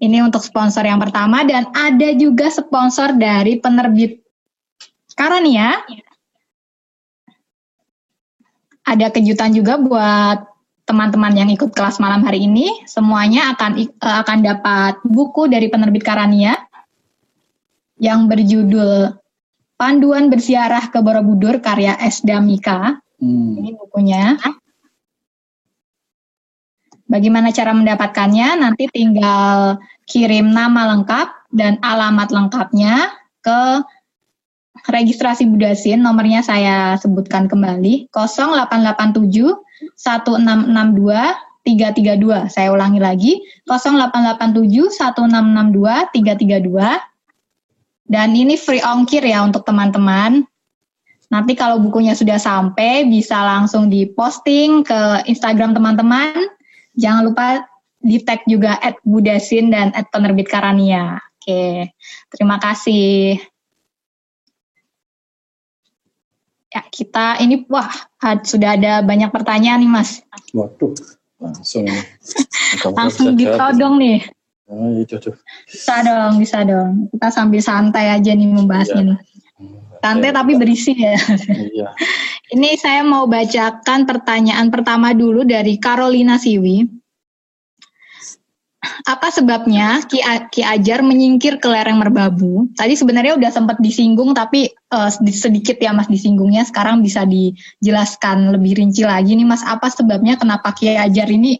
Ini 0.00 0.24
untuk 0.24 0.40
sponsor 0.40 0.88
yang 0.88 0.96
pertama 0.96 1.44
dan 1.44 1.68
ada 1.76 2.08
juga 2.16 2.48
sponsor 2.48 3.12
dari 3.12 3.60
penerbit 3.60 4.24
Karania. 5.12 5.76
Ada 8.80 9.12
kejutan 9.12 9.52
juga 9.52 9.76
buat 9.76 10.49
teman-teman 10.90 11.30
yang 11.38 11.46
ikut 11.54 11.70
kelas 11.70 12.02
malam 12.02 12.26
hari 12.26 12.50
ini. 12.50 12.82
Semuanya 12.90 13.54
akan 13.54 13.78
eh, 13.78 13.86
akan 14.26 14.38
dapat 14.42 14.98
buku 15.06 15.46
dari 15.46 15.70
penerbit 15.70 16.02
Karania 16.02 16.58
yang 18.02 18.26
berjudul 18.26 19.14
Panduan 19.78 20.26
Berziarah 20.26 20.90
ke 20.90 20.98
Borobudur 20.98 21.62
karya 21.62 21.94
S. 22.02 22.26
Damika. 22.26 22.98
Hmm. 23.22 23.54
Ini 23.62 23.78
bukunya. 23.78 24.34
Bagaimana 27.06 27.54
cara 27.54 27.70
mendapatkannya? 27.70 28.58
Nanti 28.58 28.90
tinggal 28.90 29.78
kirim 30.10 30.50
nama 30.50 30.90
lengkap 30.94 31.54
dan 31.54 31.78
alamat 31.86 32.34
lengkapnya 32.34 33.14
ke 33.40 33.62
registrasi 34.90 35.46
Budasin. 35.46 36.02
Nomornya 36.02 36.42
saya 36.42 36.98
sebutkan 36.98 37.46
kembali 37.46 38.10
0887 38.12 39.69
1662 39.96 41.50
332. 41.64 42.48
Saya 42.48 42.68
ulangi 42.72 43.00
lagi 43.00 43.32
0887 43.68 44.90
1662 44.96 46.10
332. 46.14 48.10
Dan 48.10 48.34
ini 48.34 48.58
free 48.58 48.82
ongkir 48.82 49.22
ya 49.22 49.46
untuk 49.46 49.62
teman-teman. 49.62 50.42
Nanti 51.30 51.54
kalau 51.54 51.78
bukunya 51.78 52.18
sudah 52.18 52.42
sampai 52.42 53.06
bisa 53.06 53.38
langsung 53.38 53.86
diposting 53.86 54.82
ke 54.82 55.30
Instagram 55.30 55.78
teman-teman. 55.78 56.34
Jangan 56.98 57.22
lupa 57.22 57.46
di 58.02 58.18
tag 58.26 58.42
juga 58.50 58.80
at 58.82 58.98
Budasin 59.06 59.70
dan 59.70 59.94
at 59.94 60.10
penerbit 60.10 60.50
Karania. 60.50 61.22
Oke, 61.38 61.94
terima 62.34 62.58
kasih. 62.58 63.38
Ya, 66.70 66.86
kita 66.86 67.42
ini 67.42 67.66
wah 67.66 67.90
had- 68.16 68.46
sudah 68.46 68.78
ada 68.78 69.02
banyak 69.02 69.34
pertanyaan 69.34 69.82
nih 69.82 69.90
Mas. 69.90 70.22
Waduh, 70.54 70.94
langsung. 71.42 71.86
Langsung 72.94 73.34
ditodong 73.34 73.98
nih. 73.98 74.18
Oh, 74.70 74.86
iya, 74.94 75.02
cocok. 75.02 75.34
Bisa 75.66 75.94
dong, 76.06 76.38
bisa 76.38 76.62
dong. 76.62 77.10
Kita 77.10 77.28
sambil 77.34 77.58
santai 77.58 78.14
aja 78.14 78.30
nih 78.30 78.46
membahasnya. 78.46 79.02
nih. 79.02 79.18
Santai 79.98 80.30
tapi 80.30 80.52
berisi 80.54 80.94
ya. 80.94 81.18
Iya. 81.50 81.90
Ini 82.54 82.78
saya 82.78 83.02
mau 83.02 83.26
bacakan 83.26 84.06
pertanyaan 84.06 84.70
pertama 84.70 85.10
dulu 85.10 85.42
dari 85.42 85.78
Carolina 85.78 86.38
Siwi. 86.38 86.99
Apa 89.06 89.32
sebabnya 89.32 90.04
Ki, 90.04 90.20
Ki 90.52 90.60
Ajar 90.60 91.00
menyingkir 91.00 91.56
ke 91.56 91.68
lereng 91.68 92.00
Merbabu? 92.00 92.68
Tadi 92.76 92.96
sebenarnya 92.98 93.36
udah 93.38 93.50
sempat 93.52 93.80
disinggung, 93.80 94.36
tapi 94.36 94.68
sedi- 94.90 95.36
sedikit 95.36 95.76
ya 95.80 95.94
Mas 95.96 96.10
disinggungnya. 96.10 96.66
Sekarang 96.68 97.00
bisa 97.00 97.24
dijelaskan 97.24 98.52
lebih 98.52 98.76
rinci 98.80 99.06
lagi 99.06 99.36
nih 99.36 99.46
Mas, 99.48 99.64
apa 99.64 99.88
sebabnya 99.88 100.36
kenapa 100.36 100.74
Ki 100.76 100.92
Ajar 100.92 101.28
ini 101.32 101.56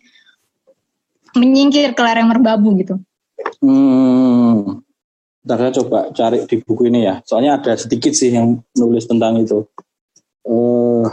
menyingkir 1.39 1.95
ke 1.95 2.03
lereng 2.03 2.29
Merbabu 2.29 2.77
gitu? 2.77 2.99
Hmm. 3.63 4.85
Ntar 5.41 5.57
saya 5.57 5.73
coba 5.81 5.99
cari 6.13 6.45
di 6.45 6.57
buku 6.61 6.93
ini 6.93 7.09
ya. 7.09 7.25
Soalnya 7.25 7.57
ada 7.57 7.73
sedikit 7.73 8.13
sih 8.13 8.29
yang 8.29 8.61
nulis 8.77 9.09
tentang 9.09 9.41
itu. 9.41 9.65
Eh 10.45 11.07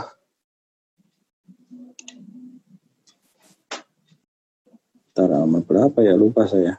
Ntar 5.18 5.34
halaman 5.34 5.66
berapa 5.66 5.98
ya? 5.98 6.14
Lupa 6.14 6.46
saya. 6.46 6.78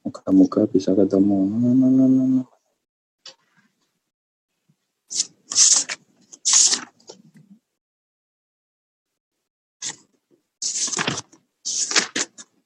Moga-moga 0.00 0.64
bisa 0.64 0.96
ketemu. 0.96 1.44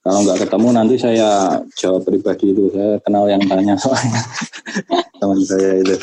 Kalau 0.07 0.19
nggak 0.23 0.47
ketemu 0.47 0.69
nanti 0.71 0.95
saya 1.03 1.59
jawab 1.75 2.07
pribadi 2.07 2.55
itu. 2.55 2.71
Saya 2.71 3.03
kenal 3.03 3.27
yang 3.27 3.43
tanya 3.51 3.75
soalnya 3.75 4.23
teman 5.19 5.43
saya 5.43 5.83
itu. 5.83 5.99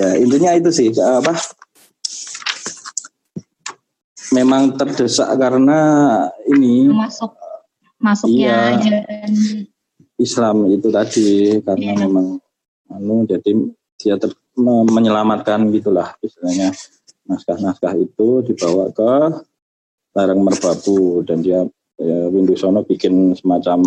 Ya 0.00 0.16
intinya 0.16 0.56
itu 0.56 0.72
sih 0.72 0.88
apa? 0.96 1.36
Memang 4.32 4.74
terdesak 4.74 5.28
karena 5.36 5.80
ini 6.48 6.88
Masuk 6.88 7.36
masuknya 8.02 8.80
Iya. 8.80 8.98
Islam 10.18 10.66
itu 10.72 10.88
tadi 10.90 11.60
karena 11.62 11.92
Iya. 11.94 12.00
memang 12.08 12.26
anu 12.90 13.24
jadi 13.24 13.50
dia 13.96 14.16
ter- 14.18 14.34
me- 14.58 14.88
menyelamatkan 14.88 15.70
gitulah 15.70 16.16
istilahnya 16.18 16.74
naskah-naskah 17.24 17.94
itu 17.94 18.42
dibawa 18.42 18.90
ke 18.90 19.12
lereng 20.12 20.42
merbabu 20.42 21.22
dan 21.24 21.40
dia 21.40 21.62
ya, 21.96 22.18
Windusono 22.28 22.82
bikin 22.82 23.32
semacam 23.32 23.78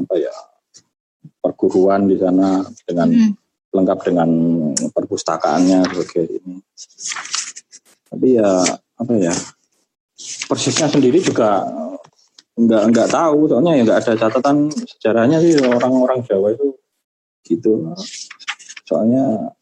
apa 0.00 0.14
ya 0.16 0.32
perguruan 1.42 2.06
di 2.06 2.16
sana 2.16 2.62
dengan 2.86 3.08
Hmm. 3.10 3.32
lengkap 3.74 3.98
dengan 4.06 4.30
perpustakaannya 4.94 5.82
sebagai 5.90 6.24
ini 6.30 6.56
tapi 8.06 8.38
ya 8.38 8.62
apa 8.94 9.12
ya 9.18 9.34
persisnya 10.48 10.88
sendiri 10.88 11.20
juga 11.20 11.64
nggak 12.56 12.82
nggak 12.90 13.08
tahu. 13.12 13.50
Soalnya 13.50 13.72
ya 13.76 13.82
nggak 13.84 14.00
ada 14.04 14.12
catatan 14.16 14.56
sejarahnya 14.72 15.38
sih. 15.42 15.60
Orang-orang 15.62 16.24
Jawa 16.24 16.54
itu 16.54 16.76
gitu. 17.44 17.92
Soalnya 18.88 19.54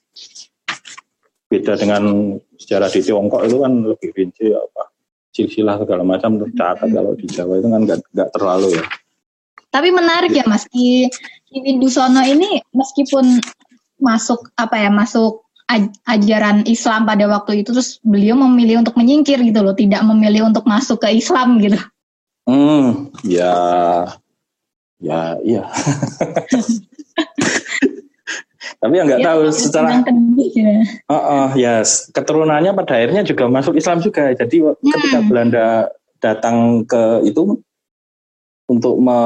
beda 1.52 1.76
dengan 1.76 2.34
sejarah 2.56 2.88
di 2.88 3.00
Tiongkok 3.04 3.44
itu 3.44 3.60
kan 3.60 3.72
lebih 3.84 4.10
rinci 4.16 4.48
apa 4.56 4.88
silsilah 5.32 5.80
segala 5.80 6.04
macam 6.04 6.36
tercatat 6.40 6.88
kalau 6.92 7.12
di 7.16 7.26
Jawa 7.28 7.60
itu 7.60 7.68
kan 7.68 7.80
nggak 7.84 8.00
nggak 8.12 8.30
terlalu 8.32 8.76
ya. 8.76 8.84
Tapi 9.72 9.88
menarik 9.88 10.36
ya 10.36 10.44
Mas, 10.44 10.68
Ki 10.68 11.08
Windusono 11.48 12.20
ini 12.28 12.60
meskipun 12.76 13.40
masuk 13.96 14.52
apa 14.60 14.76
ya, 14.76 14.92
masuk 14.92 15.48
ajaran 16.04 16.64
Islam 16.64 17.04
pada 17.04 17.24
waktu 17.26 17.64
itu 17.64 17.72
terus 17.72 17.96
beliau 18.02 18.36
memilih 18.36 18.82
untuk 18.84 18.94
menyingkir 18.94 19.40
gitu 19.40 19.60
loh, 19.60 19.72
tidak 19.72 20.02
memilih 20.04 20.48
untuk 20.48 20.64
masuk 20.64 21.00
ke 21.00 21.12
Islam 21.12 21.56
gitu. 21.58 21.78
hmm 22.42 23.14
ya 23.22 23.54
ya 24.98 25.38
iya 25.40 25.62
tapi 28.82 28.98
ya 28.98 29.02
nggak 29.06 29.20
Ya, 29.22 29.26
tahu 29.30 29.40
yang 29.46 29.54
secara 29.54 29.88
tebih 30.02 30.48
gitu. 30.50 30.72
Oh, 31.06 31.14
oh, 31.14 31.48
ya, 31.54 31.82
keturunannya 31.86 32.74
pada 32.74 32.98
akhirnya 32.98 33.22
juga 33.22 33.46
masuk 33.46 33.78
Islam 33.78 34.02
juga. 34.02 34.34
Jadi 34.34 34.58
wa- 34.58 34.74
ketika 34.74 35.18
Hmm. 35.22 35.28
Belanda 35.30 35.66
datang 36.18 36.56
ke 36.82 37.22
itu 37.22 37.62
untuk 38.66 38.94
me, 38.98 39.18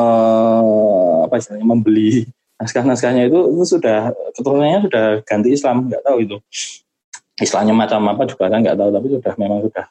apa 1.25 1.35
istilahnya 1.37 1.65
membeli 1.65 2.29
naskah-naskahnya 2.57 3.29
itu, 3.29 3.39
itu 3.53 3.65
sudah 3.77 4.13
keturunannya 4.33 4.89
sudah 4.89 5.05
ganti 5.29 5.49
Islam, 5.53 5.93
nggak 5.93 6.03
tahu 6.05 6.17
itu. 6.25 6.37
Islamnya 7.37 7.75
macam 7.77 8.01
apa 8.09 8.25
juga 8.25 8.49
kan 8.49 8.65
nggak 8.65 8.79
tahu, 8.81 8.91
tapi 8.97 9.07
sudah 9.13 9.33
memang 9.37 9.61
sudah 9.69 9.87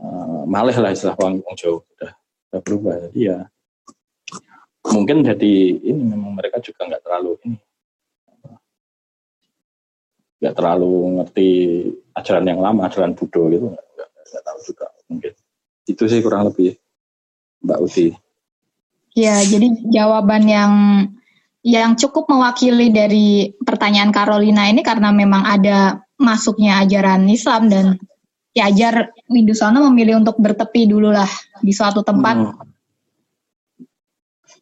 eh, 0.00 0.40
malih 0.48 0.76
lah 0.80 0.90
istilah 0.92 1.16
orang 1.20 1.44
Jawa 1.56 1.84
sudah, 1.84 2.10
sudah 2.48 2.60
berubah. 2.64 2.94
Jadi 3.08 3.20
ya 3.28 3.38
mungkin 4.88 5.20
jadi 5.20 5.54
ini 5.84 6.00
memang 6.00 6.32
mereka 6.32 6.64
juga 6.64 6.88
nggak 6.88 7.04
terlalu 7.04 7.36
ini 7.44 7.60
nggak 10.38 10.54
terlalu 10.54 11.18
ngerti 11.18 11.48
ajaran 12.14 12.46
yang 12.46 12.60
lama, 12.62 12.86
ajaran 12.86 13.14
Buddha 13.14 13.42
gitu, 13.50 13.74
nggak, 13.74 14.08
nggak 14.14 14.44
tahu 14.46 14.58
juga 14.62 14.86
mungkin. 15.10 15.32
Itu 15.82 16.06
sih 16.06 16.22
kurang 16.22 16.50
lebih 16.50 16.78
Mbak 17.62 17.78
Uti. 17.82 18.14
Ya, 19.18 19.42
jadi 19.42 19.66
jawaban 19.90 20.46
yang 20.46 20.72
yang 21.66 21.98
cukup 21.98 22.30
mewakili 22.30 22.94
dari 22.94 23.50
pertanyaan 23.58 24.14
Carolina 24.14 24.70
ini 24.70 24.86
karena 24.86 25.10
memang 25.10 25.42
ada 25.42 26.02
masuknya 26.18 26.82
ajaran 26.82 27.26
Islam 27.26 27.70
dan 27.70 27.86
Ki 28.54 28.62
Ajar 28.62 29.14
Widusono 29.30 29.86
memilih 29.90 30.18
untuk 30.18 30.38
bertepi 30.38 30.90
dulu 30.90 31.14
lah 31.14 31.28
di 31.62 31.70
suatu 31.74 32.02
tempat 32.02 32.66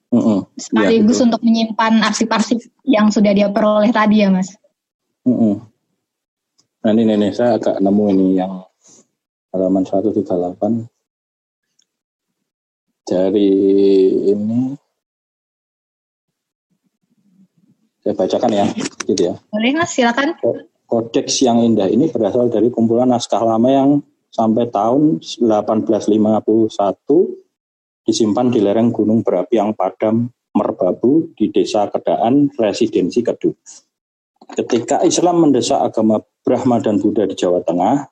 Mm. 0.07 0.23
Mm-mm. 0.23 0.47
sekaligus 0.55 1.19
betul. 1.19 1.27
untuk 1.29 1.41
menyimpan 1.43 1.99
arsip-arsip 1.99 2.63
yang 2.87 3.11
sudah 3.11 3.35
dia 3.35 3.51
peroleh 3.51 3.91
tadi 3.91 4.23
ya 4.23 4.31
Mas. 4.31 4.55
Mm-mm. 5.27 5.67
Nah 6.87 6.91
ini, 6.95 7.11
ini, 7.11 7.35
saya 7.35 7.59
agak 7.59 7.83
nemu 7.83 8.05
ini 8.15 8.39
yang 8.39 8.63
halaman 9.51 9.83
138 9.83 10.87
dari 13.03 13.51
ini 14.31 14.79
saya 18.07 18.15
bacakan 18.15 18.55
ya 18.55 18.71
gitu 19.03 19.19
ya 19.19 19.35
Boleh 19.51 19.75
Mas, 19.75 19.99
silakan. 19.99 20.39
kodeks 20.87 21.43
yang 21.43 21.59
indah 21.59 21.91
ini 21.91 22.07
berasal 22.07 22.47
dari 22.47 22.71
kumpulan 22.71 23.11
naskah 23.11 23.43
lama 23.43 23.67
yang 23.67 23.99
sampai 24.31 24.71
tahun 24.71 25.19
1851 25.19 26.47
disimpan 28.07 28.47
di 28.55 28.63
lereng 28.63 28.95
gunung 28.95 29.27
berapi 29.27 29.59
yang 29.59 29.75
padam 29.75 30.31
Merbabu 30.55 31.35
di 31.37 31.53
desa 31.53 31.85
Kedaan 31.91 32.49
residensi 32.57 33.21
Kedu. 33.21 33.53
Ketika 34.57 35.05
Islam 35.05 35.45
mendesak 35.45 35.83
agama 35.83 36.23
Brahma 36.41 36.81
dan 36.81 36.97
Buddha 36.97 37.29
di 37.29 37.37
Jawa 37.37 37.61
Tengah, 37.61 38.09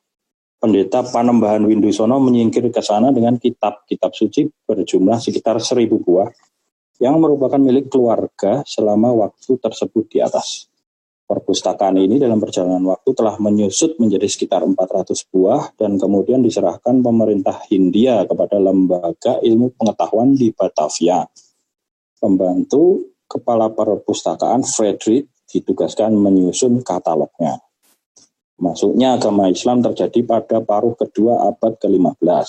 pendeta 0.61 1.01
Panembahan 1.09 1.64
Windusono 1.64 2.20
menyingkir 2.20 2.68
ke 2.68 2.82
sana 2.84 3.16
dengan 3.16 3.40
kitab-kitab 3.40 4.12
suci 4.12 4.45
berjumlah 4.68 5.24
sekitar 5.24 5.57
seribu 5.62 6.05
buah 6.05 6.28
yang 7.03 7.18
merupakan 7.18 7.59
milik 7.59 7.90
keluarga 7.90 8.62
selama 8.66 9.11
waktu 9.14 9.59
tersebut 9.59 10.05
di 10.11 10.18
atas. 10.22 10.70
Perpustakaan 11.24 11.97
ini 11.97 12.20
dalam 12.20 12.36
perjalanan 12.36 12.84
waktu 12.84 13.11
telah 13.16 13.40
menyusut 13.40 13.97
menjadi 13.97 14.28
sekitar 14.28 14.61
400 14.61 15.24
buah 15.32 15.72
dan 15.72 15.97
kemudian 15.97 16.45
diserahkan 16.45 17.01
pemerintah 17.01 17.64
Hindia 17.64 18.28
kepada 18.28 18.61
Lembaga 18.61 19.40
Ilmu 19.40 19.72
Pengetahuan 19.72 20.36
di 20.36 20.53
Batavia. 20.53 21.24
Pembantu 22.20 23.09
Kepala 23.24 23.72
Perpustakaan 23.72 24.68
Frederick 24.68 25.32
ditugaskan 25.49 26.12
menyusun 26.12 26.84
katalognya. 26.84 27.57
Masuknya 28.61 29.18
agama 29.18 29.51
Islam 29.51 29.82
terjadi 29.82 30.22
pada 30.22 30.62
paruh 30.62 30.95
kedua 30.95 31.51
abad 31.51 31.74
ke-15. 31.80 32.49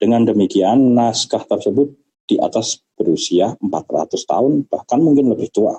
Dengan 0.00 0.24
demikian, 0.24 0.96
naskah 0.96 1.44
tersebut 1.44 2.01
di 2.26 2.38
atas 2.38 2.80
berusia 2.94 3.54
400 3.58 4.14
tahun, 4.24 4.52
bahkan 4.70 4.98
mungkin 5.02 5.32
lebih 5.34 5.50
tua. 5.50 5.76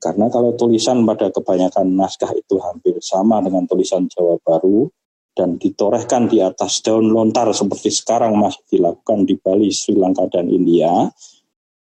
Karena 0.00 0.32
kalau 0.32 0.56
tulisan 0.56 1.04
pada 1.04 1.28
kebanyakan 1.28 1.92
naskah 1.92 2.32
itu 2.32 2.56
hampir 2.56 2.96
sama 3.04 3.44
dengan 3.44 3.68
tulisan 3.68 4.08
Jawa 4.08 4.40
Baru 4.40 4.88
dan 5.36 5.60
ditorehkan 5.60 6.26
di 6.26 6.40
atas 6.40 6.80
daun 6.80 7.12
lontar 7.12 7.52
seperti 7.52 7.92
sekarang 7.92 8.32
masih 8.40 8.64
dilakukan 8.72 9.28
di 9.28 9.36
Bali, 9.36 9.68
Sri 9.68 9.94
Lanka, 9.94 10.24
dan 10.32 10.48
India, 10.48 11.12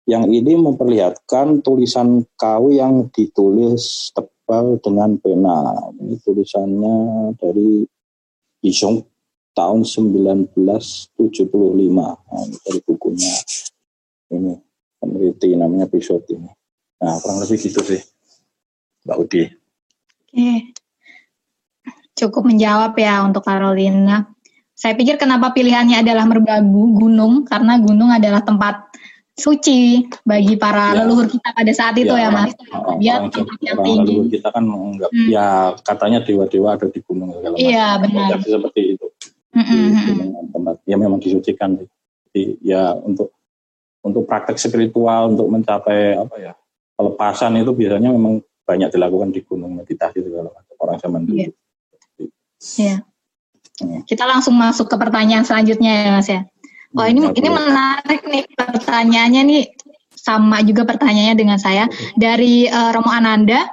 yang 0.07 0.31
ini 0.31 0.55
memperlihatkan 0.57 1.61
tulisan 1.61 2.25
kawi 2.39 2.81
yang 2.81 3.11
ditulis 3.13 4.15
tebal 4.15 4.79
dengan 4.81 5.19
pena. 5.19 5.77
Ini 5.99 6.17
tulisannya 6.23 6.97
dari 7.37 7.85
Isong 8.65 9.16
tahun 9.57 9.81
1975 9.83 11.17
nah, 11.89 12.13
ini 12.39 12.57
dari 12.61 12.81
bukunya 12.85 13.33
ini 14.29 14.53
peneliti 14.97 15.55
namanya 15.55 15.87
Pisot 15.87 16.29
ini. 16.29 16.51
Nah 16.99 17.17
kurang 17.19 17.41
lebih 17.41 17.57
gitu 17.57 17.81
sih 17.81 18.03
Mbak 19.03 19.17
Udi. 19.19 19.43
Oke. 20.27 20.51
Cukup 22.13 22.43
menjawab 22.45 22.97
ya 22.97 23.23
untuk 23.23 23.41
Carolina. 23.41 24.29
Saya 24.73 24.93
pikir 24.93 25.17
kenapa 25.17 25.53
pilihannya 25.53 26.01
adalah 26.01 26.25
merbabu 26.25 26.93
gunung 26.95 27.45
karena 27.45 27.77
gunung 27.77 28.09
adalah 28.11 28.41
tempat 28.41 28.93
suci 29.33 30.01
bagi 30.23 30.57
para 30.57 30.91
Ya. 30.91 31.05
leluhur 31.05 31.29
kita 31.29 31.53
pada 31.53 31.69
saat 31.71 31.93
itu 31.95 32.09
ya, 32.09 32.33
Mas. 32.33 32.57
orang- 32.67 32.97
Dia 32.99 33.21
orang, 33.21 33.29
tempat 33.31 33.59
yang 33.61 33.77
orang 33.77 33.85
tinggi. 33.87 34.09
leluhur 34.11 34.29
kita 34.33 34.49
kan 34.49 34.65
menganggap 34.65 35.11
Hmm. 35.13 35.29
ya 35.29 35.47
katanya 35.79 36.19
dewa-dewa 36.21 36.69
ada 36.73 36.87
di 36.89 37.01
gunung 37.01 37.29
segala 37.31 37.55
Iya, 37.55 37.87
benar. 38.01 38.29
Seperti 38.41 38.81
gunung 39.65 40.51
tempat 40.53 40.77
ya 40.85 40.97
memang 41.01 41.19
disucikan. 41.23 41.81
Jadi 42.31 42.61
ya 42.61 42.93
untuk 42.93 43.33
untuk 44.05 44.23
praktek 44.29 44.61
spiritual 44.61 45.33
untuk 45.35 45.49
mencapai 45.51 46.15
apa 46.15 46.37
ya 46.39 46.53
pelepasan 46.95 47.59
itu 47.59 47.73
biasanya 47.73 48.13
memang 48.13 48.45
banyak 48.67 48.91
dilakukan 48.91 49.31
di 49.31 49.41
gunung 49.47 49.79
meditasi 49.79 50.21
segala 50.21 50.51
macam 50.51 50.75
orang 50.83 50.99
zaman 50.99 51.21
dulu. 51.25 51.39
Iya. 51.39 51.51
Iya. 52.77 52.97
Hmm. 53.77 54.01
Kita 54.09 54.25
langsung 54.25 54.57
masuk 54.57 54.89
ke 54.89 54.97
pertanyaan 54.97 55.45
selanjutnya 55.45 55.93
ya, 55.93 56.11
Mas 56.17 56.29
ya. 56.33 56.41
Oh, 56.97 57.05
ini 57.05 57.29
Ya, 57.29 57.31
ini 57.37 57.49
boleh. 57.53 57.61
menarik 57.69 58.23
nih 58.25 58.45
pertanyaannya 58.57 59.43
nih 59.45 59.63
sama 60.17 60.65
juga 60.65 60.89
pertanyaannya 60.89 61.37
dengan 61.37 61.59
saya 61.61 61.85
dari 62.17 62.65
eh, 62.67 62.91
Romo 62.97 63.13
Ananda. 63.13 63.69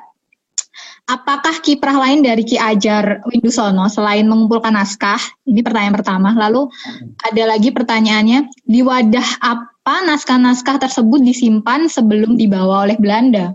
Apakah 1.03 1.59
kiprah 1.59 1.99
lain 1.99 2.23
dari 2.23 2.47
Ki 2.47 2.55
Ajar 2.55 3.19
Windusono 3.27 3.91
selain 3.91 4.23
mengumpulkan 4.23 4.71
naskah? 4.71 5.19
Ini 5.43 5.59
pertanyaan 5.59 5.99
pertama. 5.99 6.31
Lalu 6.31 6.71
ada 7.19 7.43
lagi 7.43 7.75
pertanyaannya, 7.75 8.47
di 8.63 8.79
wadah 8.79 9.29
apa 9.43 9.95
naskah-naskah 10.07 10.79
tersebut 10.79 11.19
disimpan 11.19 11.91
sebelum 11.91 12.39
dibawa 12.39 12.87
oleh 12.87 12.95
Belanda? 12.95 13.51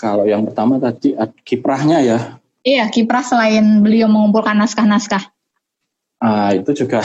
Kalau 0.00 0.24
yang 0.24 0.48
pertama 0.48 0.80
tadi 0.80 1.12
ad- 1.12 1.36
kiprahnya 1.44 2.00
ya 2.00 2.40
Iya, 2.60 2.92
kiprah 2.92 3.24
selain 3.24 3.80
beliau 3.80 4.04
mengumpulkan 4.04 4.52
naskah-naskah. 4.52 5.32
Ah, 6.20 6.52
itu 6.52 6.84
juga 6.84 7.00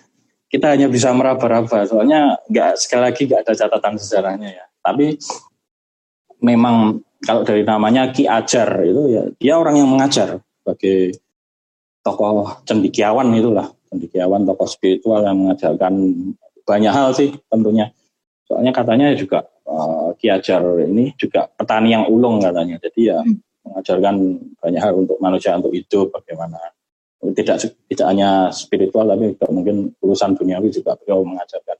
kita 0.52 0.76
hanya 0.76 0.92
bisa 0.92 1.08
meraba-raba. 1.16 1.88
Soalnya 1.88 2.36
nggak 2.52 2.76
sekali 2.76 3.02
lagi 3.08 3.22
nggak 3.24 3.48
ada 3.48 3.52
catatan 3.56 3.96
sejarahnya 3.96 4.48
ya. 4.60 4.64
Tapi 4.84 5.16
memang 6.40 7.00
kalau 7.24 7.44
dari 7.44 7.62
namanya 7.64 8.08
Ki 8.12 8.24
Ajar 8.24 8.68
itu 8.84 9.02
ya 9.12 9.22
dia 9.36 9.54
orang 9.60 9.76
yang 9.76 9.88
mengajar 9.92 10.40
sebagai 10.60 11.16
tokoh 12.00 12.64
cendikiawan 12.64 13.28
itulah 13.36 13.68
cendikiawan 13.92 14.48
tokoh 14.48 14.68
spiritual 14.68 15.20
yang 15.24 15.36
mengajarkan 15.36 15.94
banyak 16.64 16.92
hal 16.92 17.12
sih 17.12 17.32
tentunya. 17.52 17.92
Soalnya 18.48 18.72
katanya 18.72 19.12
juga 19.14 19.44
eh, 19.68 20.08
Ki 20.16 20.32
Ajar 20.32 20.64
ini 20.84 21.12
juga 21.20 21.46
petani 21.52 21.92
yang 21.92 22.08
ulung 22.08 22.40
katanya. 22.40 22.80
Jadi 22.80 23.00
ya 23.12 23.20
Hmm. 23.20 23.36
mengajarkan 23.60 24.16
banyak 24.56 24.80
hal 24.80 24.92
untuk 24.96 25.20
manusia 25.20 25.52
untuk 25.52 25.76
hidup 25.76 26.08
bagaimana 26.16 26.56
tidak 27.36 27.60
tidak 27.86 28.06
hanya 28.08 28.48
spiritual 28.48 29.04
tapi 29.04 29.36
juga 29.36 29.46
mungkin 29.52 29.92
urusan 30.00 30.32
duniawi 30.32 30.72
juga 30.72 30.96
beliau 30.96 31.20
mengajarkan. 31.20 31.76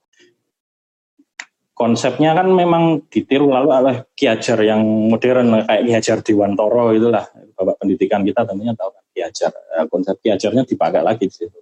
Konsepnya 1.80 2.36
kan 2.36 2.44
memang 2.52 3.08
ditiru 3.08 3.56
lalu 3.56 3.72
oleh 3.72 3.96
Ki 4.12 4.28
Hajar 4.28 4.60
yang 4.60 4.84
modern 4.84 5.64
kayak 5.64 5.80
Ki 5.88 5.92
Hajar 5.96 6.18
Dewantoro 6.20 6.92
itulah 6.92 7.24
bapak 7.56 7.80
pendidikan 7.80 8.20
kita 8.20 8.44
tentunya 8.44 8.76
tahu 8.76 8.92
kan 8.92 9.04
Ki 9.16 9.24
Hajar. 9.24 9.48
Eh, 9.48 9.88
Konsep 9.88 10.20
Ki 10.20 10.28
Hajarnya 10.28 10.68
dipakai 10.68 11.00
lagi 11.00 11.24
di 11.24 11.32
situ. 11.32 11.56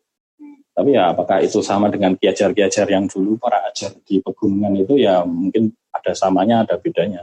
Tapi 0.74 0.98
ya 0.98 1.14
apakah 1.14 1.38
itu 1.38 1.62
sama 1.62 1.86
dengan 1.86 2.18
Ki 2.18 2.26
Hajar 2.26 2.50
Ki 2.50 2.66
Hajar 2.66 2.90
yang 2.90 3.06
dulu 3.06 3.38
para 3.38 3.62
ajar 3.70 3.94
di 4.02 4.18
pegunungan 4.18 4.74
itu 4.82 4.98
ya 4.98 5.22
mungkin 5.22 5.70
ada 5.94 6.10
samanya 6.18 6.66
ada 6.66 6.74
bedanya. 6.82 7.22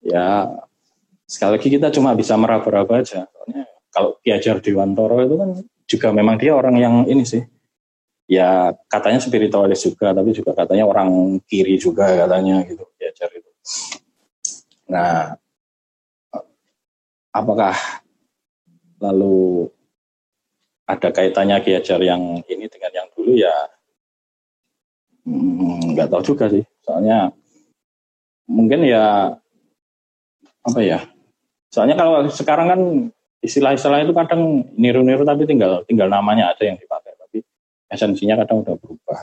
Ya 0.00 0.56
sekali 1.28 1.60
lagi 1.60 1.68
kita 1.68 1.92
cuma 1.92 2.16
bisa 2.16 2.32
meraba-raba 2.40 3.04
aja. 3.04 3.28
Soalnya 3.28 3.68
kalau 3.92 4.16
Ki 4.24 4.32
Hajar 4.32 4.64
Dewantoro 4.64 5.20
itu 5.20 5.36
kan 5.36 5.50
juga 5.84 6.08
memang 6.16 6.40
dia 6.40 6.56
orang 6.56 6.80
yang 6.80 7.04
ini 7.04 7.28
sih 7.28 7.44
ya 8.30 8.70
katanya 8.86 9.18
spiritualis 9.18 9.82
juga 9.82 10.14
tapi 10.14 10.30
juga 10.30 10.54
katanya 10.54 10.86
orang 10.86 11.42
kiri 11.50 11.74
juga 11.82 12.14
katanya 12.14 12.62
gitu 12.62 12.86
Ki 12.94 13.10
Hajar 13.10 13.30
itu. 13.34 13.50
Nah 14.86 15.34
apakah 17.34 17.74
lalu 19.02 19.66
ada 20.86 21.10
kaitannya 21.10 21.58
Ki 21.58 21.74
Hajar 21.74 21.98
yang 21.98 22.46
ini 22.46 22.70
dengan 22.70 22.92
yang 22.94 23.08
dulu? 23.18 23.34
Ya 23.34 23.54
hmm, 25.26 25.98
nggak 25.98 26.14
tahu 26.14 26.22
juga 26.22 26.46
sih. 26.54 26.62
Soalnya 26.86 27.34
mungkin 28.46 28.86
ya 28.86 29.34
apa 30.62 30.80
ya? 30.86 31.02
Soalnya 31.74 31.98
kalau 31.98 32.30
sekarang 32.30 32.66
kan 32.70 32.80
istilah-istilah 33.42 34.06
itu 34.06 34.14
kadang 34.14 34.70
niru-niru 34.78 35.26
tapi 35.26 35.50
tinggal 35.50 35.82
tinggal 35.90 36.06
namanya 36.06 36.54
aja 36.54 36.70
yang 36.70 36.78
dipakai 36.78 37.09
esensinya 37.90 38.40
kadang 38.40 38.62
udah 38.62 38.74
berubah 38.78 39.18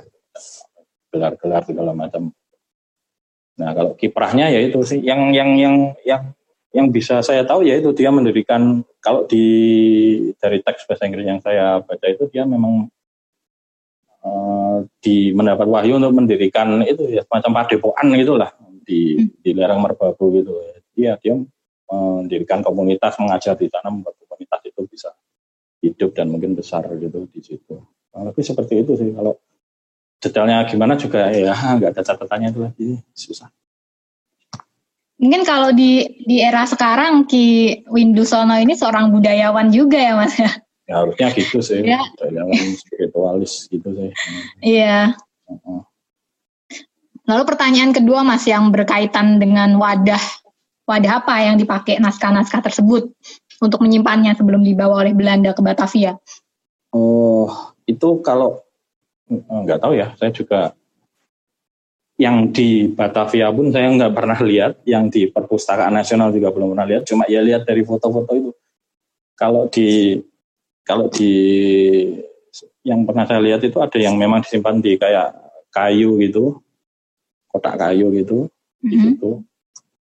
gelar-gelar 1.10 1.64
segala 1.66 1.92
macam 1.96 2.30
nah 3.58 3.74
kalau 3.74 3.98
kiprahnya 3.98 4.54
ya 4.54 4.62
itu 4.62 4.78
sih 4.86 5.02
yang 5.02 5.34
yang 5.34 5.58
yang 5.58 5.76
yang 6.06 6.22
yang 6.76 6.94
bisa 6.94 7.26
saya 7.26 7.42
tahu 7.42 7.66
ya 7.66 7.80
itu 7.82 7.90
dia 7.96 8.14
mendirikan 8.14 8.86
kalau 9.02 9.26
di 9.26 9.46
dari 10.38 10.62
teks 10.62 10.86
bahasa 10.86 11.10
Inggris 11.10 11.26
yang 11.26 11.42
saya 11.42 11.82
baca 11.82 12.06
itu 12.06 12.30
dia 12.30 12.46
memang 12.46 12.86
eh, 14.22 14.78
di 15.02 15.34
mendapat 15.34 15.66
wahyu 15.66 15.98
untuk 15.98 16.14
mendirikan 16.14 16.86
itu 16.86 17.10
ya 17.10 17.26
semacam 17.26 17.66
padepokan 17.66 18.14
gitulah 18.14 18.52
di 18.86 19.26
di 19.42 19.52
lereng 19.58 19.82
Merbabu 19.82 20.30
gitu. 20.38 20.54
Iya 20.94 21.18
dia 21.18 21.36
mendirikan 21.88 22.62
komunitas 22.62 23.16
mengajar 23.18 23.56
di 23.56 23.72
sana 23.72 23.90
membuat 23.90 24.20
komunitas 24.28 24.62
itu 24.68 24.82
bisa 24.86 25.10
hidup 25.82 26.12
dan 26.14 26.28
mungkin 26.30 26.54
besar 26.54 26.84
gitu 27.00 27.26
di 27.32 27.42
situ. 27.42 27.80
Kurang 28.18 28.34
lebih 28.34 28.50
seperti 28.50 28.82
itu 28.82 28.98
sih 28.98 29.14
kalau 29.14 29.38
detailnya 30.18 30.66
gimana 30.66 30.98
juga 30.98 31.30
ya 31.30 31.54
nggak 31.78 31.94
ada 31.94 32.02
catatannya 32.02 32.50
itu 32.50 32.60
lagi 32.66 32.88
susah. 33.14 33.54
Mungkin 35.22 35.46
kalau 35.46 35.70
di 35.70 36.02
di 36.26 36.42
era 36.42 36.66
sekarang 36.66 37.30
Ki 37.30 37.78
Windusono 37.86 38.58
ini 38.58 38.74
seorang 38.74 39.14
budayawan 39.14 39.70
juga 39.70 40.02
ya 40.02 40.18
Mas 40.18 40.34
ya. 40.34 40.50
Ya 40.90 41.06
harusnya 41.06 41.30
gitu 41.38 41.62
sih, 41.62 41.86
Ya. 41.86 42.02
budayawan 42.18 42.58
spiritualis 42.74 43.70
gitu 43.70 43.86
sih. 43.94 44.10
Iya. 44.66 45.14
Heeh. 45.46 45.82
Lalu 47.30 47.44
pertanyaan 47.46 47.94
kedua 47.94 48.26
Mas 48.26 48.50
yang 48.50 48.74
berkaitan 48.74 49.38
dengan 49.38 49.78
wadah 49.78 50.22
wadah 50.90 51.22
apa 51.22 51.46
yang 51.46 51.62
dipakai 51.62 52.02
naskah-naskah 52.02 52.66
tersebut 52.66 53.14
untuk 53.62 53.86
menyimpannya 53.86 54.34
sebelum 54.34 54.66
dibawa 54.66 55.06
oleh 55.06 55.14
Belanda 55.14 55.54
ke 55.54 55.62
Batavia. 55.62 56.18
Oh, 56.90 57.77
itu 57.88 58.10
kalau 58.22 58.62
eh, 59.32 59.40
nggak 59.40 59.80
tahu 59.80 59.94
ya, 59.96 60.12
saya 60.20 60.30
juga 60.36 60.76
yang 62.18 62.50
di 62.50 62.90
Batavia 62.92 63.54
pun 63.54 63.70
saya 63.70 63.88
nggak 63.94 64.14
pernah 64.14 64.40
lihat, 64.42 64.82
yang 64.90 65.08
di 65.08 65.30
Perpustakaan 65.30 65.94
Nasional 65.94 66.34
juga 66.34 66.50
belum 66.50 66.74
pernah 66.74 66.88
lihat, 66.90 67.06
cuma 67.06 67.24
ya 67.30 67.40
lihat 67.46 67.64
dari 67.64 67.86
foto-foto 67.86 68.32
itu. 68.34 68.52
Kalau 69.38 69.70
di 69.70 70.18
kalau 70.82 71.08
di 71.14 71.32
yang 72.82 73.06
pernah 73.06 73.24
saya 73.30 73.38
lihat 73.38 73.62
itu 73.62 73.78
ada 73.78 73.98
yang 74.02 74.18
memang 74.18 74.42
disimpan 74.42 74.82
di 74.82 74.98
kayak 74.98 75.30
kayu 75.70 76.18
gitu, 76.18 76.58
kotak 77.48 77.78
kayu 77.78 78.10
gitu, 78.18 78.50
di 78.82 78.98
Mhm. 78.98 79.04
situ. 79.14 79.32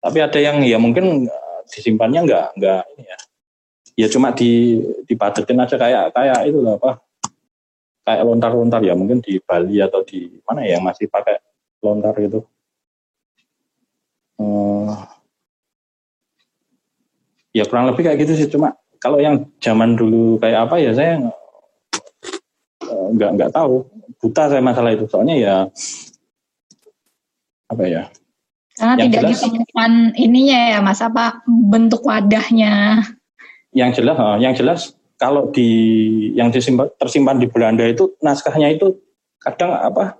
Tapi 0.04 0.18
ada 0.22 0.40
yang 0.40 0.62
ya 0.62 0.78
mungkin 0.78 1.26
eh, 1.26 1.60
disimpannya 1.74 2.30
nggak 2.30 2.46
nggak 2.62 2.82
ini 2.94 3.04
ya. 3.10 3.18
Ya 3.94 4.08
cuma 4.10 4.34
di 4.34 4.82
dipadetin 5.10 5.58
aja 5.60 5.78
kayak 5.82 6.14
kayak 6.14 6.40
itu 6.50 6.62
apa 6.66 7.02
kayak 8.04 8.24
lontar-lontar 8.24 8.80
ya 8.80 8.93
mungkin 8.93 9.20
di 9.20 9.39
Bali 9.39 9.80
atau 9.80 10.04
di 10.04 10.28
mana 10.43 10.64
ya 10.64 10.76
yang 10.76 10.84
masih 10.84 11.08
pakai 11.08 11.39
lontar 11.80 12.12
gitu. 12.18 12.43
Eh, 14.36 14.91
ya 17.54 17.64
kurang 17.64 17.88
lebih 17.88 18.04
kayak 18.04 18.20
gitu 18.20 18.34
sih 18.36 18.47
cuma 18.49 18.74
kalau 18.97 19.20
yang 19.20 19.47
zaman 19.60 19.93
dulu 19.93 20.36
kayak 20.38 20.68
apa 20.68 20.76
ya 20.78 20.91
saya 20.91 21.14
nggak 22.84 23.30
nggak 23.36 23.51
tahu 23.51 23.86
buta 24.18 24.43
saya 24.49 24.60
masalah 24.60 24.91
itu 24.91 25.06
soalnya 25.06 25.36
ya 25.38 25.56
apa 27.70 27.84
ya 27.86 28.04
Karena 28.74 28.93
Yang 28.97 29.06
tidak 29.06 29.22
jelas- 29.22 29.34
ditemukan 29.38 29.91
ininya 30.18 30.60
ya 30.68 30.80
Mas 30.82 30.97
apa 30.97 31.45
bentuk 31.45 32.01
wadahnya. 32.01 33.06
yang 33.70 33.89
jelas 33.89 34.18
eh, 34.18 34.38
yang 34.41 34.54
jelas 34.54 34.97
kalau 35.18 35.49
di 35.53 35.70
yang 36.34 36.49
disimpan 36.49 36.89
tersimpan 36.97 37.38
di 37.39 37.47
Belanda 37.47 37.86
itu 37.86 38.18
naskahnya 38.20 38.74
itu 38.74 38.97
kadang 39.39 39.76
apa 39.76 40.18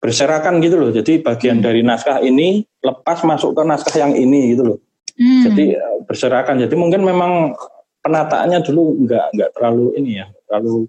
berserakan 0.00 0.60
gitu 0.60 0.76
loh. 0.78 0.90
Jadi 0.92 1.24
bagian 1.24 1.60
Hmm. 1.60 1.66
dari 1.66 1.80
naskah 1.82 2.20
ini 2.22 2.62
lepas 2.84 3.24
masuk 3.26 3.56
ke 3.56 3.62
naskah 3.64 3.96
yang 3.96 4.12
ini 4.14 4.54
gitu 4.54 4.64
loh. 4.74 4.78
Hmm. 5.16 5.48
jadi 5.48 5.80
eh, 5.80 5.98
berserakan. 6.04 6.60
Jadi 6.60 6.76
mungkin 6.76 7.00
memang 7.00 7.56
penataannya 8.04 8.60
dulu 8.60 9.08
nggak 9.08 9.26
nggak 9.32 9.50
terlalu 9.56 9.96
ini 9.96 10.20
ya 10.20 10.26
terlalu 10.46 10.84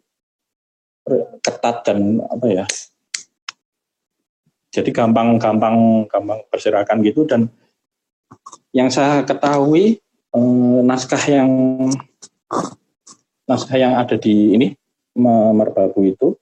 ketat 1.39 1.87
dan 1.87 2.19
apa 2.27 2.47
ya. 2.51 2.65
Jadi 4.75 4.91
gampang 4.91 5.39
gampang 5.39 6.05
gampang 6.11 6.43
berserakan 6.51 6.99
gitu. 7.07 7.23
Dan 7.23 7.47
yang 8.75 8.91
saya 8.91 9.23
ketahui 9.23 10.03
eh, 10.35 10.79
naskah 10.83 11.23
yang 11.31 11.51
naskah 13.47 13.79
yang 13.79 13.95
ada 13.95 14.19
di 14.19 14.53
ini 14.53 14.75
Me- 15.17 15.53
Merbabu 15.55 16.05
itu 16.05 16.37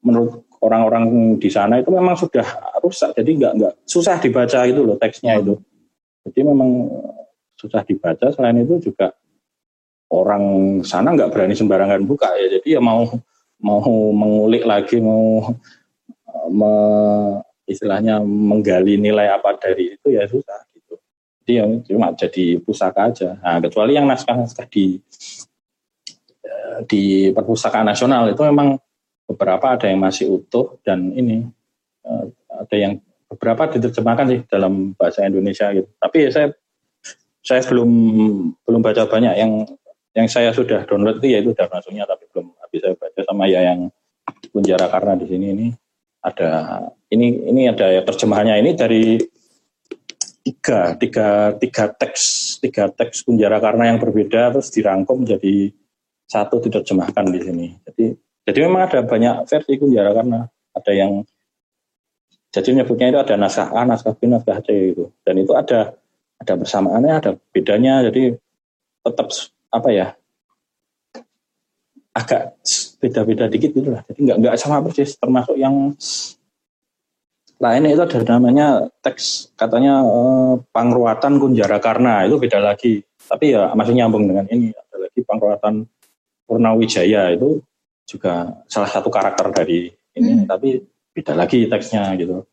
menurut 0.00 0.44
orang-orang 0.64 1.36
di 1.36 1.52
sana 1.52 1.80
itu 1.80 1.92
memang 1.92 2.16
sudah 2.16 2.44
rusak 2.80 3.12
jadi 3.16 3.30
nggak 3.36 3.52
nggak 3.60 3.74
susah 3.84 4.16
dibaca 4.16 4.64
gitu 4.64 4.80
loh 4.84 4.96
teksnya 4.96 5.36
itu. 5.40 5.60
Jadi 6.24 6.40
memang 6.40 6.88
susah 7.60 7.84
dibaca. 7.84 8.32
Selain 8.32 8.56
itu 8.56 8.80
juga 8.80 9.12
orang 10.08 10.80
sana 10.84 11.12
nggak 11.12 11.28
berani 11.32 11.52
sembarangan 11.52 12.00
buka 12.08 12.32
ya. 12.40 12.56
Jadi 12.60 12.76
ya 12.76 12.80
mau 12.80 13.04
mau 13.60 13.80
mengulik 14.12 14.64
lagi 14.64 15.00
mau 15.00 15.52
eh, 16.08 16.48
me- 16.48 17.40
istilahnya 17.64 18.20
menggali 18.24 19.00
nilai 19.00 19.32
apa 19.32 19.56
dari 19.56 19.96
itu 19.96 20.12
ya 20.12 20.24
susah 20.28 20.64
gitu. 20.76 21.00
Jadi 21.44 21.52
yang 21.60 21.70
cuma 21.84 22.12
jadi 22.16 22.60
pusaka 22.60 23.12
aja. 23.12 23.36
Nah 23.40 23.60
kecuali 23.60 23.96
yang 23.96 24.08
naskah-naskah 24.08 24.68
di 24.68 24.96
eh, 24.96 25.43
di 26.86 27.30
perpustakaan 27.30 27.88
nasional. 27.88 28.30
Itu 28.30 28.42
memang 28.44 28.78
beberapa 29.24 29.78
ada 29.78 29.86
yang 29.88 30.02
masih 30.02 30.40
utuh 30.40 30.76
dan 30.84 31.14
ini 31.14 31.46
eh, 32.04 32.24
ada 32.50 32.76
yang 32.76 32.92
beberapa 33.30 33.66
diterjemahkan 33.70 34.26
sih 34.30 34.40
dalam 34.46 34.92
bahasa 34.94 35.24
Indonesia 35.26 35.70
gitu. 35.72 35.88
Tapi 35.98 36.16
ya 36.28 36.30
saya 36.30 36.48
saya 37.44 37.60
belum 37.66 37.90
belum 38.64 38.80
baca 38.80 39.08
banyak. 39.08 39.34
Yang 39.36 39.52
yang 40.14 40.28
saya 40.30 40.50
sudah 40.54 40.86
download 40.86 41.18
itu 41.18 41.34
yaitu 41.34 41.50
Darnasunya 41.52 42.06
tapi 42.06 42.30
belum 42.30 42.54
habis 42.62 42.80
saya 42.82 42.94
baca. 42.94 43.20
Sama 43.24 43.44
ya 43.50 43.60
yang 43.64 43.90
Kunjara 44.54 44.86
karena 44.88 45.18
di 45.18 45.26
sini 45.26 45.46
ini 45.52 45.66
ada 46.24 46.80
ini 47.12 47.48
ini 47.48 47.62
ada 47.68 47.90
ya 47.90 48.00
terjemahannya. 48.06 48.60
Ini 48.60 48.70
dari 48.76 49.18
tiga 50.44 50.94
tiga 51.00 51.56
tiga 51.56 51.84
teks 51.90 52.56
tiga 52.60 52.92
teks 52.92 53.24
Kunjara 53.24 53.58
karena 53.58 53.92
yang 53.92 53.98
berbeda 53.98 54.52
terus 54.54 54.68
dirangkum 54.70 55.24
jadi 55.24 55.72
satu 56.34 56.58
diterjemahkan 56.58 57.30
di 57.30 57.38
sini. 57.38 57.66
Jadi 57.86 58.04
jadi 58.44 58.58
memang 58.66 58.90
ada 58.90 59.00
banyak 59.06 59.46
versi 59.46 59.78
Kunjara 59.78 60.10
karena 60.10 60.44
ada 60.74 60.92
yang 60.92 61.22
jadi 62.54 62.70
menyebutnya 62.70 63.10
itu 63.10 63.18
ada 63.18 63.34
naskah 63.34 63.70
A, 63.74 63.82
naskah 63.82 64.14
B, 64.14 64.30
naskah 64.30 64.62
C 64.62 64.94
gitu. 64.94 65.10
Dan 65.26 65.42
itu 65.42 65.54
ada 65.54 65.94
ada 66.38 66.54
bersamaannya 66.54 67.12
ada 67.14 67.30
bedanya. 67.50 68.02
Jadi 68.06 68.34
tetap 69.02 69.26
apa 69.74 69.88
ya 69.90 70.06
agak 72.14 72.54
beda-beda 73.02 73.50
dikit 73.50 73.74
gitu 73.74 73.90
lah. 73.90 74.06
Jadi 74.06 74.30
nggak 74.30 74.38
nggak 74.38 74.54
sama 74.54 74.86
persis. 74.86 75.18
Termasuk 75.18 75.58
yang 75.58 75.98
lainnya 77.58 77.90
itu 77.90 78.02
ada 78.06 78.38
namanya 78.38 78.86
teks 79.02 79.50
katanya 79.58 80.04
eh, 80.06 80.54
pangruatan 80.70 81.42
Kunjara 81.42 81.82
Karna. 81.82 82.22
Itu 82.22 82.38
beda 82.38 82.62
lagi. 82.62 83.02
Tapi 83.24 83.50
ya 83.50 83.74
masih 83.74 83.98
nyambung 83.98 84.30
dengan 84.30 84.46
ini. 84.46 84.70
Ada 84.70 85.10
lagi 85.10 85.20
pangruatan 85.26 85.90
Purnawijaya 86.44 87.32
itu 87.34 87.60
juga 88.04 88.60
salah 88.68 88.90
satu 88.90 89.08
karakter 89.08 89.48
dari 89.52 89.88
ini 90.14 90.44
Hmm. 90.44 90.46
tapi 90.46 90.84
beda 91.14 91.34
lagi 91.34 91.66
teksnya 91.66 92.14
gitu 92.18 92.46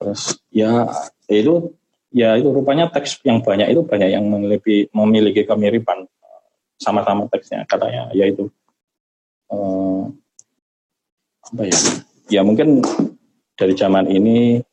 terus 0.00 0.40
ya 0.52 0.88
itu 1.28 1.72
ya 2.10 2.34
itu 2.36 2.48
rupanya 2.50 2.90
teks 2.90 3.22
yang 3.22 3.40
banyak 3.40 3.70
itu 3.70 3.84
banyak 3.86 4.10
yang 4.10 4.24
memiliki 4.26 4.90
memiliki 4.90 5.46
kemiripan 5.46 6.04
eh, 6.04 6.42
sama-sama 6.80 7.28
teksnya 7.30 7.62
katanya 7.68 8.10
yaitu 8.16 8.50
eh, 9.52 10.02
apa 11.44 11.62
ya 11.66 11.78
ya 12.30 12.40
mungkin 12.42 12.82
dari 13.54 13.74
zaman 13.76 14.08
ini 14.08 14.64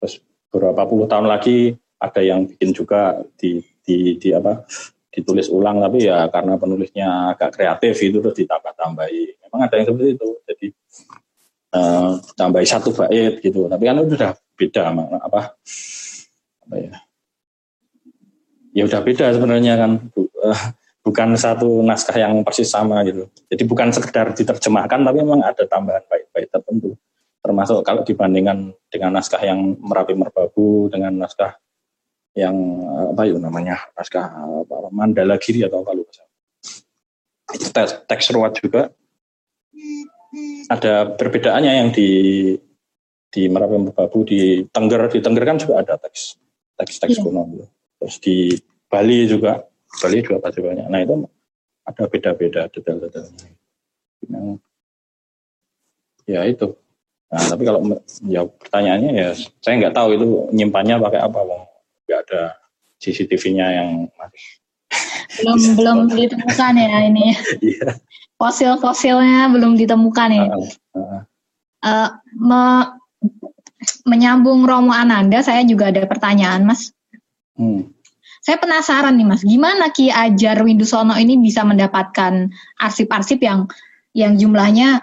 terus 0.00 0.20
beberapa 0.48 0.88
puluh 0.88 1.06
tahun 1.06 1.28
lagi 1.28 1.76
ada 2.00 2.20
yang 2.24 2.48
bikin 2.48 2.72
juga 2.72 3.20
di 3.36 3.60
di, 3.84 4.16
di 4.18 4.28
apa 4.32 4.64
ditulis 5.16 5.48
ulang 5.48 5.80
tapi 5.80 6.04
ya 6.04 6.28
karena 6.28 6.60
penulisnya 6.60 7.32
agak 7.32 7.56
kreatif 7.56 7.96
itu 8.04 8.20
terus 8.20 8.36
ditambah-tambahi. 8.36 9.48
Memang 9.48 9.60
ada 9.64 9.74
yang 9.80 9.86
seperti 9.88 10.10
itu. 10.12 10.28
Jadi 10.44 10.66
eh, 11.72 12.10
tambahi 12.36 12.66
satu 12.68 12.92
bait 12.92 13.40
gitu. 13.40 13.64
Tapi 13.64 13.82
kan 13.88 13.96
itu 14.04 14.12
udah 14.12 14.32
beda 14.36 14.82
apa 15.24 15.56
apa 16.68 16.76
ya? 16.76 16.92
Ya 18.76 18.82
udah 18.84 19.00
beda 19.00 19.32
sebenarnya 19.32 19.74
kan. 19.80 19.90
Eh, 20.20 20.60
bukan 21.00 21.38
satu 21.38 21.80
naskah 21.80 22.18
yang 22.20 22.44
persis 22.44 22.68
sama 22.68 23.00
gitu. 23.08 23.32
Jadi 23.48 23.62
bukan 23.64 23.88
sekedar 23.96 24.36
diterjemahkan 24.36 25.00
tapi 25.00 25.24
memang 25.24 25.40
ada 25.40 25.64
tambahan 25.64 26.04
bait-bait 26.12 26.52
tertentu. 26.52 26.92
Termasuk 27.40 27.86
kalau 27.86 28.02
dibandingkan 28.02 28.74
dengan 28.90 29.16
naskah 29.16 29.40
yang 29.40 29.78
merapi 29.80 30.18
merbabu 30.18 30.90
dengan 30.90 31.14
naskah 31.14 31.56
yang 32.36 32.56
apa 33.16 33.22
itu 33.24 33.40
namanya 33.40 33.80
naskah 33.96 34.28
apa, 34.28 34.92
Mandala 34.92 35.40
Giri 35.40 35.64
atau 35.64 35.80
apa 35.80 35.96
lupa 35.96 36.22
itu 37.56 37.66
teks, 37.72 38.04
teks 38.04 38.28
juga 38.60 38.92
ada 40.68 41.16
perbedaannya 41.16 41.72
yang 41.80 41.88
di 41.94 42.08
di 43.32 43.42
Merapi 43.48 43.76
Merbabu 43.80 44.22
di 44.28 44.62
Tengger 44.68 45.08
di 45.08 45.18
Tengger 45.24 45.44
kan 45.48 45.56
juga 45.56 45.80
ada 45.80 45.96
teks 45.96 46.36
teks 46.76 47.00
teks 47.00 47.16
Iya. 47.16 47.24
kuno 47.24 47.42
gitu. 47.56 47.66
terus 47.96 48.16
di 48.20 48.36
Bali 48.86 49.24
juga 49.24 49.64
Bali 50.04 50.20
juga 50.20 50.38
pasti 50.44 50.60
banyak 50.60 50.86
nah 50.92 51.00
itu 51.00 51.24
ada 51.86 52.04
beda-beda 52.10 52.68
detail-detailnya 52.68 53.48
yang 54.26 54.58
ya 56.26 56.42
itu. 56.44 56.74
Nah, 57.26 57.42
tapi 57.50 57.62
kalau 57.62 57.80
me- 57.82 58.02
jawab 58.26 58.54
pertanyaannya 58.58 59.10
ya 59.14 59.30
saya 59.62 59.74
nggak 59.78 59.94
tahu 59.94 60.08
itu 60.18 60.26
nyimpannya 60.54 60.98
pakai 60.98 61.20
apa, 61.22 61.40
Bang. 61.42 61.62
Nggak 62.06 62.20
ada 62.30 62.42
CCTV-nya 63.02 63.66
yang 63.82 63.90
masih. 64.14 64.46
Belum 65.42 65.58
belum 65.78 65.98
ditemukan 66.14 66.72
ya 66.78 66.98
ini. 67.10 67.26
Iya. 67.66 67.98
Fosil-fosilnya 68.36 69.48
belum 69.48 69.80
ditemukan 69.80 70.28
ya. 70.28 70.44
Heeh, 70.44 70.68
heeh. 70.92 71.22
Eh, 71.86 72.10
me- 72.36 72.96
menyambung 74.04 74.64
Romo 74.64 74.92
Ananda, 74.92 75.40
saya 75.40 75.64
juga 75.64 75.88
ada 75.88 76.04
pertanyaan, 76.04 76.68
Mas. 76.68 76.92
Hmm. 77.56 77.92
Saya 78.44 78.62
penasaran 78.62 79.16
nih, 79.18 79.26
Mas, 79.26 79.42
gimana 79.42 79.90
Ki 79.90 80.12
Ajar 80.12 80.62
Windusono 80.62 81.16
ini 81.18 81.40
bisa 81.40 81.66
mendapatkan 81.66 82.52
arsip-arsip 82.78 83.42
yang 83.42 83.66
yang 84.14 84.38
jumlahnya 84.38 85.02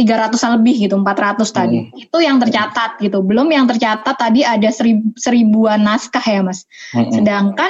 300 0.00 0.56
lebih 0.56 0.88
gitu, 0.88 0.96
400 0.96 1.44
tadi. 1.52 1.92
Itu 1.92 2.24
yang 2.24 2.40
tercatat 2.40 2.96
gitu. 3.04 3.20
Belum 3.20 3.44
yang 3.52 3.68
tercatat 3.68 4.16
tadi 4.16 4.40
ada 4.40 4.72
serib- 4.72 5.12
seribuan 5.20 5.84
naskah 5.84 6.24
ya, 6.24 6.40
Mas. 6.40 6.64
Mm-mm. 6.96 7.12
Sedangkan 7.12 7.68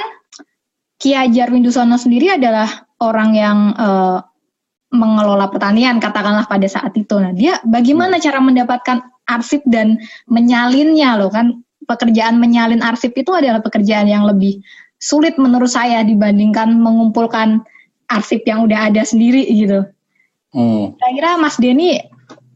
Ki 0.95 1.11
Hajar 1.11 1.51
Windusono 1.51 1.99
sendiri 1.99 2.31
adalah 2.39 2.87
orang 3.03 3.29
yang 3.35 3.57
eh, 3.75 4.17
mengelola 4.91 5.47
pertanian 5.51 5.99
katakanlah 5.99 6.47
pada 6.47 6.67
saat 6.67 6.95
itu. 6.95 7.15
Nah, 7.19 7.35
dia 7.35 7.59
bagaimana 7.67 8.19
cara 8.19 8.39
mendapatkan 8.39 9.03
arsip 9.27 9.63
dan 9.67 9.99
menyalinnya 10.27 11.15
loh 11.15 11.31
kan 11.31 11.63
pekerjaan 11.87 12.37
menyalin 12.37 12.83
arsip 12.83 13.15
itu 13.15 13.31
adalah 13.31 13.63
pekerjaan 13.63 14.07
yang 14.07 14.27
lebih 14.27 14.59
sulit 15.01 15.39
menurut 15.39 15.71
saya 15.71 16.03
dibandingkan 16.05 16.77
mengumpulkan 16.77 17.63
arsip 18.11 18.43
yang 18.43 18.67
udah 18.67 18.91
ada 18.91 19.01
sendiri 19.01 19.47
gitu. 19.47 19.87
Hmm. 20.51 20.93
Kira-kira 20.99 21.39
Mas 21.39 21.55
Denny 21.55 22.03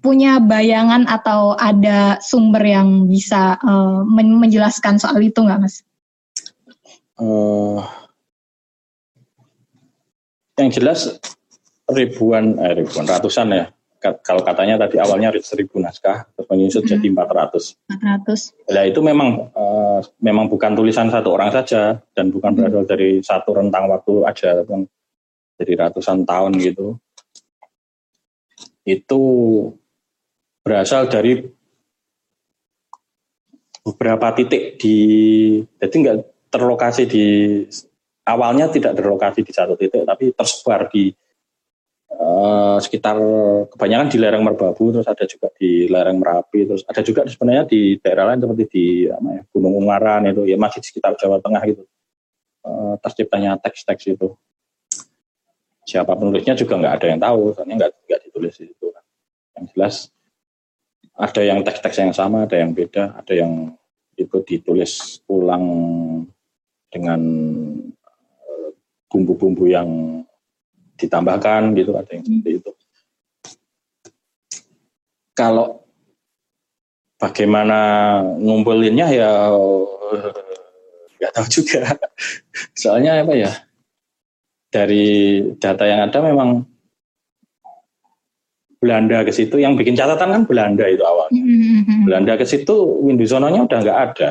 punya 0.06 0.38
bayangan 0.38 1.10
atau 1.10 1.58
ada 1.58 2.22
sumber 2.22 2.62
yang 2.62 3.10
bisa 3.10 3.58
men- 4.06 4.38
menjelaskan 4.38 5.02
soal 5.02 5.18
itu 5.18 5.42
nggak 5.42 5.58
Mas? 5.58 5.82
Eh, 7.18 7.80
yang 10.62 10.70
jelas 10.70 11.18
ribuan, 11.90 12.54
eh, 12.62 12.86
ribuan 12.86 13.10
ratusan 13.10 13.50
ya. 13.50 13.66
Ka- 13.98 14.22
Kalau 14.22 14.46
katanya 14.46 14.78
tadi 14.86 15.02
awalnya 15.02 15.34
seribu 15.42 15.82
naskah, 15.82 16.30
terus 16.38 16.46
menyusut 16.46 16.86
Mhm. 16.86 16.92
jadi 16.94 17.08
400. 17.10 17.74
400. 17.90 18.54
Nah 18.70 18.84
itu 18.86 19.00
memang 19.02 19.50
eh, 19.50 20.00
memang 20.22 20.46
bukan 20.46 20.78
tulisan 20.78 21.10
satu 21.10 21.34
orang 21.34 21.50
saja 21.50 21.98
dan 22.14 22.30
bukan 22.30 22.54
Hmm. 22.54 22.60
berasal 22.62 22.84
dari 22.86 23.24
satu 23.26 23.56
rentang 23.58 23.90
waktu 23.90 24.14
aja, 24.28 24.62
dari 25.56 25.74
ratusan 25.74 26.28
tahun 26.28 26.54
gitu. 26.60 27.00
Itu 28.84 29.22
berasal 30.66 31.06
dari 31.06 31.46
beberapa 33.86 34.34
titik 34.34 34.82
di, 34.82 34.98
jadi 35.78 35.94
nggak 35.94 36.18
terlokasi 36.50 37.06
di 37.06 37.26
awalnya 38.26 38.74
tidak 38.74 38.98
terlokasi 38.98 39.46
di 39.46 39.54
satu 39.54 39.78
titik, 39.78 40.10
tapi 40.10 40.34
tersebar 40.34 40.90
di 40.90 41.14
eh, 42.10 42.78
sekitar 42.82 43.14
kebanyakan 43.70 44.10
di 44.10 44.18
lereng 44.18 44.42
Merbabu, 44.42 44.90
terus 44.90 45.06
ada 45.06 45.30
juga 45.30 45.54
di 45.54 45.86
lereng 45.86 46.18
Merapi, 46.18 46.66
terus 46.66 46.82
ada 46.90 47.06
juga 47.06 47.30
sebenarnya 47.30 47.70
di 47.70 48.02
daerah 48.02 48.34
lain 48.34 48.42
seperti 48.42 48.66
di 48.74 48.86
ya, 49.06 49.22
Gunung 49.54 49.78
Ungaran 49.78 50.26
itu, 50.26 50.50
ya 50.50 50.58
masih 50.58 50.82
di 50.82 50.90
sekitar 50.90 51.14
Jawa 51.22 51.38
Tengah 51.38 51.62
gitu. 51.70 51.86
Eh, 52.66 52.96
terciptanya 53.06 53.62
teks-teks 53.62 54.18
itu. 54.18 54.34
Siapa 55.86 56.18
penulisnya 56.18 56.58
juga 56.58 56.82
nggak 56.82 56.94
ada 56.98 57.06
yang 57.14 57.22
tahu, 57.22 57.54
soalnya 57.54 57.86
nggak 57.86 57.92
nggak 58.10 58.20
ditulis 58.26 58.58
di 58.58 58.74
situ. 58.74 58.90
Yang 59.54 59.66
jelas 59.78 59.96
ada 61.16 61.42
yang 61.42 61.64
teks-teks 61.64 61.98
yang 62.04 62.12
sama, 62.12 62.44
ada 62.44 62.60
yang 62.60 62.76
beda, 62.76 63.16
ada 63.16 63.34
yang 63.34 63.72
itu 64.16 64.38
ditulis 64.48 65.24
ulang 65.28 65.66
dengan 66.92 67.20
eh, 68.48 68.70
bumbu-bumbu 69.12 69.68
yang 69.68 69.90
ditambahkan 70.96 71.76
gitu 71.76 71.92
ada 71.96 72.12
yang 72.16 72.24
seperti 72.24 72.52
itu. 72.64 72.72
Kalau 75.36 75.84
bagaimana 77.20 77.80
ngumpulinnya 78.40 79.08
ya 79.12 79.32
eh, 79.52 80.32
nggak 81.20 81.32
tahu 81.36 81.48
juga. 81.52 81.96
Soalnya 82.80 83.24
apa 83.24 83.34
ya 83.36 83.52
dari 84.72 85.40
data 85.56 85.88
yang 85.88 86.12
ada 86.12 86.20
memang 86.20 86.75
Belanda 88.86 89.26
ke 89.26 89.34
situ 89.34 89.58
yang 89.58 89.74
bikin 89.74 89.98
catatan 89.98 90.30
kan 90.30 90.42
Belanda 90.46 90.86
itu 90.86 91.02
awalnya. 91.02 91.42
Belanda 92.06 92.38
ke 92.38 92.46
situ 92.46 93.02
Windusono-nya 93.02 93.66
udah 93.66 93.80
nggak 93.82 94.00
ada. 94.14 94.30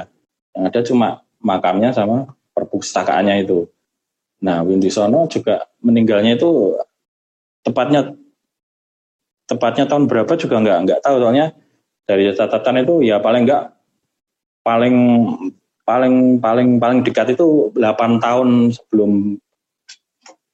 Yang 0.54 0.64
ada 0.70 0.80
cuma 0.86 1.08
makamnya 1.42 1.90
sama 1.90 2.30
perpustakaannya 2.54 3.42
itu. 3.42 3.66
Nah, 4.46 4.62
Windusono 4.62 5.26
juga 5.26 5.66
meninggalnya 5.82 6.38
itu 6.38 6.78
tepatnya 7.66 8.14
tepatnya 9.50 9.90
tahun 9.90 10.06
berapa 10.06 10.32
juga 10.38 10.62
nggak 10.62 10.78
nggak 10.86 11.00
tahu 11.02 11.16
soalnya 11.18 11.50
dari 12.06 12.30
catatan 12.30 12.84
itu 12.86 13.02
ya 13.02 13.18
paling 13.18 13.42
nggak 13.44 13.64
paling 14.62 14.96
paling 15.84 16.14
paling 16.40 16.68
paling 16.80 16.98
dekat 17.04 17.36
itu 17.36 17.74
8 17.76 18.24
tahun 18.24 18.72
sebelum 18.72 19.36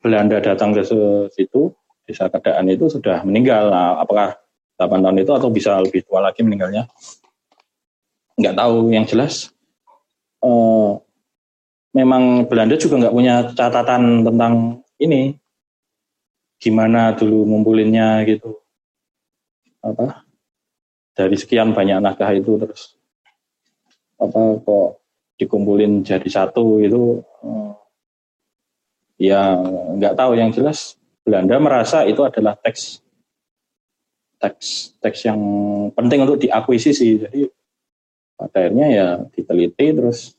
Belanda 0.00 0.40
datang 0.42 0.74
ke 0.74 0.82
situ 1.30 1.70
desa 2.10 2.26
Kedaan 2.26 2.66
itu 2.66 2.90
sudah 2.90 3.22
meninggal. 3.22 3.70
Nah, 3.70 4.02
apakah 4.02 4.34
8 4.74 4.98
tahun 4.98 5.22
itu 5.22 5.30
atau 5.30 5.48
bisa 5.54 5.78
lebih 5.78 6.02
tua 6.02 6.18
lagi 6.18 6.42
meninggalnya? 6.42 6.90
Nggak 8.34 8.58
tahu. 8.58 8.90
Yang 8.90 9.06
jelas 9.14 9.34
eh, 10.42 10.90
memang 11.94 12.46
Belanda 12.46 12.76
juga 12.78 12.98
nggak 13.00 13.14
punya 13.14 13.34
catatan 13.54 14.26
tentang 14.26 14.82
ini 15.00 15.36
gimana 16.60 17.16
dulu 17.16 17.48
ngumpulinnya 17.48 18.20
gitu 18.28 18.60
apa 19.80 20.28
dari 21.16 21.36
sekian 21.40 21.72
banyak 21.72 22.04
naskah 22.04 22.36
itu 22.36 22.60
terus 22.60 23.00
apa 24.20 24.60
kok 24.60 25.00
dikumpulin 25.40 26.04
jadi 26.04 26.28
satu 26.28 26.84
itu 26.84 27.24
eh, 27.40 27.72
ya 29.32 29.56
nggak 29.96 30.16
tahu 30.20 30.36
yang 30.36 30.52
jelas 30.52 30.99
Belanda 31.24 31.56
merasa 31.60 32.08
itu 32.08 32.24
adalah 32.24 32.56
teks 32.56 33.04
teks 34.40 34.96
teks 34.98 35.20
yang 35.28 35.40
penting 35.92 36.24
untuk 36.24 36.40
diakuisisi. 36.40 37.08
Jadi 37.20 37.40
pada 38.40 38.56
akhirnya 38.64 38.86
ya 38.88 39.08
diteliti 39.28 39.86
terus 39.92 40.32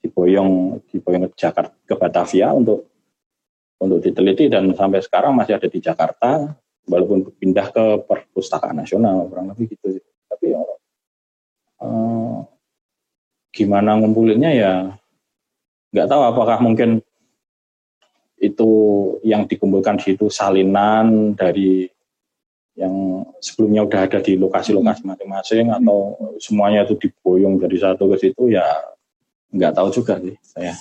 diboyong 0.00 0.80
diboyong 0.88 1.28
ke 1.28 1.36
Jakarta 1.36 1.76
ke 1.84 1.94
Batavia 1.94 2.48
untuk 2.56 2.88
untuk 3.78 4.00
diteliti. 4.00 4.48
Dan 4.48 4.72
sampai 4.72 5.04
sekarang 5.04 5.36
masih 5.36 5.60
ada 5.60 5.68
di 5.68 5.78
Jakarta 5.84 6.48
walaupun 6.88 7.28
pindah 7.36 7.68
ke 7.68 7.84
perpustakaan 8.08 8.80
nasional 8.80 9.28
kurang 9.28 9.52
lebih 9.52 9.76
gitu 9.76 10.00
tapi 10.24 10.56
ya, 10.56 10.60
eh, 11.84 12.36
gimana 13.52 14.00
ngumpulinnya 14.00 14.50
ya 14.56 14.72
nggak 15.92 16.08
tahu 16.08 16.22
apakah 16.24 16.58
mungkin 16.64 17.04
itu 18.38 18.70
yang 19.26 19.46
dikumpulkan 19.50 19.98
di 19.98 20.14
situ 20.14 20.30
salinan 20.30 21.34
dari 21.34 21.90
yang 22.78 23.26
sebelumnya 23.42 23.82
udah 23.82 24.06
ada 24.06 24.18
di 24.22 24.38
lokasi-lokasi 24.38 25.02
masing-masing 25.02 25.66
atau 25.74 26.14
semuanya 26.38 26.86
itu 26.86 26.94
diboyong 26.94 27.58
dari 27.58 27.74
satu 27.74 28.06
ke 28.14 28.16
situ 28.22 28.54
ya 28.54 28.62
nggak 29.50 29.74
tahu 29.74 29.88
juga 29.90 30.22
sih 30.22 30.38
saya. 30.46 30.78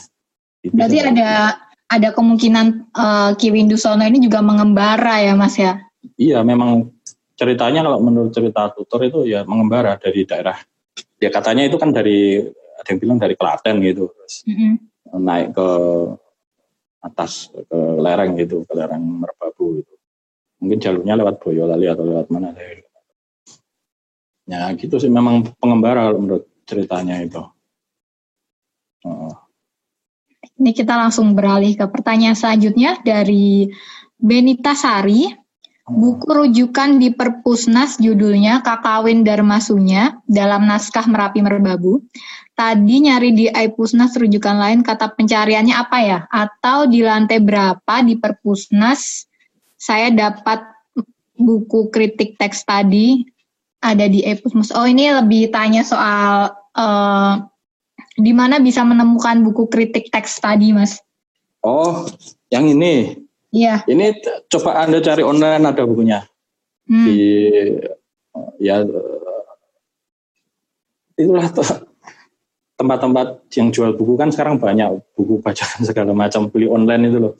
Itu 0.61 0.77
Berarti 0.77 1.01
ada 1.01 1.57
ada 1.89 2.09
kemungkinan 2.13 2.65
eh, 2.93 3.29
Ki 3.41 3.49
Windusono 3.49 4.05
ini 4.05 4.21
juga 4.21 4.45
mengembara 4.45 5.25
ya 5.25 5.33
Mas 5.33 5.57
ya? 5.57 5.81
Iya, 6.19 6.45
memang 6.45 6.93
ceritanya 7.33 7.81
kalau 7.81 7.99
menurut 8.01 8.29
cerita 8.33 8.69
tutor 8.73 9.01
itu 9.05 9.19
ya 9.25 9.41
mengembara 9.47 9.97
dari 9.97 10.21
daerah. 10.27 10.57
Ya 11.17 11.33
katanya 11.33 11.65
itu 11.65 11.81
kan 11.81 11.89
dari 11.89 12.45
ada 12.77 12.87
yang 12.93 12.99
bilang 13.01 13.17
dari 13.17 13.33
Klaten 13.33 13.81
gitu, 13.81 14.13
terus 14.13 14.45
Mm-mm. 14.45 14.73
naik 15.17 15.57
ke 15.57 15.69
atas 17.07 17.49
ke 17.49 17.79
lereng 17.97 18.35
gitu, 18.35 18.67
ke 18.67 18.73
lereng 18.75 19.01
Merbabu 19.01 19.79
gitu. 19.79 19.93
Mungkin 20.59 20.77
jalurnya 20.81 21.15
lewat 21.15 21.39
Boyolali 21.39 21.87
atau 21.87 22.03
lewat 22.03 22.27
mana 22.33 22.51
saya. 22.51 22.83
Ya 24.47 24.71
gitu 24.79 24.95
sih 24.95 25.11
memang 25.11 25.43
pengembara 25.59 26.11
menurut 26.15 26.47
ceritanya 26.63 27.19
itu. 27.19 27.43
Oh, 29.03 29.35
Ini 30.57 30.71
kita 30.73 30.97
langsung 30.97 31.35
beralih 31.37 31.75
ke 31.77 31.85
pertanyaan 31.87 32.33
selanjutnya 32.33 32.97
dari 33.03 33.69
Benita 34.17 34.73
Sari. 34.73 35.46
Buku 35.87 36.27
rujukan 36.27 36.99
di 36.99 37.15
Perpusnas 37.15 37.95
judulnya 37.95 38.59
Kakawin 38.59 39.23
Darmasunya 39.23 40.19
dalam 40.27 40.67
naskah 40.67 41.07
Merapi 41.07 41.39
Merbabu. 41.39 42.03
Tadi 42.59 43.07
nyari 43.07 43.31
di 43.31 43.45
iPusnas 43.47 44.17
rujukan 44.19 44.59
lain 44.59 44.83
kata 44.83 45.15
pencariannya 45.15 45.75
apa 45.77 45.97
ya? 46.03 46.19
Atau 46.27 46.91
di 46.91 46.99
lantai 47.05 47.39
berapa 47.39 48.03
di 48.03 48.19
Perpusnas 48.19 49.31
saya 49.79 50.11
dapat 50.11 50.65
buku 51.37 51.93
kritik 51.93 52.35
teks 52.35 52.65
tadi 52.65 53.23
ada 53.77 54.09
di 54.09 54.25
Epos 54.25 54.73
Oh 54.73 54.89
ini 54.89 55.13
lebih 55.13 55.53
tanya 55.53 55.85
soal 55.85 56.51
uh, 56.73 57.33
di 58.17 58.33
mana 58.33 58.57
bisa 58.57 58.81
menemukan 58.81 59.45
buku 59.45 59.69
kritik 59.69 60.09
teks 60.09 60.41
tadi, 60.41 60.73
Mas? 60.73 60.97
Oh, 61.61 62.09
yang 62.49 62.65
ini. 62.65 63.26
Iya. 63.57 63.75
Ini 63.89 64.05
coba 64.53 64.85
Anda 64.85 65.01
cari 65.01 65.25
online 65.25 65.65
ada 65.65 65.83
bukunya. 65.89 66.21
Hmm. 66.85 67.05
Di 67.09 67.19
ya 68.61 68.85
itulah 71.17 71.49
tempat-tempat 72.77 73.49
yang 73.57 73.73
jual 73.73 73.97
buku 73.97 74.13
kan 74.13 74.29
sekarang 74.29 74.61
banyak 74.61 75.01
buku 75.17 75.41
bacaan 75.41 75.81
segala 75.81 76.13
macam 76.13 76.45
beli 76.53 76.69
online 76.69 77.09
itu 77.09 77.17
loh. 77.17 77.33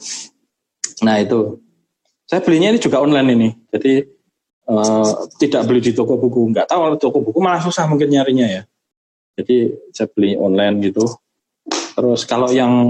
Nah 1.06 1.22
itu 1.22 1.62
saya 2.26 2.42
belinya 2.42 2.74
ini 2.74 2.82
juga 2.82 2.98
online 2.98 3.30
ini. 3.38 3.50
Jadi 3.70 4.02
uh, 4.66 5.30
tidak 5.38 5.70
beli 5.70 5.86
di 5.86 5.94
toko 5.94 6.18
buku. 6.18 6.50
Nggak 6.50 6.74
tahu 6.74 6.80
kalau 6.82 6.98
toko 6.98 7.18
buku 7.22 7.38
malah 7.38 7.62
susah 7.62 7.86
mungkin 7.86 8.10
nyarinya 8.10 8.50
ya. 8.50 8.62
Jadi 9.38 9.78
saya 9.94 10.10
beli 10.10 10.34
online 10.34 10.82
gitu. 10.90 11.06
Terus 11.94 12.26
kalau 12.26 12.50
yang 12.50 12.90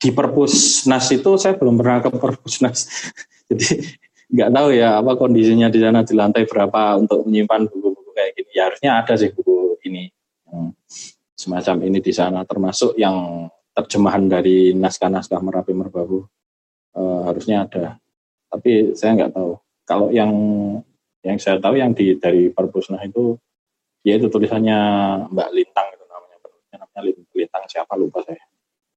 di 0.00 0.08
Perpusnas 0.16 1.12
itu 1.12 1.30
saya 1.36 1.54
belum 1.60 1.76
pernah 1.76 2.00
ke 2.00 2.08
Perpusnas. 2.08 2.88
Jadi 3.52 3.84
nggak 4.32 4.50
tahu 4.50 4.68
ya 4.72 4.96
apa 4.96 5.12
kondisinya 5.20 5.68
di 5.68 5.78
sana 5.82 6.00
di 6.00 6.16
lantai 6.16 6.48
berapa 6.48 6.96
untuk 6.96 7.28
menyimpan 7.28 7.68
buku-buku 7.68 8.10
kayak 8.16 8.32
gini. 8.32 8.50
Ya 8.56 8.62
harusnya 8.72 8.90
ada 9.04 9.14
sih 9.20 9.28
buku 9.28 9.76
ini 9.84 10.08
semacam 11.40 11.88
ini 11.88 12.04
di 12.04 12.12
sana 12.12 12.44
termasuk 12.44 13.00
yang 13.00 13.48
terjemahan 13.72 14.28
dari 14.28 14.76
naskah-naskah 14.76 15.40
Merapi 15.40 15.72
Merbabu 15.72 16.28
uh, 16.96 17.20
harusnya 17.24 17.64
ada. 17.64 17.96
Tapi 18.52 18.92
saya 18.92 19.16
nggak 19.16 19.32
tahu. 19.32 19.56
Kalau 19.88 20.08
yang 20.12 20.32
yang 21.24 21.36
saya 21.40 21.56
tahu 21.56 21.80
yang 21.80 21.96
di 21.96 22.16
dari 22.16 22.48
Perpusnas 22.52 23.00
itu 23.04 23.40
ya 24.04 24.16
itu 24.16 24.32
tulisannya 24.32 24.78
Mbak 25.28 25.48
Lintang 25.52 25.88
itu 25.92 26.04
namanya 26.08 26.36
namanya 26.76 27.00
Lintang 27.36 27.64
siapa 27.68 27.92
lupa 27.96 28.24
saya 28.24 28.40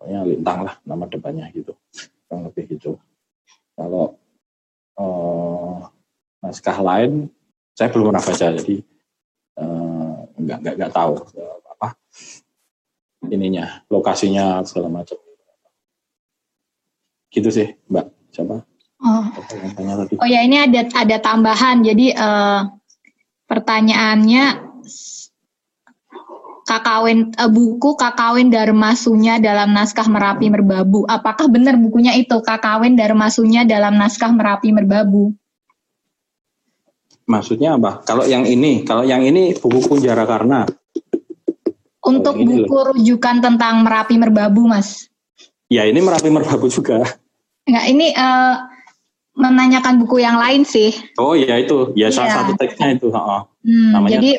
pokoknya 0.03 0.27
Lintang 0.27 0.59
lah 0.67 0.75
nama 0.83 1.07
depannya 1.07 1.47
gitu. 1.55 1.71
Kurang 2.27 2.51
lebih 2.51 2.75
gitu. 2.75 2.99
Kalau 3.79 4.19
uh, 4.99 5.87
naskah 6.43 6.83
lain 6.83 7.31
saya 7.71 7.87
belum 7.87 8.11
pernah 8.11 8.19
baca 8.19 8.47
jadi 8.59 8.75
uh, 9.63 10.27
nggak 10.35 10.57
nggak 10.59 10.75
nggak 10.75 10.91
tahu 10.91 11.13
uh, 11.39 11.57
apa 11.71 11.95
ininya 13.31 13.79
lokasinya 13.87 14.59
segala 14.67 14.91
macam. 14.91 15.15
Gitu 17.31 17.47
sih 17.47 17.79
Mbak. 17.87 18.07
Siapa? 18.35 18.59
Oh. 19.03 19.25
oh 20.19 20.27
ya 20.27 20.43
ini 20.43 20.67
ada 20.67 20.83
ada 20.91 21.15
tambahan. 21.23 21.79
Jadi 21.79 22.11
uh, 22.11 22.67
pertanyaannya 23.47 24.43
kakawin 26.63 27.35
uh, 27.35 27.51
buku 27.51 27.95
kakawin 27.99 28.47
Darmasunya 28.47 29.39
dalam 29.39 29.75
naskah 29.75 30.07
Merapi 30.07 30.47
Merbabu. 30.47 31.03
Apakah 31.07 31.51
benar 31.51 31.75
bukunya 31.75 32.15
itu 32.15 32.39
kakawin 32.39 32.95
Darmasunya 32.95 33.67
dalam 33.67 33.99
naskah 33.99 34.31
Merapi 34.31 34.71
Merbabu? 34.71 35.35
Maksudnya 37.23 37.79
apa? 37.79 38.03
Kalau 38.03 38.27
yang 38.27 38.43
ini, 38.43 38.83
kalau 38.83 39.07
yang 39.07 39.23
ini 39.23 39.55
buku 39.55 39.79
Kunjara 39.87 40.27
Karna. 40.27 40.67
Untuk 42.03 42.35
buku 42.35 42.67
loh. 42.67 42.91
rujukan 42.91 43.39
tentang 43.39 43.79
Merapi 43.87 44.19
Merbabu, 44.19 44.67
Mas. 44.67 45.07
Ya 45.71 45.87
ini 45.87 46.03
Merapi 46.03 46.27
Merbabu 46.27 46.67
juga. 46.67 46.99
Enggak, 47.63 47.85
ini 47.87 48.11
uh, 48.11 48.59
menanyakan 49.39 50.03
buku 50.03 50.19
yang 50.19 50.35
lain 50.35 50.67
sih. 50.67 50.91
Oh 51.15 51.31
iya 51.31 51.63
itu, 51.63 51.95
ya 51.95 52.11
salah 52.11 52.27
iya. 52.27 52.37
satu 52.43 52.51
teksnya 52.59 52.87
itu. 52.99 53.07
Oh. 53.07 53.47
Hmm, 53.63 53.95
Namanya 53.95 54.19
jadi 54.19 54.31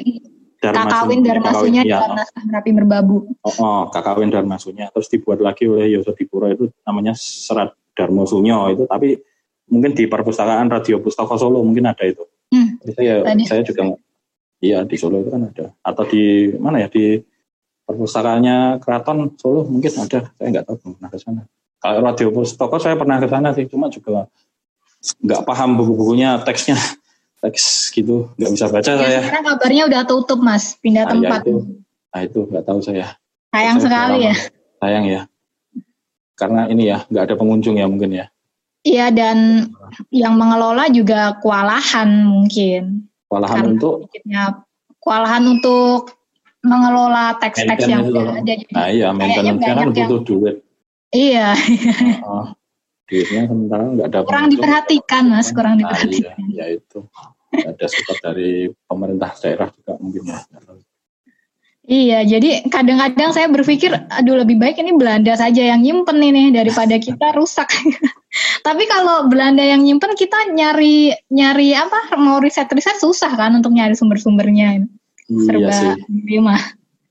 Kakawin 0.73 1.21
Darmasunya 1.21 1.83
ya. 1.85 2.01
Merapi 2.47 2.71
Merbabu. 2.73 3.29
Oh, 3.45 3.55
oh, 3.61 3.83
Kakawin 3.93 4.33
Darmasunya 4.33 4.89
terus 4.95 5.11
dibuat 5.13 5.43
lagi 5.43 5.69
oleh 5.69 5.93
Yosodipuro 5.93 6.49
itu 6.49 6.71
namanya 6.87 7.13
Serat 7.19 7.77
Darmosunyo 7.93 8.73
itu 8.73 8.85
tapi 8.89 9.21
mungkin 9.69 9.93
di 9.93 10.09
perpustakaan 10.09 10.71
Radio 10.73 11.01
Pustaka 11.03 11.37
Solo 11.37 11.61
mungkin 11.61 11.91
ada 11.91 12.05
itu. 12.07 12.25
Hmm. 12.55 12.79
saya 12.95 13.25
saya 13.49 13.67
juga 13.67 13.99
iya 14.63 14.87
di 14.87 14.97
Solo 14.97 15.21
itu 15.21 15.31
kan 15.33 15.51
ada 15.51 15.75
atau 15.83 16.05
di 16.07 16.55
mana 16.57 16.85
ya 16.85 16.89
di 16.89 17.19
perpustakaannya 17.85 18.81
Keraton 18.81 19.37
Solo 19.37 19.67
mungkin 19.67 19.93
ada 20.01 20.31
saya 20.33 20.49
nggak 20.49 20.65
tahu 20.65 20.77
pernah 20.97 21.11
ke 21.11 21.19
sana. 21.21 21.43
Kalau 21.83 22.01
Radio 22.01 22.29
Pustaka 22.33 22.77
saya 22.81 22.97
pernah 22.97 23.21
ke 23.21 23.29
sana 23.29 23.53
sih 23.53 23.69
cuma 23.69 23.93
juga 23.93 24.31
nggak 25.21 25.43
paham 25.45 25.77
buku-bukunya 25.77 26.41
teksnya 26.41 26.81
teks 27.45 27.93
gitu 27.93 28.33
nggak 28.41 28.51
bisa 28.57 28.67
baca 28.73 28.91
ya, 28.91 28.97
saya. 28.97 29.21
Karena 29.29 29.41
kabarnya 29.53 29.83
udah 29.93 30.03
tutup 30.09 30.41
mas, 30.41 30.81
pindah 30.81 31.05
nah, 31.05 31.13
tempat. 31.13 31.41
Ya 31.45 31.53
itu, 31.53 31.57
nah 32.09 32.21
itu 32.25 32.41
nggak 32.49 32.65
tahu 32.65 32.81
saya. 32.81 33.07
Sayang 33.53 33.79
saya 33.79 33.85
sekali 33.85 34.19
ya. 34.25 34.35
Sayang 34.81 35.05
ya. 35.05 35.21
Karena 36.35 36.63
ini 36.73 36.83
ya 36.89 36.99
nggak 37.13 37.25
ada 37.31 37.35
pengunjung 37.37 37.77
ya 37.77 37.87
mungkin 37.87 38.17
ya. 38.17 38.27
Iya 38.85 39.09
dan 39.13 39.69
yang 40.13 40.37
mengelola 40.37 40.89
juga 40.89 41.37
kewalahan 41.41 42.25
mungkin. 42.25 43.09
Kewalahan 43.29 43.57
Karena 43.61 43.73
untuk? 43.77 43.95
Kewalahan 45.05 45.45
untuk 45.45 46.01
mengelola 46.65 47.37
teks-teks 47.41 47.85
yang 47.89 48.09
ada. 48.09 48.41
Nah 48.73 48.89
iya, 48.89 49.13
maintenance 49.13 49.61
kan 49.61 49.93
butuh 49.93 50.21
duit. 50.25 50.57
Iya. 51.13 51.53
Oh, 52.25 52.57
duitnya 53.05 53.43
sementara 53.47 53.85
nggak 53.93 54.09
ada 54.09 54.19
kurang 54.25 54.49
diperhatikan 54.49 55.23
mas 55.29 55.49
kurang 55.53 55.77
nah, 55.77 55.93
diperhatikan 55.93 56.37
iya, 56.49 56.65
ya 56.73 56.81
itu 56.81 56.99
ada 57.55 57.87
support 57.87 58.19
dari 58.25 58.67
pemerintah 58.89 59.31
daerah 59.39 59.69
juga 59.71 59.93
mungkin 60.01 60.23
ya 60.27 60.41
Iya, 61.85 62.25
jadi 62.25 62.65
kadang-kadang 62.73 63.37
saya 63.37 63.45
berpikir, 63.53 63.93
aduh 63.93 64.41
lebih 64.41 64.57
baik 64.57 64.81
ini 64.81 64.97
Belanda 64.97 65.37
saja 65.37 65.69
yang 65.69 65.85
nyimpen 65.85 66.17
ini 66.17 66.49
daripada 66.49 66.97
kita 66.97 67.37
rusak. 67.37 67.69
Tapi 68.67 68.89
kalau 68.89 69.29
Belanda 69.29 69.61
yang 69.61 69.85
nyimpen, 69.85 70.17
kita 70.17 70.49
nyari 70.49 71.13
nyari 71.29 71.77
apa? 71.77 72.17
Mau 72.17 72.41
riset-riset 72.41 72.97
susah 72.97 73.37
kan 73.37 73.61
untuk 73.61 73.77
nyari 73.77 73.93
sumber-sumbernya. 73.93 74.81
Iya 75.29 75.45
Serba 75.45 75.73
sih. 75.77 75.93
Lima. 76.25 76.57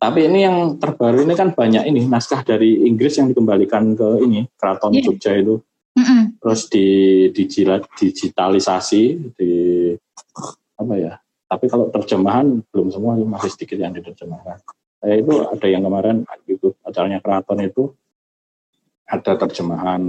Tapi 0.02 0.26
ini 0.26 0.42
yang 0.42 0.82
terbaru 0.82 1.22
ini 1.22 1.38
kan 1.38 1.54
banyak 1.54 1.86
ini 1.94 2.10
naskah 2.10 2.42
dari 2.42 2.90
Inggris 2.90 3.22
yang 3.22 3.30
dikembalikan 3.30 3.94
ke 3.94 4.26
ini 4.26 4.50
keraton 4.58 4.98
yeah. 4.98 5.06
Jogja 5.06 5.38
itu. 5.38 5.62
Mm-hmm. 5.94 6.22
Terus 6.42 6.62
di, 6.74 6.88
di 7.30 7.44
digitalisasi 7.46 9.02
di 9.38 9.52
apa 10.80 10.94
ya? 10.98 11.14
Tapi 11.46 11.66
kalau 11.70 11.94
terjemahan 11.94 12.66
belum 12.74 12.90
semua 12.90 13.14
masih 13.22 13.54
sedikit 13.54 13.78
yang 13.78 13.94
diterjemahkan. 13.94 14.58
Saya 15.04 15.16
itu 15.22 15.34
ada 15.46 15.68
yang 15.70 15.86
kemarin 15.86 16.26
itu 16.50 16.74
acaranya 16.82 17.20
keraton 17.22 17.62
itu 17.62 17.94
ada 19.04 19.36
terjemahan 19.38 20.02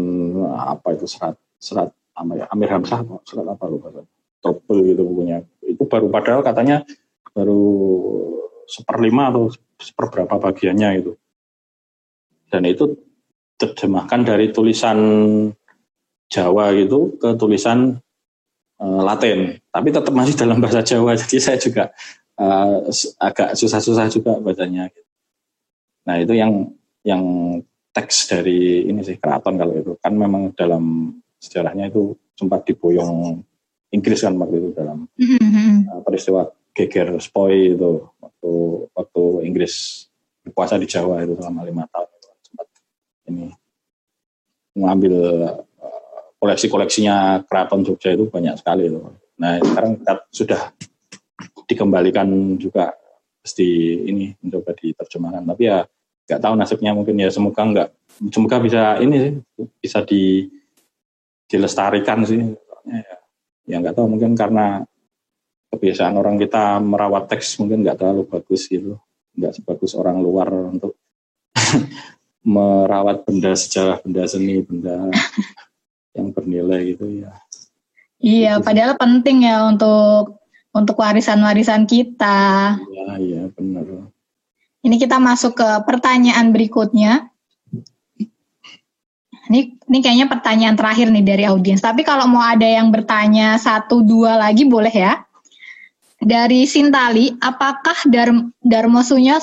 apa 0.54 0.96
itu 0.96 1.04
serat 1.04 1.36
serat 1.58 1.90
apa 2.14 2.32
ya 2.38 2.44
Amir 2.48 2.70
Hamzah 2.70 3.02
serat 3.26 3.44
apa 3.44 3.64
lupa 3.66 3.90
trouble 4.38 4.80
gitu 4.86 5.02
bukunya 5.02 5.42
itu 5.66 5.82
baru 5.84 6.08
padahal 6.08 6.40
katanya 6.46 6.86
baru 7.34 7.64
seperlima 8.70 9.34
atau 9.34 9.50
seperberapa 9.82 10.38
bagiannya 10.38 10.88
itu 11.02 11.12
dan 12.48 12.62
itu 12.64 12.94
terjemahkan 13.58 14.22
dari 14.22 14.54
tulisan 14.54 14.98
Jawa 16.34 16.74
gitu 16.74 17.14
ke 17.22 17.38
tulisan 17.38 18.02
uh, 18.82 19.00
Latin, 19.06 19.62
tapi 19.70 19.94
tetap 19.94 20.10
masih 20.10 20.34
dalam 20.34 20.58
bahasa 20.58 20.82
Jawa. 20.82 21.14
Jadi 21.20 21.38
saya 21.38 21.58
juga 21.62 21.94
uh, 22.42 22.90
agak 23.22 23.54
susah-susah 23.54 24.10
juga 24.10 24.42
bacanya. 24.42 24.90
Nah 26.10 26.18
itu 26.18 26.34
yang 26.34 26.74
yang 27.06 27.22
teks 27.94 28.26
dari 28.26 28.90
ini 28.90 29.06
sih 29.06 29.22
keraton 29.22 29.54
kalau 29.54 29.78
itu 29.78 29.92
kan 30.02 30.12
memang 30.18 30.50
dalam 30.58 31.14
sejarahnya 31.38 31.94
itu 31.94 32.18
sempat 32.34 32.66
diboyong 32.66 33.38
Inggris 33.94 34.26
kan 34.26 34.34
waktu 34.34 34.58
itu 34.58 34.68
dalam 34.74 35.06
uh, 35.06 36.00
peristiwa 36.02 36.50
geger 36.74 37.14
spoi 37.22 37.78
itu 37.78 38.02
waktu 38.18 38.52
waktu 38.90 39.22
Inggris 39.46 40.06
berkuasa 40.42 40.74
di 40.74 40.90
Jawa 40.90 41.22
itu 41.22 41.38
selama 41.38 41.62
lima 41.62 41.86
tahun 41.86 42.08
itu 42.10 42.30
sempat 42.42 42.66
ini 43.30 43.46
mengambil 44.74 45.14
koleksi-koleksinya 46.44 47.48
Keraton 47.48 47.80
Jogja 47.80 48.12
itu 48.12 48.28
banyak 48.28 48.60
sekali 48.60 48.92
loh. 48.92 49.16
Nah 49.40 49.56
sekarang 49.64 49.96
kita 49.96 50.14
sudah 50.28 50.60
dikembalikan 51.64 52.60
juga 52.60 52.92
pasti 53.40 53.96
ini 54.04 54.36
mencoba 54.44 54.76
diterjemahkan. 54.76 55.40
Tapi 55.48 55.62
ya 55.64 55.88
nggak 56.28 56.40
tahu 56.44 56.54
nasibnya 56.60 56.92
mungkin 56.92 57.16
ya 57.16 57.32
semoga 57.32 57.64
nggak 57.64 57.88
semoga 58.28 58.56
bisa 58.60 59.00
ini 59.00 59.16
sih 59.16 59.32
bisa 59.80 60.04
di 60.04 60.52
dilestarikan 61.48 62.28
sih. 62.28 62.44
Ya, 62.84 63.16
ya 63.64 63.76
nggak 63.80 63.96
tahu 63.96 64.12
mungkin 64.12 64.36
karena 64.36 64.84
kebiasaan 65.72 66.20
orang 66.20 66.36
kita 66.36 66.76
merawat 66.84 67.32
teks 67.32 67.56
mungkin 67.56 67.80
nggak 67.80 67.96
terlalu 67.96 68.28
bagus 68.28 68.68
gitu, 68.68 69.00
nggak 69.32 69.56
sebagus 69.56 69.96
orang 69.96 70.20
luar 70.20 70.52
untuk 70.52 71.00
merawat 72.44 73.24
benda 73.24 73.56
sejarah, 73.56 74.04
benda 74.04 74.28
seni, 74.28 74.60
benda 74.60 75.08
yang 76.14 76.30
bernilai 76.30 76.94
gitu 76.94 77.06
ya. 77.10 77.34
Iya, 78.24 78.62
padahal 78.62 78.96
penting 78.96 79.44
ya 79.44 79.68
untuk 79.68 80.40
untuk 80.74 80.96
warisan-warisan 80.96 81.84
kita. 81.84 82.78
Iya, 82.80 83.06
iya 83.20 83.42
benar. 83.52 84.10
Ini 84.84 84.96
kita 84.96 85.20
masuk 85.20 85.58
ke 85.58 85.68
pertanyaan 85.84 86.54
berikutnya. 86.54 87.28
Ini, 89.44 89.76
ini 89.76 89.98
kayaknya 90.00 90.26
pertanyaan 90.28 90.76
terakhir 90.76 91.12
nih 91.12 91.24
dari 91.24 91.44
audiens. 91.44 91.84
Tapi 91.84 92.00
kalau 92.00 92.24
mau 92.24 92.40
ada 92.40 92.64
yang 92.64 92.88
bertanya 92.88 93.60
satu 93.60 94.00
dua 94.00 94.40
lagi 94.40 94.64
boleh 94.64 94.92
ya. 94.92 95.20
Dari 96.16 96.64
Sintali, 96.64 97.36
apakah 97.44 98.08
Darm, 98.08 98.56
Darmosunya 98.64 99.36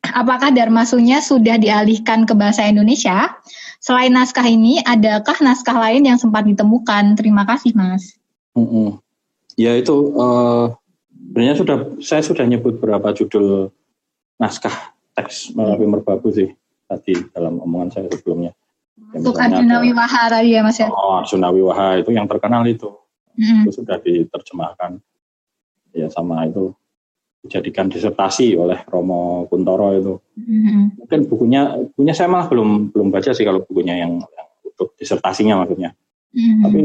apakah 0.00 0.48
Darmasunya 0.48 1.20
sudah 1.20 1.60
dialihkan 1.60 2.24
ke 2.24 2.32
bahasa 2.32 2.64
Indonesia? 2.64 3.36
Selain 3.80 4.12
naskah 4.12 4.44
ini, 4.44 4.84
adakah 4.84 5.40
naskah 5.40 5.72
lain 5.72 6.04
yang 6.04 6.20
sempat 6.20 6.44
ditemukan? 6.44 7.16
Terima 7.16 7.48
kasih, 7.48 7.72
Mas. 7.72 8.20
Mm 8.52 8.68
-mm. 8.68 8.88
Ya 9.56 9.72
itu 9.76 10.12
uh, 10.14 10.76
sebenarnya 11.10 11.56
sudah 11.56 11.76
saya 12.04 12.20
sudah 12.20 12.44
nyebut 12.44 12.76
beberapa 12.76 13.16
judul 13.16 13.72
naskah 14.36 14.92
teks 15.16 15.56
melalui 15.56 15.88
merbabu 15.88 16.28
sih 16.32 16.52
tadi 16.90 17.16
dalam 17.32 17.60
omongan 17.60 17.88
saya 17.88 18.08
sebelumnya. 18.12 18.52
Untuk 19.16 19.38
Arjuna 19.40 19.80
Wiwaha 19.80 20.22
tadi 20.28 20.54
ya 20.54 20.60
Mas 20.60 20.76
ya? 20.76 20.92
Oh 20.92 21.16
Arjuna 21.20 21.48
Wiwaha 21.48 22.04
itu 22.04 22.10
yang 22.12 22.28
terkenal 22.28 22.66
itu. 22.68 22.92
Mm. 23.38 23.64
Itu 23.64 23.80
sudah 23.80 23.96
diterjemahkan. 24.02 25.00
Ya 25.96 26.06
sama 26.12 26.46
itu 26.46 26.76
dijadikan 27.40 27.88
disertasi 27.88 28.52
oleh 28.56 28.84
Romo 28.84 29.48
Kuntoro 29.48 29.88
itu. 29.96 30.14
Mm. 30.36 31.00
Mungkin 31.00 31.20
bukunya 31.28 31.62
bukunya 31.92 32.12
saya 32.12 32.28
malah 32.28 32.46
belum 32.52 32.92
belum 32.92 33.08
baca 33.08 33.32
sih 33.32 33.44
kalau 33.48 33.64
bukunya 33.64 33.96
yang, 33.96 34.20
yang 34.20 34.48
untuk 34.64 34.92
disertasinya 35.00 35.64
maksudnya. 35.64 35.96
Mm. 36.36 36.60
Tapi 36.62 36.82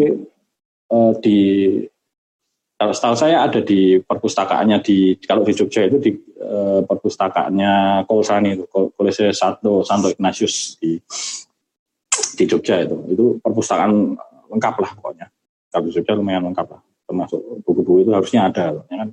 uh, 0.91 1.11
di 1.19 1.39
kalau 2.75 2.91
setahu 2.91 3.15
saya 3.15 3.47
ada 3.47 3.63
di 3.63 4.03
perpustakaannya 4.03 4.77
di 4.83 5.15
kalau 5.23 5.47
di 5.47 5.55
Jogja 5.55 5.87
itu 5.87 5.97
di 5.99 6.11
uh, 6.43 6.83
perpustakaannya 6.83 8.03
Kolsani 8.03 8.59
itu 8.59 8.67
Kolese 8.67 9.31
Santo 9.31 9.83
Santo 9.87 10.11
Ignatius 10.11 10.75
di 10.79 10.99
di 12.35 12.43
Jogja 12.43 12.83
itu 12.83 12.95
itu 13.11 13.25
perpustakaan 13.39 14.19
lengkap 14.51 14.75
lah 14.83 14.91
pokoknya 14.99 15.27
kalau 15.71 15.87
di 15.87 15.91
Jogja 15.95 16.19
lumayan 16.19 16.51
lengkap 16.51 16.67
lah 16.67 16.81
termasuk 17.07 17.39
buku-buku 17.63 18.07
itu 18.07 18.11
harusnya 18.11 18.51
ada 18.51 18.83
ya 18.91 18.95
kan 19.07 19.09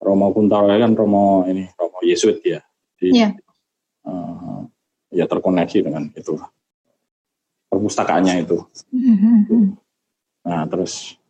Romo 0.00 0.32
Kuntaro 0.32 0.66
kan 0.72 0.92
Romo 0.96 1.44
ini 1.44 1.68
Romo 1.76 2.00
Yesuit 2.00 2.40
ya 2.40 2.60
di, 2.96 3.12
yeah. 3.12 3.30
Iya. 3.32 4.08
uh, 4.08 4.60
ya 5.12 5.24
terkoneksi 5.28 5.78
dengan 5.84 6.08
itu 6.16 6.36
perpustakaannya 7.70 8.34
itu 8.48 8.58
mm 8.90 9.16
-hmm. 9.16 9.62
nah 10.48 10.64
terus 10.66 11.20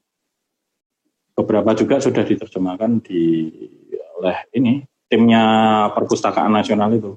beberapa 1.34 1.74
juga 1.74 1.98
sudah 1.98 2.22
diterjemahkan 2.22 3.02
di 3.02 3.50
oleh 4.20 4.36
ini 4.54 4.84
timnya 5.08 5.42
perpustakaan 5.96 6.52
nasional 6.52 6.92
itu 6.92 7.16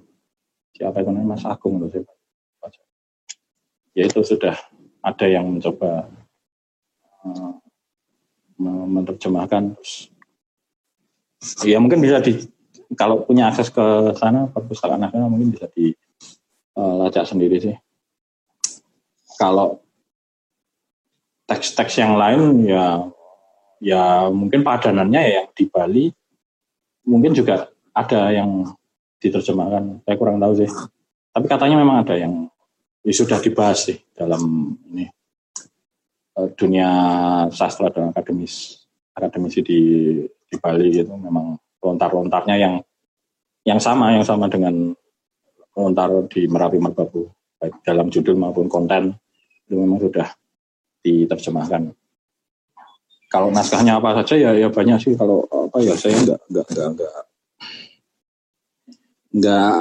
siapa 0.73 1.03
itu 1.03 1.09
namanya 1.13 1.37
Mas 1.37 1.45
Agung 1.45 1.77
loh 1.77 1.91
siapa 1.91 2.09
ya 3.93 4.09
itu 4.09 4.21
sudah 4.25 4.57
ada 5.05 5.25
yang 5.29 5.45
mencoba 5.45 6.09
uh, 7.27 7.53
menerjemahkan 8.57 9.77
ya 11.63 11.77
mungkin 11.79 11.99
bisa 11.99 12.23
di 12.23 12.39
kalau 12.93 13.25
punya 13.25 13.49
akses 13.49 13.73
ke 13.73 14.13
sana 14.15 14.47
perpustakaan 14.49 15.01
nasional 15.01 15.29
mungkin 15.29 15.53
bisa 15.53 15.67
dilacak 15.73 17.25
uh, 17.25 17.29
sendiri 17.29 17.57
sih. 17.59 17.75
Kalau 19.37 19.81
teks-teks 21.49 21.99
yang 21.99 22.15
lain 22.15 22.69
ya 22.69 23.03
ya 23.83 24.31
mungkin 24.31 24.63
padanannya 24.63 25.21
ya 25.21 25.31
yang 25.43 25.47
di 25.51 25.65
Bali 25.67 26.05
mungkin 27.03 27.35
juga 27.35 27.67
ada 27.91 28.31
yang 28.31 28.71
diterjemahkan. 29.19 30.05
Saya 30.05 30.15
kurang 30.15 30.39
tahu 30.39 30.53
sih. 30.63 30.69
Tapi 31.33 31.45
katanya 31.49 31.81
memang 31.81 32.05
ada 32.05 32.15
yang 32.15 32.47
ya 33.03 33.13
sudah 33.13 33.41
dibahas 33.41 33.89
sih 33.89 33.97
dalam 34.15 34.73
ini 34.93 35.09
eh, 36.39 36.49
dunia 36.55 36.89
sastra 37.51 37.91
dan 37.91 38.13
akademis 38.13 38.85
akademisi 39.13 39.59
di 39.61 39.79
di 40.53 40.61
Bali 40.61 40.93
gitu 40.93 41.17
memang 41.17 41.57
lontar-lontarnya 41.81 42.55
yang 42.61 42.75
yang 43.65 43.79
sama 43.81 44.13
yang 44.13 44.21
sama 44.21 44.45
dengan 44.45 44.93
lontar 45.73 46.09
di 46.29 46.45
Merapi 46.45 46.77
Merbabu 46.77 47.25
baik 47.57 47.81
dalam 47.81 48.13
judul 48.13 48.37
maupun 48.37 48.69
konten 48.69 49.17
itu 49.65 49.79
memang 49.79 49.97
sudah 49.97 50.27
diterjemahkan. 51.01 51.95
Kalau 53.31 53.49
naskahnya 53.49 53.97
apa 53.97 54.21
saja 54.21 54.35
ya 54.37 54.51
ya 54.53 54.69
banyak 54.69 54.99
sih. 54.99 55.13
Kalau 55.17 55.47
apa 55.49 55.81
ya 55.81 55.95
saya 55.97 56.13
nggak 56.13 56.39
nggak 56.51 56.67
nggak 56.69 56.87
nggak 56.93 57.13
nggak 59.33 59.71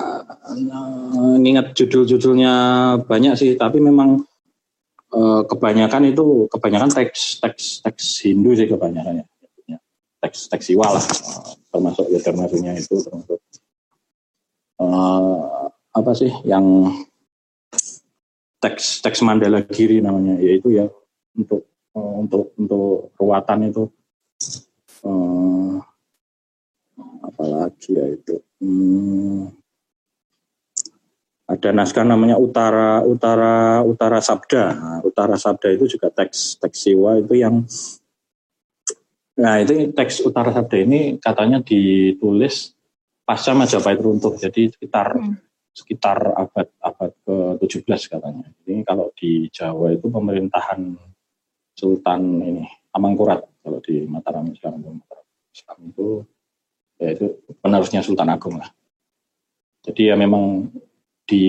ingat 1.44 1.66
judul-judulnya 1.76 2.54
banyak 3.04 3.34
sih. 3.36 3.58
Tapi 3.58 3.82
memang 3.82 4.24
eh, 5.12 5.42
kebanyakan 5.44 6.08
itu 6.08 6.48
kebanyakan 6.48 6.90
teks 6.94 7.42
teks 7.42 7.64
teks 7.84 8.24
Hindu 8.24 8.56
sih 8.56 8.70
kebanyakan 8.70 9.20
ya 9.20 9.26
teks 10.22 10.46
teks 10.46 10.70
Siwa 10.70 10.86
lah. 10.94 11.04
Termasuk 11.72 12.06
ya 12.08 12.20
termasuknya 12.22 12.72
itu 12.78 12.94
termasuk 13.02 13.42
uh, 14.78 15.68
apa 15.92 16.12
sih 16.14 16.30
yang 16.46 16.88
teks 18.62 19.02
teks 19.02 19.20
Mandala 19.26 19.66
Giri 19.66 19.98
namanya 19.98 20.38
yaitu 20.38 20.70
ya 20.70 20.86
untuk 21.34 21.66
uh, 21.98 22.14
untuk 22.22 22.54
untuk 22.54 23.10
ruatan 23.18 23.68
itu 23.68 23.84
uh, 25.04 25.82
apalagi 27.26 27.90
ya 27.98 28.06
itu? 28.06 28.38
Hmm, 28.62 29.50
ada 31.50 31.68
naskah 31.74 32.06
namanya 32.06 32.38
Utara 32.38 33.02
Utara 33.02 33.82
Utara 33.82 34.22
Sabda. 34.22 34.64
Nah, 34.72 34.98
Utara 35.02 35.34
Sabda 35.34 35.74
itu 35.74 35.84
juga 35.98 36.08
teks 36.08 36.56
teks 36.62 36.78
siwa 36.86 37.18
itu 37.18 37.34
yang 37.36 37.66
nah 39.38 39.60
itu 39.60 39.90
teks 39.96 40.20
Utara 40.24 40.52
Sabda 40.52 40.76
ini 40.84 41.16
katanya 41.16 41.64
ditulis 41.64 42.76
pasca 43.24 43.56
Majapahit 43.56 44.00
runtuh 44.02 44.36
jadi 44.36 44.68
sekitar 44.68 45.16
hmm. 45.16 45.40
sekitar 45.72 46.18
abad 46.36 46.68
abad 46.84 47.10
ke 47.24 47.36
17 47.64 48.12
katanya 48.12 48.46
ini 48.68 48.84
kalau 48.84 49.08
di 49.16 49.48
Jawa 49.48 49.96
itu 49.96 50.12
pemerintahan 50.12 50.96
Sultan 51.72 52.20
ini 52.44 52.64
Amangkurat 52.92 53.40
kalau 53.64 53.80
di 53.80 54.04
Mataram 54.04 54.52
sekarang 54.52 54.84
Islam 55.52 55.78
itu 55.88 56.24
ya 57.00 57.08
itu 57.16 57.26
penerusnya 57.60 58.04
Sultan 58.04 58.32
Agung 58.32 58.60
lah. 58.60 58.68
Jadi 59.82 60.12
ya 60.12 60.14
memang 60.14 60.70
di 61.26 61.44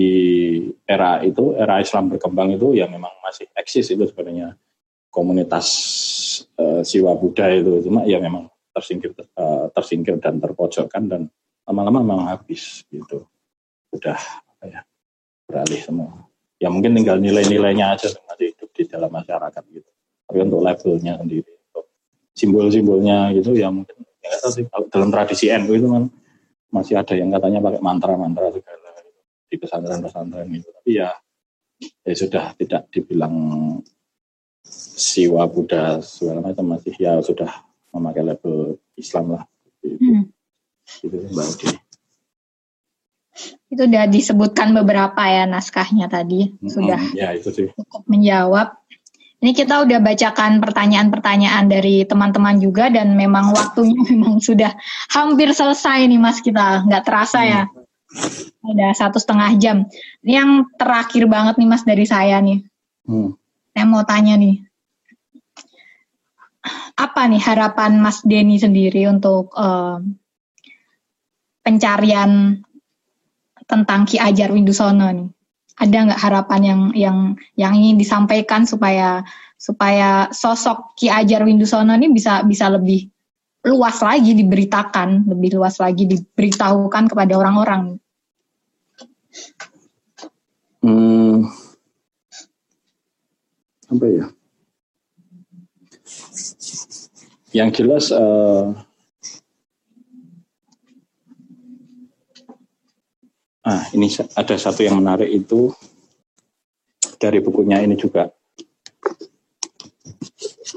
era 0.86 1.20
itu 1.20 1.52
era 1.54 1.78
Islam 1.78 2.10
berkembang 2.10 2.54
itu 2.56 2.72
ya 2.72 2.88
memang 2.88 3.10
masih 3.20 3.50
eksis 3.54 3.92
itu 3.92 4.08
sebenarnya 4.08 4.56
komunitas 5.14 5.66
uh, 6.58 6.82
siwa 6.82 7.14
Buddha 7.14 7.46
itu. 7.54 7.86
Cuma 7.86 8.02
ya 8.02 8.18
memang 8.18 8.50
tersingkir 8.74 9.14
uh, 9.38 9.70
tersingkir 9.70 10.18
dan 10.18 10.42
terpojokkan 10.42 11.06
dan 11.06 11.30
lama-lama 11.62 12.02
memang 12.02 12.26
habis 12.26 12.82
gitu. 12.90 13.22
Udah 13.94 14.18
apa 14.18 14.64
ya 14.66 14.80
beralih 15.46 15.78
semua. 15.78 16.26
Ya 16.58 16.66
mungkin 16.74 16.98
tinggal 16.98 17.22
nilai-nilainya 17.22 17.94
aja 17.94 18.10
masih 18.26 18.50
hidup 18.50 18.70
di 18.74 18.82
dalam 18.90 19.10
masyarakat 19.14 19.62
gitu. 19.70 19.90
Tapi 20.26 20.38
untuk 20.42 20.60
labelnya 20.66 21.14
sendiri 21.22 21.52
untuk 21.70 21.86
simbol-simbolnya 22.34 23.30
gitu 23.38 23.54
ya 23.54 23.70
mungkin 23.70 23.94
ya 24.18 24.34
dalam 24.90 25.14
tradisi 25.14 25.52
NU 25.54 25.72
itu 25.78 25.86
kan 25.86 26.04
masih 26.74 26.98
ada 26.98 27.14
yang 27.14 27.30
katanya 27.30 27.62
pakai 27.62 27.78
mantra-mantra 27.78 28.50
segala 28.50 28.90
gitu, 28.98 29.20
di 29.46 29.56
pesantren-pesantren 29.62 30.46
gitu. 30.50 30.68
Tapi 30.74 30.90
ya 30.90 31.14
ya 32.02 32.14
sudah 32.16 32.44
tidak 32.58 32.90
dibilang 32.90 33.34
siwa 34.94 35.44
Buddha 35.46 36.00
segala 36.00 36.40
macam 36.40 36.64
masih 36.72 36.96
ya 36.96 37.20
sudah 37.20 37.62
memakai 37.92 38.24
label 38.24 38.80
Islam 38.96 39.38
lah 39.38 39.44
gitu, 39.84 39.96
hmm. 40.00 40.24
gitu 41.04 41.16
Mbak 41.30 41.46
Udi. 41.54 41.66
Itu 43.70 43.82
sudah 43.90 44.04
disebutkan 44.06 44.70
beberapa 44.72 45.22
ya 45.26 45.44
naskahnya 45.44 46.06
tadi 46.06 46.48
hmm, 46.48 46.70
sudah 46.70 47.00
ya, 47.12 47.34
itu 47.36 47.50
sih. 47.52 47.68
cukup 47.76 48.02
menjawab. 48.08 48.80
Ini 49.44 49.52
kita 49.52 49.84
udah 49.84 50.00
bacakan 50.00 50.56
pertanyaan-pertanyaan 50.64 51.68
dari 51.68 52.08
teman-teman 52.08 52.56
juga 52.64 52.88
dan 52.88 53.12
memang 53.12 53.52
waktunya 53.52 54.00
memang 54.10 54.40
sudah 54.40 54.72
hampir 55.12 55.52
selesai 55.52 56.08
nih 56.08 56.16
mas 56.16 56.40
kita, 56.40 56.88
nggak 56.88 57.04
terasa 57.04 57.44
ya. 57.44 57.62
Ada 58.64 58.96
satu 58.96 59.20
setengah 59.20 59.52
jam. 59.60 59.84
Ini 60.24 60.32
yang 60.32 60.50
terakhir 60.80 61.28
banget 61.28 61.60
nih 61.60 61.68
mas 61.68 61.84
dari 61.84 62.08
saya 62.08 62.40
nih. 62.40 62.64
Hmm. 63.04 63.36
Saya 63.74 63.84
mau 63.90 64.06
tanya 64.06 64.38
nih, 64.38 64.62
apa 66.94 67.26
nih 67.26 67.42
harapan 67.42 67.98
Mas 67.98 68.22
Denny 68.22 68.62
sendiri 68.62 69.10
untuk 69.10 69.50
uh, 69.58 69.98
pencarian 71.66 72.62
tentang 73.66 74.06
Ki 74.06 74.22
Ajar 74.22 74.54
Windusono 74.54 75.10
nih? 75.10 75.34
ada 75.74 76.06
nggak 76.06 76.22
harapan 76.22 76.60
yang 76.62 76.80
yang 76.94 77.18
yang 77.58 77.72
ingin 77.74 77.98
disampaikan 77.98 78.62
supaya 78.62 79.26
supaya 79.58 80.30
sosok 80.30 80.94
Ki 80.94 81.10
Ajar 81.10 81.42
Windusono 81.42 81.98
ini 81.98 82.14
bisa 82.14 82.46
bisa 82.46 82.70
lebih 82.70 83.10
luas 83.64 83.96
lagi 84.04 84.36
diberitakan, 84.36 85.24
lebih 85.24 85.56
luas 85.56 85.80
lagi 85.80 86.04
diberitahukan 86.04 87.04
kepada 87.08 87.32
orang-orang. 87.32 87.96
Hmm, 90.84 91.48
apa 93.94 94.06
ya? 94.10 94.26
Yang 97.54 97.70
jelas 97.78 98.04
uh, 98.10 98.74
ah 103.64 103.82
ini 103.94 104.10
ada 104.34 104.54
satu 104.58 104.82
yang 104.82 104.98
menarik 104.98 105.30
itu 105.30 105.70
dari 107.16 107.38
bukunya 107.40 107.80
ini 107.80 107.94
juga. 107.94 108.28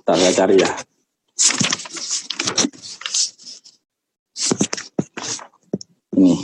Kita 0.08 0.14
cari 0.14 0.56
ya. 0.56 0.72
Ini. 6.18 6.36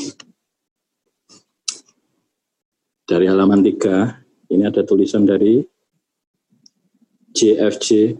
Dari 3.03 3.25
halaman 3.29 3.61
3, 3.61 4.53
ini 4.53 4.63
ada 4.65 4.81
tulisan 4.85 5.25
dari 5.25 5.61
JFJ 7.33 8.15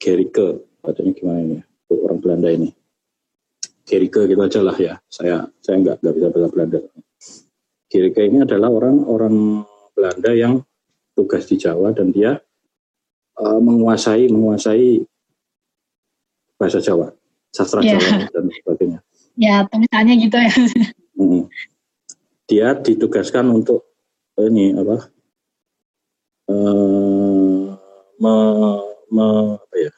Gerike, 0.00 0.48
katanya 0.80 1.12
gimana 1.12 1.40
ini, 1.44 1.58
orang 1.92 2.18
Belanda 2.18 2.48
ini. 2.48 2.70
Gerike 3.88 4.28
gitu 4.28 4.40
aja 4.44 4.60
lah 4.60 4.76
ya, 4.76 5.00
saya 5.08 5.48
saya 5.64 5.80
nggak 5.80 6.04
nggak 6.04 6.14
bisa 6.16 6.28
bahasa 6.28 6.48
Belanda. 6.52 6.78
Gerike 7.88 8.20
ini 8.24 8.44
adalah 8.44 8.68
orang 8.68 8.96
orang 9.08 9.64
Belanda 9.96 10.30
yang 10.36 10.54
tugas 11.16 11.48
di 11.48 11.56
Jawa 11.56 11.96
dan 11.96 12.12
dia 12.12 12.36
uh, 13.40 13.60
menguasai 13.60 14.28
menguasai 14.28 15.02
bahasa 16.60 16.84
Jawa, 16.84 17.12
sastra 17.52 17.80
yeah. 17.80 17.96
Jawa 17.96 18.28
dan 18.28 18.44
sebagainya. 18.52 18.98
Ya, 19.38 19.62
tulisannya 19.70 20.14
gitu 20.18 20.36
ya. 20.36 20.52
Hmm. 21.18 21.42
Dia 22.46 22.78
ditugaskan 22.78 23.50
untuk 23.50 23.86
ini 24.38 24.70
apa? 24.74 25.10
Uh, 26.48 27.17
me, 28.18 28.34
me, 29.10 29.26
apa 29.58 29.76
ya? 29.78 29.92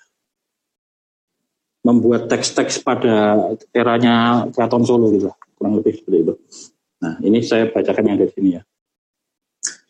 Membuat 1.81 2.29
teks-teks 2.29 2.85
pada 2.85 3.41
eranya 3.73 4.45
Keraton 4.53 4.85
Solo 4.85 5.09
gitu, 5.13 5.33
kurang 5.57 5.81
lebih 5.81 5.97
seperti 5.97 6.19
itu. 6.29 6.35
Nah, 7.01 7.17
ini 7.25 7.41
saya 7.41 7.73
bacakan 7.73 8.13
yang 8.13 8.19
dari 8.21 8.33
sini 8.37 8.51
ya. 8.61 8.63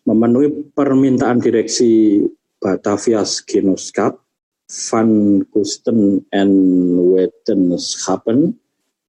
Memenuhi 0.07 0.71
permintaan 0.71 1.43
direksi 1.43 2.23
Batavias 2.63 3.43
Genoskap, 3.43 4.23
Van 4.71 5.43
Kusten 5.51 6.23
and 6.31 6.55
Wetenschappen, 7.11 8.55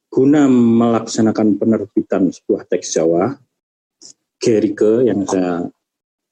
guna 0.09 0.49
melaksanakan 0.49 1.61
penerbitan 1.61 2.33
sebuah 2.33 2.65
teks 2.65 2.97
Jawa, 2.97 3.37
Gerike 4.41 5.05
yang 5.05 5.21
saya 5.29 5.69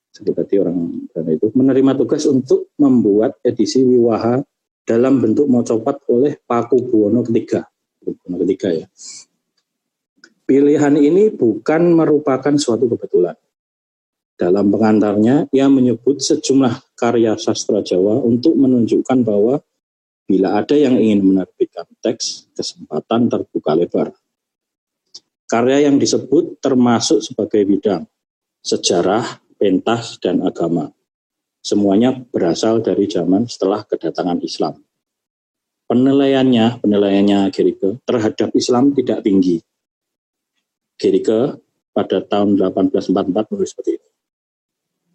sebut 0.09 0.33
tadi 0.33 0.57
orang 0.59 1.07
Belanda 1.09 1.31
itu 1.33 1.47
menerima 1.53 1.91
tugas 1.97 2.23
untuk 2.25 2.73
membuat 2.81 3.37
edisi 3.45 3.85
Wiwaha 3.85 4.41
dalam 4.83 5.21
bentuk 5.21 5.45
mocopat 5.45 6.01
oleh 6.09 6.37
Paku 6.41 6.77
Buwono 6.89 7.21
ketiga. 7.25 7.65
Buwono 8.01 8.35
ketiga 8.45 8.69
ya. 8.73 8.87
Pilihan 10.49 10.97
ini 10.97 11.29
bukan 11.29 11.93
merupakan 11.93 12.55
suatu 12.57 12.89
kebetulan. 12.89 13.37
Dalam 14.33 14.71
pengantarnya, 14.71 15.51
ia 15.53 15.67
menyebut 15.69 16.23
sejumlah 16.23 16.95
karya 16.97 17.37
sastra 17.37 17.83
Jawa 17.85 18.23
untuk 18.23 18.55
menunjukkan 18.55 19.19
bahwa 19.21 19.61
Bila 20.29 20.61
ada 20.61 20.77
yang 20.77 20.93
ingin 21.01 21.25
menerbitkan 21.25 21.89
teks, 22.05 22.53
kesempatan 22.53 23.33
terbuka 23.33 23.73
lebar. 23.73 24.13
Karya 25.49 25.89
yang 25.89 25.97
disebut 25.97 26.61
termasuk 26.61 27.25
sebagai 27.25 27.65
bidang 27.65 28.05
sejarah, 28.61 29.25
pentas, 29.59 30.15
dan 30.23 30.39
agama. 30.41 30.95
Semuanya 31.59 32.15
berasal 32.15 32.79
dari 32.79 33.11
zaman 33.11 33.51
setelah 33.51 33.83
kedatangan 33.83 34.39
Islam. 34.39 34.79
Penilaiannya, 35.91 36.79
penilaiannya 36.79 37.51
Gerike 37.51 37.99
terhadap 38.07 38.55
Islam 38.55 38.95
tidak 38.95 39.27
tinggi. 39.27 39.59
Gerike 40.95 41.59
pada 41.91 42.23
tahun 42.23 42.55
1844 42.55 43.51
menulis 43.51 43.75
seperti 43.75 43.99
itu 43.99 44.09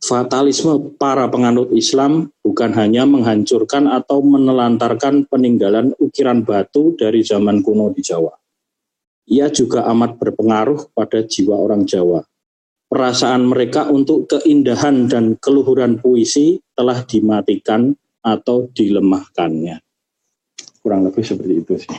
fatalisme 0.05 0.95
para 1.01 1.25
penganut 1.33 1.73
Islam 1.73 2.29
bukan 2.45 2.77
hanya 2.77 3.09
menghancurkan 3.09 3.89
atau 3.89 4.21
menelantarkan 4.21 5.25
peninggalan 5.33 5.97
ukiran 5.97 6.45
batu 6.45 6.93
dari 6.95 7.25
zaman 7.25 7.65
kuno 7.65 7.89
di 7.91 8.05
Jawa. 8.05 8.37
Ia 9.25 9.49
juga 9.49 9.89
amat 9.89 10.21
berpengaruh 10.21 10.93
pada 10.93 11.25
jiwa 11.25 11.57
orang 11.57 11.89
Jawa. 11.89 12.21
Perasaan 12.95 13.51
mereka 13.51 13.91
untuk 13.91 14.31
keindahan 14.31 15.11
dan 15.11 15.35
keluhuran 15.43 15.99
puisi 15.99 16.63
telah 16.79 17.03
dimatikan 17.03 17.91
atau 18.23 18.71
dilemahkannya. 18.71 19.83
Kurang 20.79 21.11
lebih 21.11 21.27
seperti 21.27 21.55
itu 21.59 21.75
sih. 21.75 21.91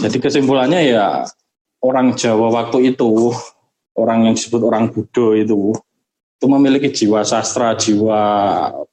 Jadi 0.00 0.16
kesimpulannya 0.16 0.80
ya 0.88 1.20
orang 1.84 2.16
Jawa 2.16 2.48
waktu 2.48 2.96
itu 2.96 3.28
orang 4.00 4.30
yang 4.30 4.34
disebut 4.40 4.62
orang 4.64 4.88
Buddha 4.88 5.36
itu 5.36 5.76
itu 6.38 6.46
memiliki 6.46 6.88
jiwa 6.88 7.26
sastra, 7.28 7.74
jiwa 7.74 8.22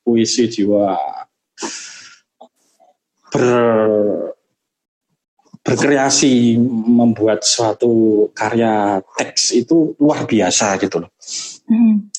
puisi, 0.03 0.49
jiwa 0.49 0.97
ber, 3.31 4.34
berkreasi 5.65 6.61
membuat 6.69 7.41
suatu 7.41 8.29
karya 8.37 9.01
teks 9.17 9.49
itu 9.57 9.97
luar 9.97 10.29
biasa 10.29 10.77
gitu 10.77 11.01
loh. 11.01 11.11
Hmm. 11.65 12.13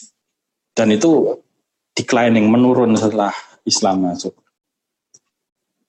Dan 0.75 0.91
itu 0.91 1.39
declining, 1.95 2.51
menurun 2.51 2.99
setelah 2.99 3.31
Islam 3.63 4.11
masuk. 4.11 4.35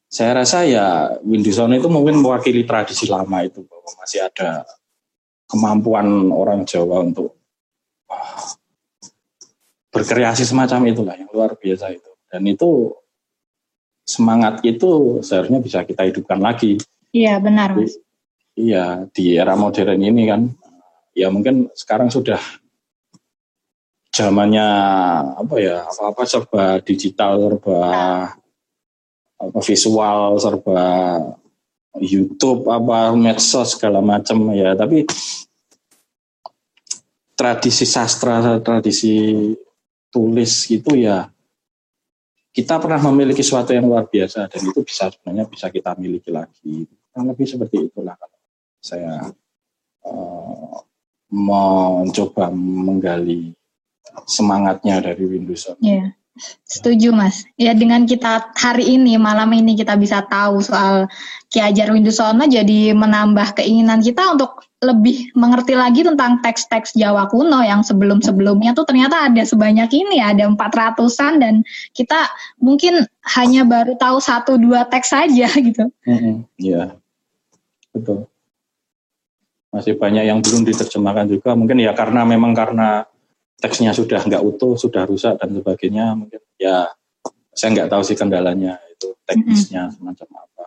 Saya 0.07 0.39
rasa 0.39 0.63
ya 0.63 1.17
Windusono 1.25 1.75
itu 1.75 1.89
mungkin 1.91 2.21
mewakili 2.23 2.63
tradisi 2.63 3.09
lama 3.09 3.43
itu 3.43 3.65
bahwa 3.67 3.91
masih 3.99 4.23
ada 4.23 4.63
kemampuan 5.49 6.31
orang 6.31 6.63
Jawa 6.63 7.03
untuk 7.03 7.35
berkreasi 9.91 10.47
semacam 10.47 10.93
itulah 10.93 11.15
yang 11.17 11.27
luar 11.33 11.59
biasa 11.59 11.91
itu 11.91 12.11
dan 12.31 12.43
itu 12.47 12.95
semangat 14.07 14.63
itu 14.63 15.19
seharusnya 15.19 15.59
bisa 15.59 15.83
kita 15.83 16.07
hidupkan 16.07 16.39
lagi 16.39 16.79
iya 17.17 17.41
benar 17.41 17.73
mas 17.73 17.97
iya 18.53 19.09
di 19.09 19.33
era 19.33 19.57
modern 19.57 19.97
ini 19.97 20.23
kan 20.29 20.41
ya 21.17 21.33
mungkin 21.33 21.73
sekarang 21.73 22.13
sudah 22.13 22.37
zamannya 24.13 24.67
apa 25.37 25.55
ya 25.57 25.85
apa-apa 25.85 26.21
serba 26.29 26.65
digital 26.85 27.41
serba 27.41 27.81
apa 29.37 29.59
visual 29.61 30.37
serba 30.37 30.81
YouTube 31.97 32.69
apa 32.69 33.13
medsos 33.17 33.73
segala 33.73 34.01
macam 34.01 34.53
ya 34.53 34.77
tapi 34.77 35.05
tradisi 37.37 37.85
sastra 37.85 38.61
tradisi 38.61 39.53
tulis 40.09 40.65
gitu 40.65 40.97
ya 40.97 41.29
kita 42.57 42.81
pernah 42.81 42.97
memiliki 43.13 43.45
sesuatu 43.45 43.69
yang 43.69 43.85
luar 43.85 44.09
biasa 44.09 44.49
dan 44.49 44.61
itu 44.65 44.81
bisa 44.81 45.13
sebenarnya 45.13 45.45
bisa 45.45 45.69
kita 45.69 45.93
miliki 45.93 46.33
lagi. 46.33 46.89
Kurang 47.17 47.33
lebih 47.33 47.49
seperti 47.49 47.89
itulah 47.89 48.13
saya 48.77 49.33
uh, 50.05 50.77
mencoba 51.33 52.53
menggali 52.53 53.57
semangatnya 54.29 55.01
dari 55.01 55.25
Windows. 55.25 55.65
Yeah. 55.81 56.13
Setuju 56.69 57.09
Mas. 57.17 57.41
Ya 57.57 57.73
dengan 57.73 58.05
kita 58.05 58.53
hari 58.53 58.85
ini 58.85 59.17
malam 59.17 59.49
ini 59.49 59.73
kita 59.73 59.97
bisa 59.97 60.21
tahu 60.29 60.61
soal 60.61 61.09
Ki 61.49 61.57
Hajar 61.57 61.89
Windusono 61.89 62.45
jadi 62.45 62.93
menambah 62.93 63.57
keinginan 63.57 64.05
kita 64.05 64.37
untuk 64.37 64.61
lebih 64.77 65.33
mengerti 65.33 65.73
lagi 65.73 66.05
tentang 66.05 66.37
teks-teks 66.45 66.93
Jawa 66.93 67.25
kuno 67.33 67.65
yang 67.65 67.81
sebelum-sebelumnya 67.81 68.77
tuh 68.77 68.85
ternyata 68.85 69.25
ada 69.25 69.41
sebanyak 69.41 69.89
ini 69.89 70.21
ada 70.21 70.45
empat 70.45 70.69
ratusan 70.69 71.41
dan 71.41 71.65
kita 71.97 72.29
mungkin 72.61 73.09
hanya 73.33 73.65
baru 73.65 73.97
tahu 73.97 74.21
satu 74.21 74.61
dua 74.61 74.85
teks 74.85 75.09
saja 75.09 75.49
gitu. 75.73 75.89
Iya, 76.61 76.93
betul. 77.97 78.19
Masih 79.73 79.93
banyak 79.99 80.23
yang 80.25 80.39
belum 80.39 80.63
diterjemahkan 80.63 81.27
juga 81.27 81.57
mungkin 81.57 81.81
ya 81.81 81.91
karena 81.91 82.23
memang 82.23 82.55
karena 82.55 83.03
teksnya 83.57 83.91
sudah 83.91 84.21
nggak 84.21 84.43
utuh, 84.45 84.77
sudah 84.77 85.03
rusak 85.09 85.41
dan 85.41 85.49
sebagainya, 85.51 86.13
mungkin 86.13 86.41
ya 86.61 86.93
saya 87.57 87.73
nggak 87.73 87.89
tahu 87.89 88.01
sih 88.05 88.13
kendalanya 88.13 88.77
itu 88.93 89.17
teknisnya 89.25 89.89
mm-hmm. 89.89 89.97
semacam 89.97 90.29
apa. 90.45 90.65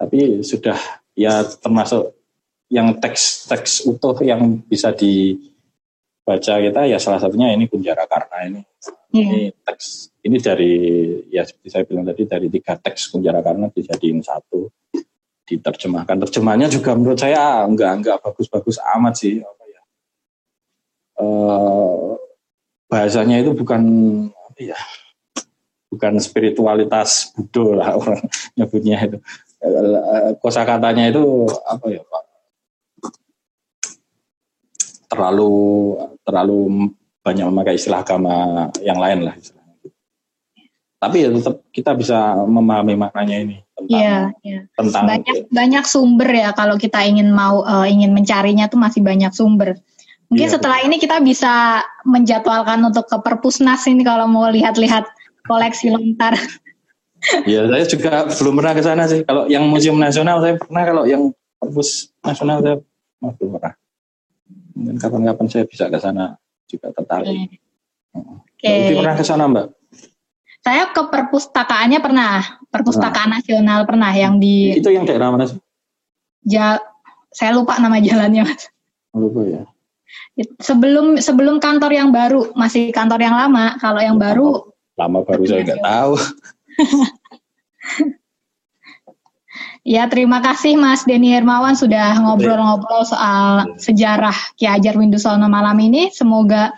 Tapi 0.00 0.40
sudah 0.46 0.78
ya 1.18 1.42
termasuk 1.44 2.14
yang 2.70 2.94
teks-teks 3.02 3.90
utuh 3.90 4.14
yang 4.22 4.62
bisa 4.62 4.94
di 4.94 5.34
baca 6.22 6.62
kita 6.62 6.86
ya 6.86 7.02
salah 7.02 7.18
satunya 7.18 7.50
ini 7.50 7.66
Kunjara 7.66 8.06
Karna 8.06 8.46
ini. 8.46 8.62
Iya. 9.10 9.26
Ini 9.26 9.40
teks 9.66 10.14
ini 10.22 10.38
dari 10.38 10.72
ya 11.34 11.42
seperti 11.42 11.68
saya 11.74 11.82
bilang 11.82 12.06
tadi 12.06 12.22
dari 12.30 12.46
tiga 12.46 12.78
teks 12.78 13.10
Kunjara 13.10 13.42
Karna 13.42 13.66
dijadiin 13.66 14.22
satu 14.22 14.70
diterjemahkan. 15.50 16.16
Terjemahannya 16.28 16.70
juga 16.70 16.94
menurut 16.94 17.18
saya 17.18 17.66
enggak 17.66 17.92
enggak 17.98 18.16
bagus-bagus 18.22 18.78
amat 18.94 19.14
sih 19.18 19.42
apa 19.42 19.64
ya. 19.66 19.80
Eh, 21.18 22.10
bahasanya 22.86 23.42
itu 23.42 23.50
bukan 23.58 23.82
ya 24.60 24.78
bukan 25.90 26.22
spiritualitas 26.22 27.34
Buddha 27.34 27.66
lah 27.82 27.90
orang 28.00 28.22
nyebutnya 28.54 28.98
itu. 29.02 29.18
Eh, 29.60 30.30
Kosa 30.38 30.62
katanya 30.62 31.10
itu 31.10 31.50
apa 31.66 31.86
ya 31.90 32.02
Pak? 32.06 32.24
Terlalu 35.10 35.54
terlalu 36.22 36.58
banyak 37.20 37.46
memakai 37.50 37.74
istilah 37.76 38.00
agama 38.06 38.70
yang 38.80 38.96
lain 38.96 39.26
lah 39.26 39.34
istilahnya. 39.34 39.59
Tapi 41.00 41.16
ya 41.24 41.28
tetap 41.32 41.64
kita 41.72 41.96
bisa 41.96 42.36
memahami 42.44 42.92
maknanya 42.92 43.36
ini 43.40 43.56
tentang 43.72 43.88
Iya, 43.88 44.18
iya. 44.44 44.60
tentang 44.76 45.08
Banyak 45.08 45.36
banyak 45.48 45.84
sumber 45.88 46.28
ya 46.28 46.52
kalau 46.52 46.76
kita 46.76 47.00
ingin 47.08 47.32
mau 47.32 47.64
eh, 47.64 47.88
ingin 47.88 48.12
mencarinya 48.12 48.68
tuh 48.68 48.76
masih 48.76 49.00
banyak 49.00 49.32
sumber. 49.32 49.80
Mungkin 50.28 50.46
Iya, 50.46 50.60
setelah 50.60 50.78
ini 50.84 51.00
kita 51.00 51.18
bisa 51.24 51.82
menjadwalkan 52.04 52.84
untuk 52.84 53.08
ke 53.08 53.16
perpusnas 53.18 53.82
ini 53.88 54.04
kalau 54.04 54.28
mau 54.28 54.46
lihat-lihat 54.52 55.08
koleksi 55.48 55.90
lontar. 55.90 56.36
Ya 57.44 57.64
saya 57.68 57.84
juga 57.84 58.12
belum 58.32 58.54
pernah 58.60 58.72
ke 58.76 58.82
sana 58.84 59.04
sih. 59.04 59.20
Kalau 59.24 59.44
yang 59.50 59.64
museum 59.68 59.96
nasional 60.00 60.40
saya 60.40 60.56
pernah, 60.56 60.82
kalau 60.88 61.04
yang 61.04 61.32
perpus 61.60 62.12
nasional 62.24 62.64
saya 62.64 62.76
belum 63.20 63.50
pernah. 63.58 63.74
Mungkin 64.76 64.96
kapan-kapan 64.96 65.46
saya 65.48 65.64
bisa 65.68 65.92
ke 65.92 65.98
sana 66.00 66.40
juga 66.64 66.88
tertarik. 66.96 67.60
Oke. 68.16 68.68
Uti 68.68 68.92
pernah 68.96 69.14
ke 69.18 69.24
sana 69.26 69.44
Mbak? 69.50 69.66
Saya 70.60 70.92
ke 70.92 71.02
perpustakaannya 71.08 72.04
pernah, 72.04 72.60
perpustakaan 72.68 73.32
nasional 73.32 73.88
pernah 73.88 74.12
yang 74.12 74.36
di 74.36 74.76
Itu 74.76 74.92
yang 74.92 75.08
daerah 75.08 75.32
mana 75.32 75.48
sih? 75.48 75.56
Ja- 76.44 76.84
saya 77.30 77.54
lupa 77.54 77.78
nama 77.78 77.96
jalannya 78.02 78.42
mas. 78.44 78.68
Lupa 79.14 79.40
ya. 79.46 79.62
Sebelum 80.60 81.16
sebelum 81.22 81.62
kantor 81.62 81.94
yang 81.94 82.10
baru 82.10 82.52
masih 82.58 82.90
kantor 82.90 83.22
yang 83.22 83.36
lama. 83.38 83.78
Kalau 83.78 84.00
yang 84.02 84.18
baru 84.18 84.70
Lama 84.98 85.24
baru 85.24 85.42
saya 85.48 85.64
nggak 85.64 85.80
tahu. 85.80 86.12
ya 89.96 90.04
terima 90.12 90.44
kasih 90.44 90.76
Mas 90.76 91.08
Denny 91.08 91.32
Hermawan 91.32 91.72
sudah 91.72 92.20
ngobrol-ngobrol 92.20 93.08
soal 93.08 93.78
sejarah 93.80 94.36
Ki 94.60 94.68
Hajar 94.68 94.98
Windusono 95.00 95.48
malam 95.48 95.78
ini. 95.80 96.12
Semoga 96.12 96.76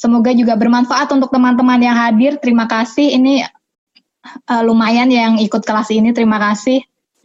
semoga 0.00 0.32
juga 0.32 0.56
bermanfaat 0.56 1.12
untuk 1.12 1.28
teman-teman 1.28 1.76
yang 1.76 1.92
hadir. 1.92 2.40
Terima 2.40 2.64
kasih. 2.64 3.20
Ini 3.20 3.44
eh, 4.24 4.62
lumayan 4.64 5.12
yang 5.12 5.36
ikut 5.36 5.60
kelas 5.60 5.92
ini. 5.92 6.16
Terima 6.16 6.40
kasih. 6.40 6.80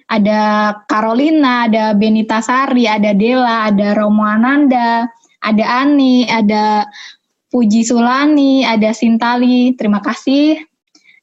Ada 0.06 0.41
Carolina, 0.85 1.65
ada 1.65 1.95
Benita 1.95 2.43
Sari, 2.43 2.85
ada 2.85 3.15
Dela, 3.15 3.72
ada 3.72 3.95
Romo 3.97 4.22
Ananda, 4.22 5.07
ada 5.39 5.65
Ani, 5.81 6.27
ada 6.30 6.85
Puji 7.49 7.88
Sulani, 7.88 8.68
ada 8.68 8.91
Sintali. 8.91 9.73
Terima 9.73 10.03
kasih. 10.03 10.60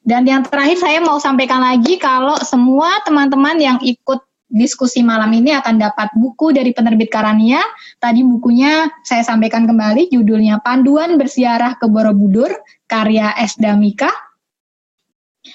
Dan 0.03 0.27
yang 0.27 0.43
terakhir 0.43 0.83
saya 0.83 0.99
mau 0.99 1.15
sampaikan 1.21 1.63
lagi 1.63 1.95
kalau 1.95 2.35
semua 2.43 2.99
teman-teman 3.07 3.55
yang 3.55 3.77
ikut 3.79 4.19
diskusi 4.53 5.01
malam 5.01 5.33
ini 5.33 5.49
akan 5.57 5.81
dapat 5.81 6.13
buku 6.13 6.53
dari 6.53 6.69
penerbit 6.77 7.09
Karania. 7.09 7.59
Tadi 7.97 8.21
bukunya 8.21 8.85
saya 9.01 9.25
sampaikan 9.25 9.65
kembali 9.65 10.13
judulnya 10.13 10.61
Panduan 10.61 11.17
Bersiarah 11.17 11.81
ke 11.81 11.89
Borobudur 11.89 12.53
karya 12.85 13.33
S. 13.41 13.57
Damika. 13.57 14.13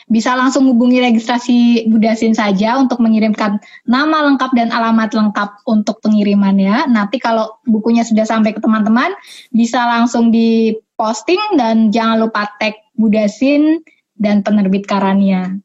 Bisa 0.05 0.37
langsung 0.37 0.69
hubungi 0.69 1.01
registrasi 1.01 1.89
Budasin 1.89 2.37
saja 2.37 2.77
untuk 2.77 3.01
mengirimkan 3.01 3.57
nama 3.89 4.29
lengkap 4.29 4.53
dan 4.53 4.69
alamat 4.69 5.16
lengkap 5.16 5.65
untuk 5.65 6.05
pengirimannya. 6.05 6.93
Nanti 6.93 7.16
kalau 7.16 7.57
bukunya 7.65 8.05
sudah 8.05 8.29
sampai 8.29 8.53
ke 8.53 8.61
teman-teman, 8.61 9.16
bisa 9.49 9.89
langsung 9.89 10.29
diposting 10.29 11.41
dan 11.57 11.89
jangan 11.89 12.20
lupa 12.20 12.53
tag 12.61 12.77
Budasin 13.01 13.81
dan 14.12 14.45
penerbit 14.45 14.85
Karania. 14.85 15.57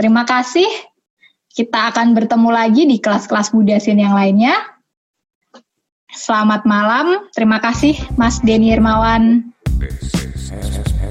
Terima 0.00 0.24
kasih. 0.24 0.91
Kita 1.52 1.92
akan 1.92 2.16
bertemu 2.16 2.48
lagi 2.48 2.88
di 2.88 2.96
kelas-kelas 2.96 3.52
Budasin 3.52 4.00
yang 4.00 4.16
lainnya. 4.16 4.56
Selamat 6.08 6.64
malam. 6.64 7.28
Terima 7.36 7.60
kasih 7.60 7.92
Mas 8.16 8.40
Denny 8.40 8.72
Hermawan. 8.72 9.52
This 9.76 10.00
is 10.48 11.01